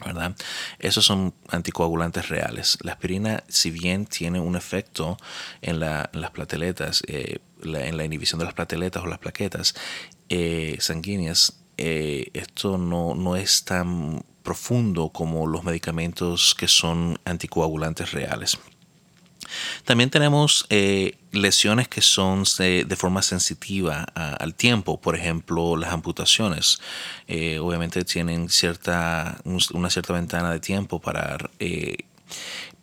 ¿verdad? 0.05 0.37
Esos 0.79 1.07
son 1.07 1.33
anticoagulantes 1.49 2.29
reales. 2.29 2.77
La 2.83 2.93
aspirina, 2.93 3.45
si 3.49 3.71
bien 3.71 4.05
tiene 4.05 4.41
un 4.41 4.57
efecto 4.57 5.17
en, 5.63 5.81
las 5.81 6.31
plateletas, 6.35 7.03
eh, 7.07 7.39
en 7.63 7.97
la 7.97 8.05
inhibición 8.05 8.39
de 8.39 8.45
las 8.45 8.53
plateletas 8.53 9.03
o 9.03 9.07
las 9.07 9.19
plaquetas 9.19 9.75
eh, 10.29 10.77
sanguíneas, 10.81 11.61
esto 11.79 12.79
no, 12.79 13.15
no 13.15 13.37
es 13.37 13.65
tan 13.65 14.23
profundo 14.47 15.09
como 15.09 15.49
los 15.49 15.65
medicamentos 15.65 16.55
que 16.55 16.69
son 16.69 17.19
anticoagulantes 17.25 18.13
reales. 18.13 18.57
También 19.85 20.09
tenemos 20.09 20.67
eh, 20.71 21.19
lesiones 21.33 21.89
que 21.89 22.01
son 22.01 22.45
eh, 22.61 22.85
de 22.87 22.97
forma 22.97 23.23
sensitiva 23.23 24.05
al 24.15 24.55
tiempo, 24.55 25.01
por 25.01 25.17
ejemplo 25.17 25.77
las 25.77 25.93
amputaciones. 25.93 26.79
Eh, 27.27 27.59
obviamente 27.59 28.05
tienen 28.05 28.49
cierta, 28.49 29.39
una 29.73 29.91
cierta 29.91 30.13
ventana 30.13 30.53
de 30.53 30.61
tiempo 30.61 31.01
para 31.01 31.39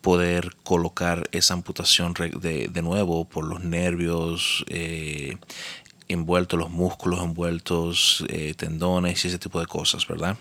poder 0.02 0.54
colocar 0.64 1.28
esa 1.32 1.54
amputación 1.54 2.12
de, 2.12 2.68
de, 2.68 2.82
nuevo 2.82 3.24
por 3.24 3.44
los 3.46 3.64
nervios 3.64 4.66
envueltos, 6.08 6.58
los 6.58 6.70
músculos 6.70 7.22
envueltos, 7.22 8.22
tendones 8.58 9.24
y 9.24 9.28
ese 9.28 9.38
tipo 9.38 9.60
de 9.60 9.66
cosas, 9.66 10.06
¿verdad? 10.06 10.36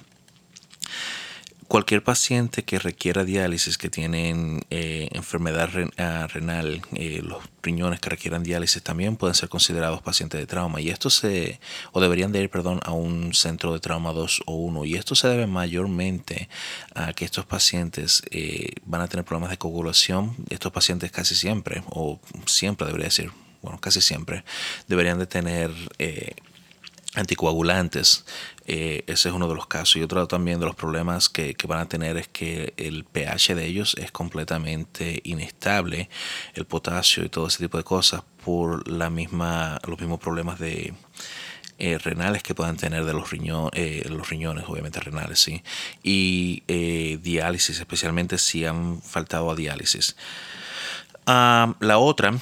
Cualquier 1.68 2.04
paciente 2.04 2.64
que 2.64 2.78
requiera 2.78 3.24
diálisis, 3.24 3.78
que 3.78 3.90
tienen 3.90 4.62
eh, 4.70 5.08
enfermedad 5.12 5.70
ah, 5.98 6.28
renal, 6.28 6.82
eh, 6.94 7.22
los 7.24 7.42
riñones 7.64 8.00
que 8.00 8.10
requieran 8.10 8.44
diálisis 8.44 8.84
también 8.84 9.16
pueden 9.16 9.34
ser 9.34 9.50
considerados 9.50 10.02
pacientes 10.02 10.40
de 10.40 10.46
trauma. 10.46 10.82
Y 10.82 10.90
esto 10.90 11.10
se, 11.10 11.60
o 11.92 12.02
deberían 12.02 12.32
de 12.32 12.42
ir, 12.42 12.50
perdón, 12.50 12.80
a 12.84 12.92
un 12.92 13.34
centro 13.34 13.74
de 13.74 13.80
trauma 13.80 14.12
2 14.12 14.44
o 14.46 14.56
1 14.56 14.86
y 14.86 14.96
esto 14.96 15.16
se 15.16 15.28
debe 15.28 15.48
mayormente 15.48 16.50
a 16.94 17.14
que 17.14 17.26
estos 17.26 17.46
pacientes 17.46 18.22
eh, 18.30 18.74
van 18.86 19.02
a 19.02 19.08
tener 19.08 19.26
problemas 19.26 19.50
de 19.50 19.58
coagulación, 19.58 20.36
estos 20.50 20.72
pacientes 20.72 21.12
casi 21.12 21.34
siempre, 21.34 21.84
o 21.90 22.20
siempre 22.46 22.86
debería 22.86 23.08
decir, 23.08 23.32
bueno, 23.62 23.80
casi 23.80 24.02
siempre, 24.02 24.44
deberían 24.88 25.18
de 25.18 25.26
tener 25.26 25.72
anticoagulantes. 27.16 28.26
Eh, 28.66 29.04
ese 29.08 29.30
es 29.30 29.36
uno 29.36 29.48
de 29.48 29.56
los 29.56 29.68
casos. 29.68 29.98
Y 29.98 30.02
otro 30.02 30.28
también 30.28 30.60
de 30.60 30.66
los 30.66 30.76
problemas 30.76 31.30
que, 31.30 31.56
van 31.68 31.80
a 31.80 31.90
tener 31.90 32.18
es 32.18 32.28
que 32.28 32.74
el 32.78 33.04
pH 33.04 33.56
de 33.56 33.66
ellos 33.66 33.96
es 34.00 34.12
completamente 34.12 35.22
inestable, 35.24 36.10
el 36.54 36.66
potasio 36.66 37.24
y 37.24 37.30
todo 37.30 37.48
ese 37.48 37.60
tipo 37.60 37.78
de 37.78 37.84
cosas 37.84 38.24
por 38.44 38.88
la 38.90 39.10
misma, 39.10 39.80
los 39.88 40.00
mismos 40.00 40.20
problemas 40.20 40.60
de 40.60 40.94
eh, 41.80 41.98
renales 41.98 42.44
que 42.44 42.56
puedan 42.56 42.78
tener 42.78 43.06
de 43.06 43.14
los, 43.14 43.30
eh, 43.74 44.06
los 44.10 44.30
riñones, 44.30 44.66
obviamente 44.68 45.00
renales, 45.00 45.40
sí. 45.40 45.64
Y 46.04 46.64
diálisis, 47.22 47.80
especialmente 47.80 48.38
si 48.38 48.66
han 48.66 49.02
faltado 49.02 49.52
a 49.52 49.56
diálisis. 49.56 50.16
Ah, 51.26 51.76
la 51.80 52.00
otra 52.00 52.38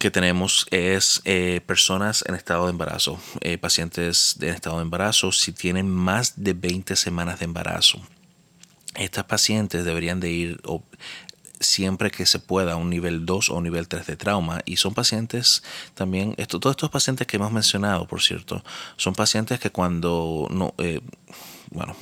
que 0.00 0.10
tenemos 0.10 0.66
es 0.72 1.22
eh, 1.24 1.60
personas 1.66 2.24
en 2.26 2.34
estado 2.34 2.64
de 2.64 2.70
embarazo, 2.70 3.20
eh, 3.40 3.58
pacientes 3.58 4.36
en 4.40 4.48
estado 4.48 4.76
de 4.76 4.82
embarazo 4.82 5.30
si 5.30 5.52
tienen 5.52 5.88
más 5.88 6.42
de 6.42 6.52
20 6.52 6.96
semanas 6.96 7.38
de 7.38 7.44
embarazo. 7.44 8.00
Estas 8.96 9.24
pacientes 9.24 9.84
deberían 9.84 10.18
de 10.18 10.30
ir 10.30 10.60
siempre 11.60 12.10
que 12.10 12.26
se 12.26 12.40
pueda 12.40 12.72
a 12.72 12.76
un 12.76 12.90
nivel 12.90 13.24
2 13.24 13.50
o 13.50 13.56
un 13.56 13.64
nivel 13.64 13.86
3 13.86 14.06
de 14.06 14.16
trauma 14.16 14.62
y 14.64 14.76
son 14.76 14.94
pacientes 14.94 15.62
también, 15.94 16.34
esto, 16.36 16.58
todos 16.58 16.74
estos 16.74 16.90
pacientes 16.90 17.26
que 17.26 17.36
hemos 17.36 17.52
mencionado, 17.52 18.06
por 18.06 18.20
cierto, 18.20 18.64
son 18.96 19.14
pacientes 19.14 19.60
que 19.60 19.70
cuando 19.70 20.48
no, 20.50 20.74
eh, 20.78 21.00
bueno, 21.70 21.96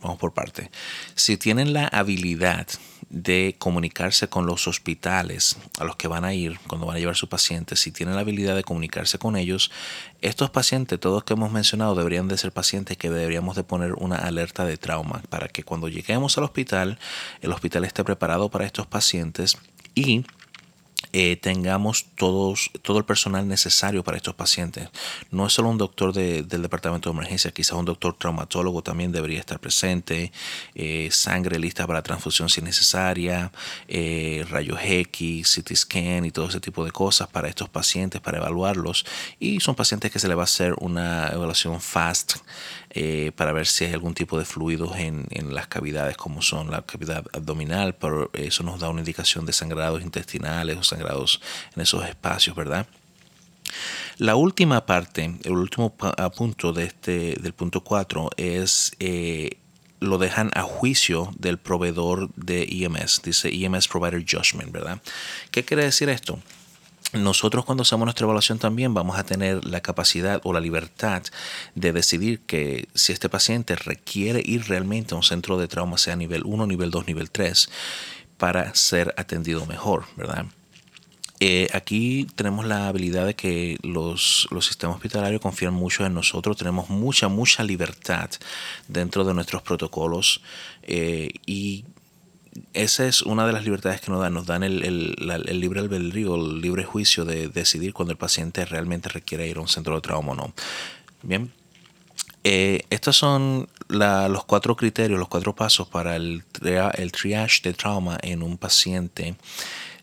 vamos 0.00 0.18
por 0.18 0.34
parte, 0.34 0.70
si 1.14 1.36
tienen 1.36 1.72
la 1.72 1.86
habilidad 1.86 2.66
de 3.08 3.54
comunicarse 3.58 4.28
con 4.28 4.46
los 4.46 4.66
hospitales 4.66 5.56
a 5.78 5.84
los 5.84 5.96
que 5.96 6.08
van 6.08 6.24
a 6.24 6.34
ir 6.34 6.58
cuando 6.66 6.86
van 6.86 6.96
a 6.96 6.98
llevar 6.98 7.16
sus 7.16 7.28
pacientes, 7.28 7.80
si 7.80 7.92
tienen 7.92 8.16
la 8.16 8.22
habilidad 8.22 8.56
de 8.56 8.64
comunicarse 8.64 9.18
con 9.18 9.36
ellos, 9.36 9.70
estos 10.22 10.50
pacientes, 10.50 10.98
todos 10.98 11.22
que 11.24 11.34
hemos 11.34 11.52
mencionado, 11.52 11.94
deberían 11.94 12.28
de 12.28 12.36
ser 12.36 12.52
pacientes 12.52 12.96
que 12.96 13.10
deberíamos 13.10 13.54
de 13.56 13.64
poner 13.64 13.94
una 13.94 14.16
alerta 14.16 14.64
de 14.64 14.76
trauma 14.76 15.22
para 15.28 15.48
que 15.48 15.62
cuando 15.62 15.88
lleguemos 15.88 16.36
al 16.36 16.44
hospital, 16.44 16.98
el 17.40 17.52
hospital 17.52 17.84
esté 17.84 18.02
preparado 18.02 18.50
para 18.50 18.66
estos 18.66 18.86
pacientes 18.86 19.56
y 19.94 20.24
eh, 21.12 21.36
tengamos 21.36 22.06
todos, 22.14 22.70
todo 22.82 22.98
el 22.98 23.04
personal 23.04 23.46
necesario 23.48 24.02
para 24.04 24.16
estos 24.16 24.34
pacientes. 24.34 24.88
No 25.30 25.46
es 25.46 25.52
solo 25.52 25.68
un 25.68 25.78
doctor 25.78 26.12
del 26.12 26.62
departamento 26.62 27.08
de 27.08 27.14
emergencia, 27.14 27.50
quizás 27.52 27.78
un 27.78 27.84
doctor 27.84 28.16
traumatólogo 28.18 28.82
también 28.82 29.12
debería 29.12 29.38
estar 29.38 29.60
presente, 29.60 30.32
eh, 30.74 31.08
sangre 31.10 31.58
lista 31.58 31.86
para 31.86 32.02
transfusión 32.02 32.48
si 32.48 32.60
necesaria, 32.60 33.52
eh, 33.88 34.44
rayos 34.50 34.78
X, 34.82 35.54
CT 35.54 35.76
scan 35.76 36.24
y 36.24 36.30
todo 36.30 36.48
ese 36.48 36.60
tipo 36.60 36.84
de 36.84 36.90
cosas 36.90 37.28
para 37.28 37.48
estos 37.48 37.68
pacientes, 37.68 38.20
para 38.20 38.38
evaluarlos. 38.38 39.06
Y 39.38 39.60
son 39.60 39.74
pacientes 39.74 40.10
que 40.10 40.18
se 40.18 40.28
le 40.28 40.34
va 40.34 40.42
a 40.42 40.44
hacer 40.44 40.74
una 40.80 41.28
evaluación 41.28 41.80
fast 41.80 42.36
eh, 42.90 43.32
para 43.36 43.52
ver 43.52 43.66
si 43.66 43.84
hay 43.84 43.92
algún 43.92 44.14
tipo 44.14 44.38
de 44.38 44.46
fluidos 44.46 44.96
en, 44.96 45.26
las 45.54 45.66
cavidades, 45.66 46.16
como 46.16 46.40
son 46.40 46.70
la 46.70 46.82
cavidad 46.82 47.24
abdominal, 47.32 47.94
pero 47.94 48.30
eso 48.32 48.62
nos 48.62 48.80
da 48.80 48.88
una 48.88 49.00
indicación 49.00 49.44
de 49.44 49.52
sangrados 49.52 50.02
intestinales 50.02 50.76
o 50.86 50.96
sangrados 50.96 51.40
en 51.74 51.82
esos 51.82 52.06
espacios, 52.06 52.56
¿verdad? 52.56 52.86
La 54.18 54.36
última 54.36 54.86
parte, 54.86 55.38
el 55.44 55.52
último 55.52 55.94
punto 56.36 56.72
de 56.72 56.84
este, 56.84 57.36
del 57.40 57.52
punto 57.52 57.82
4 57.82 58.30
es 58.36 58.92
eh, 58.98 59.58
lo 60.00 60.18
dejan 60.18 60.50
a 60.54 60.62
juicio 60.62 61.30
del 61.38 61.58
proveedor 61.58 62.30
de 62.34 62.66
EMS, 62.70 63.22
dice 63.22 63.50
EMS 63.52 63.88
Provider 63.88 64.24
Judgment, 64.24 64.72
¿verdad? 64.72 65.00
¿Qué 65.50 65.64
quiere 65.64 65.84
decir 65.84 66.08
esto? 66.08 66.38
nosotros 67.12 67.64
cuando 67.64 67.82
hacemos 67.82 68.04
nuestra 68.04 68.24
evaluación 68.24 68.58
también 68.58 68.92
vamos 68.92 69.18
a 69.18 69.24
tener 69.24 69.64
la 69.64 69.80
capacidad 69.80 70.40
o 70.44 70.52
la 70.52 70.60
libertad 70.60 71.22
de 71.74 71.92
decidir 71.92 72.40
que 72.40 72.88
si 72.94 73.12
este 73.12 73.28
paciente 73.28 73.76
requiere 73.76 74.42
ir 74.44 74.68
realmente 74.68 75.14
a 75.14 75.16
un 75.16 75.22
centro 75.22 75.56
de 75.56 75.68
trauma, 75.68 75.98
sea 75.98 76.16
nivel 76.16 76.42
1, 76.44 76.66
nivel 76.66 76.90
2, 76.90 77.06
nivel 77.06 77.30
3, 77.30 77.68
para 78.38 78.74
ser 78.74 79.14
atendido 79.16 79.66
mejor, 79.66 80.04
¿verdad? 80.16 80.46
Eh, 81.38 81.68
aquí 81.74 82.26
tenemos 82.34 82.64
la 82.64 82.88
habilidad 82.88 83.26
de 83.26 83.34
que 83.34 83.76
los, 83.82 84.48
los, 84.50 84.64
sistemas 84.64 84.96
hospitalarios 84.96 85.42
confían 85.42 85.74
mucho 85.74 86.06
en 86.06 86.14
nosotros, 86.14 86.56
tenemos 86.56 86.88
mucha, 86.88 87.28
mucha 87.28 87.62
libertad 87.62 88.30
dentro 88.88 89.22
de 89.22 89.34
nuestros 89.34 89.60
protocolos 89.60 90.40
eh, 90.82 91.30
y 91.44 91.84
esa 92.72 93.06
es 93.06 93.20
una 93.20 93.46
de 93.46 93.52
las 93.52 93.64
libertades 93.64 94.00
que 94.00 94.10
nos 94.10 94.20
dan. 94.20 94.32
Nos 94.32 94.46
dan 94.46 94.62
el, 94.62 94.82
el, 94.82 95.60
libre 95.60 95.80
albedrío, 95.80 96.36
el 96.36 96.60
libre 96.60 96.84
juicio 96.84 97.26
de 97.26 97.48
decidir 97.48 97.92
cuando 97.92 98.12
el 98.12 98.18
paciente 98.18 98.64
realmente 98.64 99.10
requiere 99.10 99.46
ir 99.46 99.58
a 99.58 99.60
un 99.60 99.68
centro 99.68 99.94
de 99.94 100.00
trauma 100.00 100.32
o 100.32 100.34
no. 100.34 100.54
Bien. 101.22 101.52
Eh, 102.44 102.84
estos 102.90 103.16
son 103.16 103.68
los 103.88 104.44
cuatro 104.44 104.76
criterios, 104.76 105.18
los 105.18 105.28
cuatro 105.28 105.54
pasos 105.54 105.88
para 105.88 106.16
el, 106.16 106.44
el 106.94 107.12
triage 107.12 107.60
de 107.62 107.74
trauma 107.74 108.18
en 108.22 108.42
un 108.42 108.56
paciente 108.56 109.36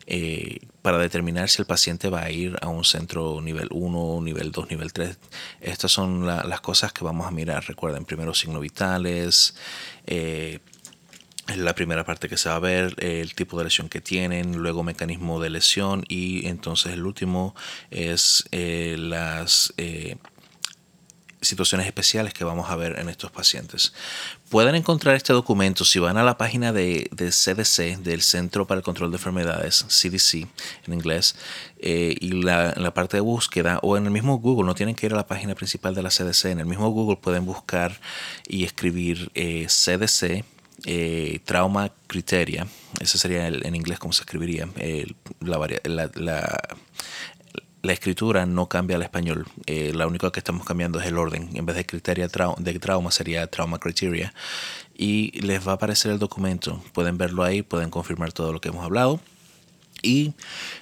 eh, 0.06 0.58
para 0.82 0.98
determinar 0.98 1.48
si 1.48 1.62
el 1.62 1.66
paciente 1.66 2.10
va 2.10 2.22
a 2.22 2.30
ir 2.30 2.56
a 2.60 2.68
un 2.68 2.84
centro 2.84 3.40
nivel 3.40 3.68
1, 3.70 4.20
nivel 4.22 4.52
2, 4.52 4.70
nivel 4.70 4.92
3. 4.92 5.18
Estas 5.60 5.92
son 5.92 6.26
las 6.26 6.60
cosas 6.60 6.92
que 6.92 7.04
vamos 7.04 7.26
a 7.26 7.30
mirar. 7.30 7.64
Recuerden, 7.66 8.04
primero 8.04 8.34
signos 8.34 8.60
vitales, 8.60 9.54
eh, 10.06 10.60
la 11.56 11.74
primera 11.74 12.04
parte 12.04 12.28
que 12.28 12.38
se 12.38 12.48
va 12.48 12.56
a 12.56 12.60
ver, 12.60 12.94
el 12.98 13.34
tipo 13.34 13.58
de 13.58 13.64
lesión 13.64 13.88
que 13.88 14.00
tienen, 14.00 14.56
luego 14.56 14.82
mecanismo 14.82 15.40
de 15.40 15.50
lesión 15.50 16.04
y 16.08 16.46
entonces 16.46 16.92
el 16.92 17.04
último 17.04 17.54
es 17.90 18.44
eh, 18.50 18.96
las 18.98 19.74
eh, 19.76 20.16
situaciones 21.42 21.86
especiales 21.86 22.32
que 22.32 22.44
vamos 22.44 22.70
a 22.70 22.76
ver 22.76 22.98
en 22.98 23.08
estos 23.10 23.30
pacientes. 23.30 23.92
Pueden 24.54 24.76
encontrar 24.76 25.16
este 25.16 25.32
documento 25.32 25.84
si 25.84 25.98
van 25.98 26.16
a 26.16 26.22
la 26.22 26.38
página 26.38 26.72
de, 26.72 27.10
CDC, 27.10 27.98
del 28.04 28.22
Centro 28.22 28.68
para 28.68 28.78
el 28.78 28.84
Control 28.84 29.10
de 29.10 29.16
Enfermedades, 29.16 29.84
CDC 29.88 30.46
en 30.86 30.94
inglés, 30.94 31.34
eh, 31.80 32.14
y 32.20 32.40
la, 32.40 32.70
en 32.70 32.84
la 32.84 32.94
parte 32.94 33.16
de 33.16 33.20
búsqueda 33.20 33.80
o 33.82 33.96
en 33.96 34.04
el 34.04 34.12
mismo 34.12 34.38
Google, 34.38 34.64
no 34.64 34.76
tienen 34.76 34.94
que 34.94 35.06
ir 35.06 35.12
a 35.12 35.16
la 35.16 35.26
página 35.26 35.56
principal 35.56 35.96
de 35.96 36.04
la 36.04 36.10
CDC, 36.10 36.44
en 36.52 36.60
el 36.60 36.66
mismo 36.66 36.88
Google 36.90 37.16
pueden 37.16 37.44
buscar 37.44 37.98
y 38.46 38.62
escribir 38.62 39.32
CDC 39.32 40.44
eh, 40.86 41.40
trauma 41.44 41.90
criteria, 42.06 42.68
ese 43.00 43.18
sería 43.18 43.48
en 43.48 43.74
inglés 43.74 43.98
como 43.98 44.12
se 44.12 44.22
escribiría, 44.22 44.68
la, 45.40 45.68
la, 46.14 46.76
escritura 47.92 48.46
no 48.46 48.68
cambia 48.68 48.96
al 48.96 49.02
español, 49.02 49.46
eh, 49.66 49.92
la 49.94 50.06
única 50.06 50.30
que 50.30 50.40
estamos 50.40 50.64
cambiando 50.64 51.00
es 51.00 51.06
el 51.06 51.18
orden, 51.18 51.50
en 51.54 51.66
vez 51.66 51.76
de 51.76 51.86
criteria 51.86 52.28
de 52.28 52.78
trauma 52.78 53.10
sería 53.10 53.46
trauma 53.46 53.78
criteria. 53.78 54.32
Y 54.96 55.40
les 55.40 55.66
va 55.66 55.72
a 55.72 55.74
aparecer 55.74 56.12
el 56.12 56.18
documento, 56.18 56.82
pueden 56.92 57.18
verlo 57.18 57.42
ahí, 57.42 57.62
pueden 57.62 57.90
confirmar 57.90 58.32
todo 58.32 58.52
lo 58.52 58.60
que 58.60 58.68
hemos 58.68 58.84
hablado. 58.84 59.20
Y 60.02 60.34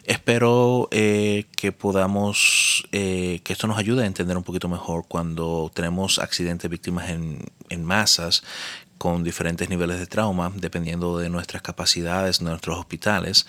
espero 0.05 0.89
eh, 0.91 1.45
que 1.57 1.71
podamos, 1.71 2.85
que 2.91 3.43
esto 3.47 3.69
nos 3.69 3.79
ayude 3.79 4.03
a 4.03 4.07
entender 4.07 4.37
un 4.37 4.43
poquito 4.43 4.69
mejor 4.69 5.05
cuando 5.07 5.71
tenemos 5.73 6.19
accidentes, 6.19 6.69
víctimas 6.69 7.11
en, 7.11 7.45
en 7.69 7.85
masas, 7.85 8.43
con 9.03 9.25
diferentes 9.25 9.69
niveles 9.69 9.99
de 9.99 10.07
trauma, 10.07 10.53
dependiendo 10.55 11.19
de 11.19 11.29
nuestras 11.29 11.61
capacidades, 11.61 12.39
de 12.39 12.45
nuestros 12.45 12.79
hospitales, 12.79 13.47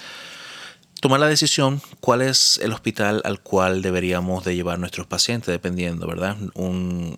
tomar 1.04 1.20
la 1.20 1.28
decisión 1.28 1.82
cuál 1.99 2.22
es 2.22 2.58
el 2.64 2.72
hospital 2.72 3.22
al 3.26 3.41
cual 3.41 3.82
deberíamos 3.82 4.45
de 4.45 4.56
llevar 4.56 4.80
nuestros 4.80 5.06
pacientes, 5.06 5.47
dependiendo, 5.47 6.08
¿verdad? 6.08 6.38
Un, 6.54 7.18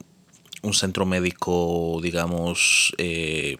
un 0.64 0.74
centro 0.74 1.06
médico, 1.06 2.00
digamos, 2.02 2.96
eh, 2.98 3.58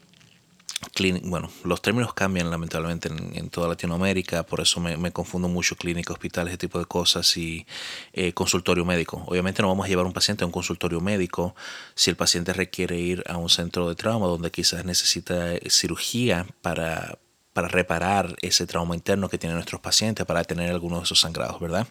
bueno, 1.26 1.52
los 1.64 1.80
términos 1.80 2.16
cambian 2.16 2.50
lamentablemente 2.50 3.08
en, 3.08 3.50
toda 3.50 3.68
Latinoamérica, 3.68 4.42
por 4.48 4.62
eso 4.62 4.80
me, 4.80 5.12
confundo 5.12 5.48
mucho 5.48 5.76
clínica, 5.76 6.12
hospital, 6.12 6.48
ese 6.48 6.58
tipo 6.58 6.80
de 6.80 6.86
cosas 6.86 7.38
y 7.38 7.68
eh, 8.12 8.34
consultorio 8.34 8.84
médico. 8.84 9.24
Obviamente 9.28 9.62
no 9.62 9.68
vamos 9.68 9.86
a 9.86 9.90
llevar 9.90 10.08
un 10.08 10.14
paciente 10.14 10.44
a 10.44 10.48
un 10.48 10.52
consultorio 10.52 11.02
médico 11.02 11.56
si 11.94 12.10
el 12.10 12.16
paciente 12.16 12.52
requiere 12.52 12.98
ir 12.98 13.24
a 13.28 13.38
un 13.38 13.50
centro 13.50 13.88
de 13.88 13.94
trauma 13.94 14.26
donde 14.26 14.50
quizás 14.50 14.86
necesita 14.86 15.52
cirugía 15.70 16.48
para, 16.64 17.20
para 17.56 17.70
reparar 17.70 18.36
ese 18.42 18.68
trauma 18.68 18.96
interno 18.96 19.30
que 19.30 19.38
tienen 19.38 19.56
nuestros 19.56 19.80
pacientes, 19.80 20.26
para 20.26 20.44
tener 20.44 20.70
algunos 20.72 21.00
de 21.00 21.04
esos 21.06 21.22
sangrados, 21.22 21.58
¿verdad? 21.62 21.88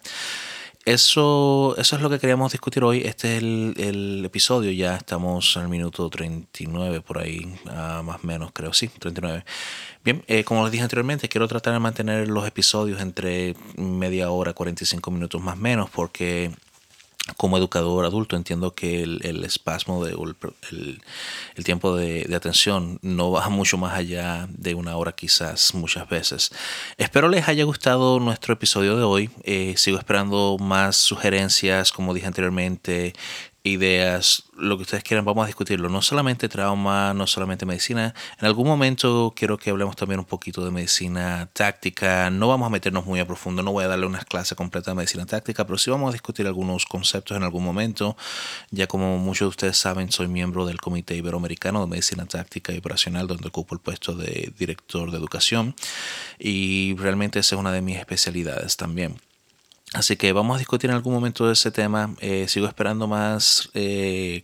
Eso, 0.84 1.74
eso 1.78 1.96
es 1.96 2.02
lo 2.02 2.10
que 2.10 2.18
queríamos 2.18 2.52
discutir 2.52 2.84
hoy. 2.84 3.00
Este 3.06 3.38
es 3.38 3.42
el, 3.42 4.22
episodio. 4.26 4.70
Ya 4.72 4.94
estamos 4.94 5.56
en 5.56 5.62
el 5.62 5.68
minuto 5.70 6.10
39 6.10 7.00
por 7.00 7.16
ahí, 7.16 7.58
ah, 7.68 8.02
más 8.04 8.22
o 8.22 8.26
menos, 8.26 8.50
creo. 8.52 8.74
Sí, 8.74 8.88
39. 8.88 9.42
Bien, 10.04 10.22
eh, 10.26 10.44
como 10.44 10.64
les 10.64 10.72
dije 10.72 10.84
anteriormente, 10.84 11.30
quiero 11.30 11.48
tratar 11.48 11.72
de 11.72 11.78
mantener 11.78 12.28
los 12.28 12.46
episodios 12.46 13.00
entre 13.00 13.56
media 13.78 14.30
hora, 14.30 14.52
45 14.52 15.10
minutos 15.10 15.40
más 15.40 15.54
o 15.54 15.60
menos, 15.60 15.88
porque 15.88 16.50
como 17.38 17.56
educador 17.56 18.04
adulto 18.04 18.36
entiendo 18.36 18.74
que 18.74 19.02
el, 19.02 19.44
espasmo 19.44 20.04
de, 20.04 20.12
el, 20.12 21.00
el, 21.56 21.64
tiempo 21.64 21.96
de, 21.96 22.28
atención 22.34 22.98
no 23.00 23.30
va 23.30 23.48
mucho 23.50 23.78
más 23.78 23.94
allá 23.94 24.46
de 24.50 24.74
una 24.74 24.96
hora 24.96 25.12
quizás 25.12 25.74
muchas 25.74 26.08
veces. 26.08 26.50
Espero 26.98 27.28
les 27.28 27.48
haya 27.48 27.64
gustado 27.64 28.20
nuestro 28.20 28.52
episodio 28.52 28.96
de 28.96 29.04
hoy. 29.04 29.30
Eh, 29.42 29.74
sigo 29.78 29.98
esperando 29.98 30.58
más 30.60 30.96
sugerencias, 30.96 31.92
como 31.92 32.12
dije 32.12 32.26
anteriormente, 32.26 33.14
ideas, 33.64 34.44
lo 34.58 34.76
que 34.76 34.82
ustedes 34.82 35.02
quieran, 35.02 35.24
vamos 35.24 35.44
a 35.44 35.46
discutirlo. 35.46 35.88
No 35.88 36.02
solamente 36.02 36.50
trauma, 36.50 37.14
no 37.14 37.26
solamente 37.26 37.64
medicina. 37.64 38.14
En 38.38 38.46
algún 38.46 38.66
momento 38.66 39.32
quiero 39.34 39.56
que 39.56 39.70
hablemos 39.70 39.96
también 39.96 40.20
un 40.20 40.26
poquito 40.26 40.62
de 40.64 40.70
medicina 40.70 41.48
táctica. 41.52 42.28
No 42.30 42.46
vamos 42.46 42.66
a 42.66 42.70
meternos 42.70 43.06
muy 43.06 43.20
a 43.20 43.26
profundo, 43.26 43.62
no 43.62 43.72
voy 43.72 43.84
a 43.84 43.88
darle 43.88 44.06
unas 44.06 44.26
clases 44.26 44.56
completas 44.56 44.92
de 44.92 44.96
medicina 44.96 45.24
táctica, 45.24 45.64
pero 45.64 45.78
sí 45.78 45.90
vamos 45.90 46.10
a 46.10 46.12
discutir 46.12 46.46
algunos 46.46 46.84
conceptos 46.84 47.36
en 47.38 47.42
algún 47.42 47.64
momento. 47.64 48.16
Ya 48.70 48.86
como 48.86 49.16
muchos 49.18 49.46
de 49.46 49.50
ustedes 49.50 49.78
saben, 49.78 50.12
soy 50.12 50.28
miembro 50.28 50.66
del 50.66 50.78
Comité 50.78 51.16
Iberoamericano 51.16 51.80
de 51.80 51.86
Medicina 51.86 52.26
Táctica 52.26 52.72
y 52.74 52.78
Operacional, 52.78 53.26
donde 53.26 53.48
ocupo 53.48 53.74
el 53.74 53.80
puesto 53.80 54.14
de 54.14 54.52
director 54.58 55.10
de 55.10 55.16
educación. 55.16 55.74
Y 56.38 56.94
realmente 56.96 57.38
esa 57.38 57.54
es 57.54 57.60
una 57.60 57.72
de 57.72 57.80
mis 57.80 57.96
especialidades 57.96 58.76
también. 58.76 59.16
Así 59.94 60.16
que 60.16 60.32
vamos 60.32 60.56
a 60.56 60.58
discutir 60.58 60.90
en 60.90 60.96
algún 60.96 61.14
momento 61.14 61.46
de 61.46 61.52
ese 61.52 61.70
tema. 61.70 62.14
Eh, 62.18 62.46
sigo 62.48 62.66
esperando 62.66 63.06
más 63.06 63.70
eh, 63.74 64.42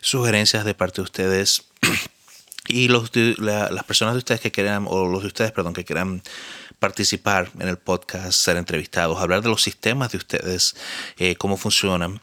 sugerencias 0.00 0.64
de 0.64 0.74
parte 0.74 0.96
de 0.96 1.02
ustedes. 1.02 1.64
y 2.68 2.86
los, 2.86 3.10
las 3.38 3.84
personas 3.84 4.14
de 4.14 4.18
ustedes 4.18 4.40
que 4.40 4.52
quieran, 4.52 4.86
o 4.88 5.06
los 5.06 5.22
de 5.22 5.26
ustedes, 5.26 5.50
perdón, 5.50 5.74
que 5.74 5.84
quieran 5.84 6.22
participar 6.78 7.50
en 7.58 7.66
el 7.66 7.76
podcast, 7.76 8.40
ser 8.40 8.56
entrevistados, 8.56 9.18
hablar 9.18 9.42
de 9.42 9.48
los 9.48 9.62
sistemas 9.62 10.12
de 10.12 10.18
ustedes, 10.18 10.76
eh, 11.18 11.34
cómo 11.34 11.56
funcionan 11.56 12.20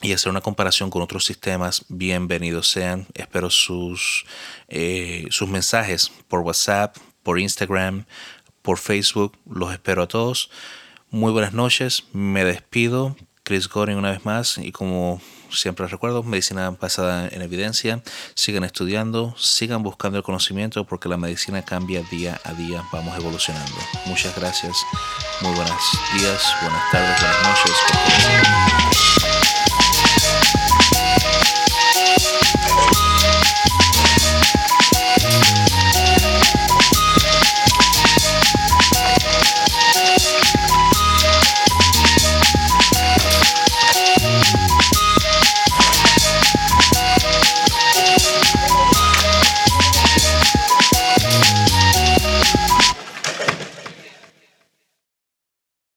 y 0.00 0.12
hacer 0.14 0.30
una 0.30 0.40
comparación 0.40 0.88
con 0.88 1.02
otros 1.02 1.26
sistemas, 1.26 1.84
bienvenidos 1.88 2.68
sean. 2.68 3.06
Espero 3.14 3.50
sus, 3.50 4.24
sus 5.28 5.48
mensajes 5.48 6.10
por 6.28 6.40
WhatsApp, 6.40 6.96
por 7.22 7.38
Instagram, 7.38 8.06
por 8.62 8.78
Facebook. 8.78 9.36
Los 9.44 9.72
espero 9.72 10.04
a 10.04 10.08
todos. 10.08 10.50
Muy 11.10 11.32
buenas 11.32 11.54
noches, 11.54 12.04
me 12.12 12.44
despido. 12.44 13.16
Chris 13.42 13.66
Goring 13.66 13.96
una 13.96 14.10
vez 14.10 14.26
más 14.26 14.58
y 14.58 14.72
como 14.72 15.22
siempre 15.50 15.86
recuerdo, 15.86 16.22
medicina 16.22 16.68
basada 16.70 17.28
en 17.28 17.40
evidencia. 17.40 18.02
Sigan 18.34 18.62
estudiando, 18.62 19.34
sigan 19.38 19.82
buscando 19.82 20.18
el 20.18 20.24
conocimiento 20.24 20.84
porque 20.84 21.08
la 21.08 21.16
medicina 21.16 21.62
cambia 21.62 22.02
día 22.10 22.38
a 22.44 22.52
día, 22.52 22.84
vamos 22.92 23.16
evolucionando. 23.16 23.74
Muchas 24.04 24.36
gracias, 24.36 24.76
muy 25.40 25.54
buenos 25.54 25.80
días, 26.18 26.42
buenas 26.60 26.90
tardes, 26.92 27.20
buenas 27.20 27.42
noches. 27.48 28.87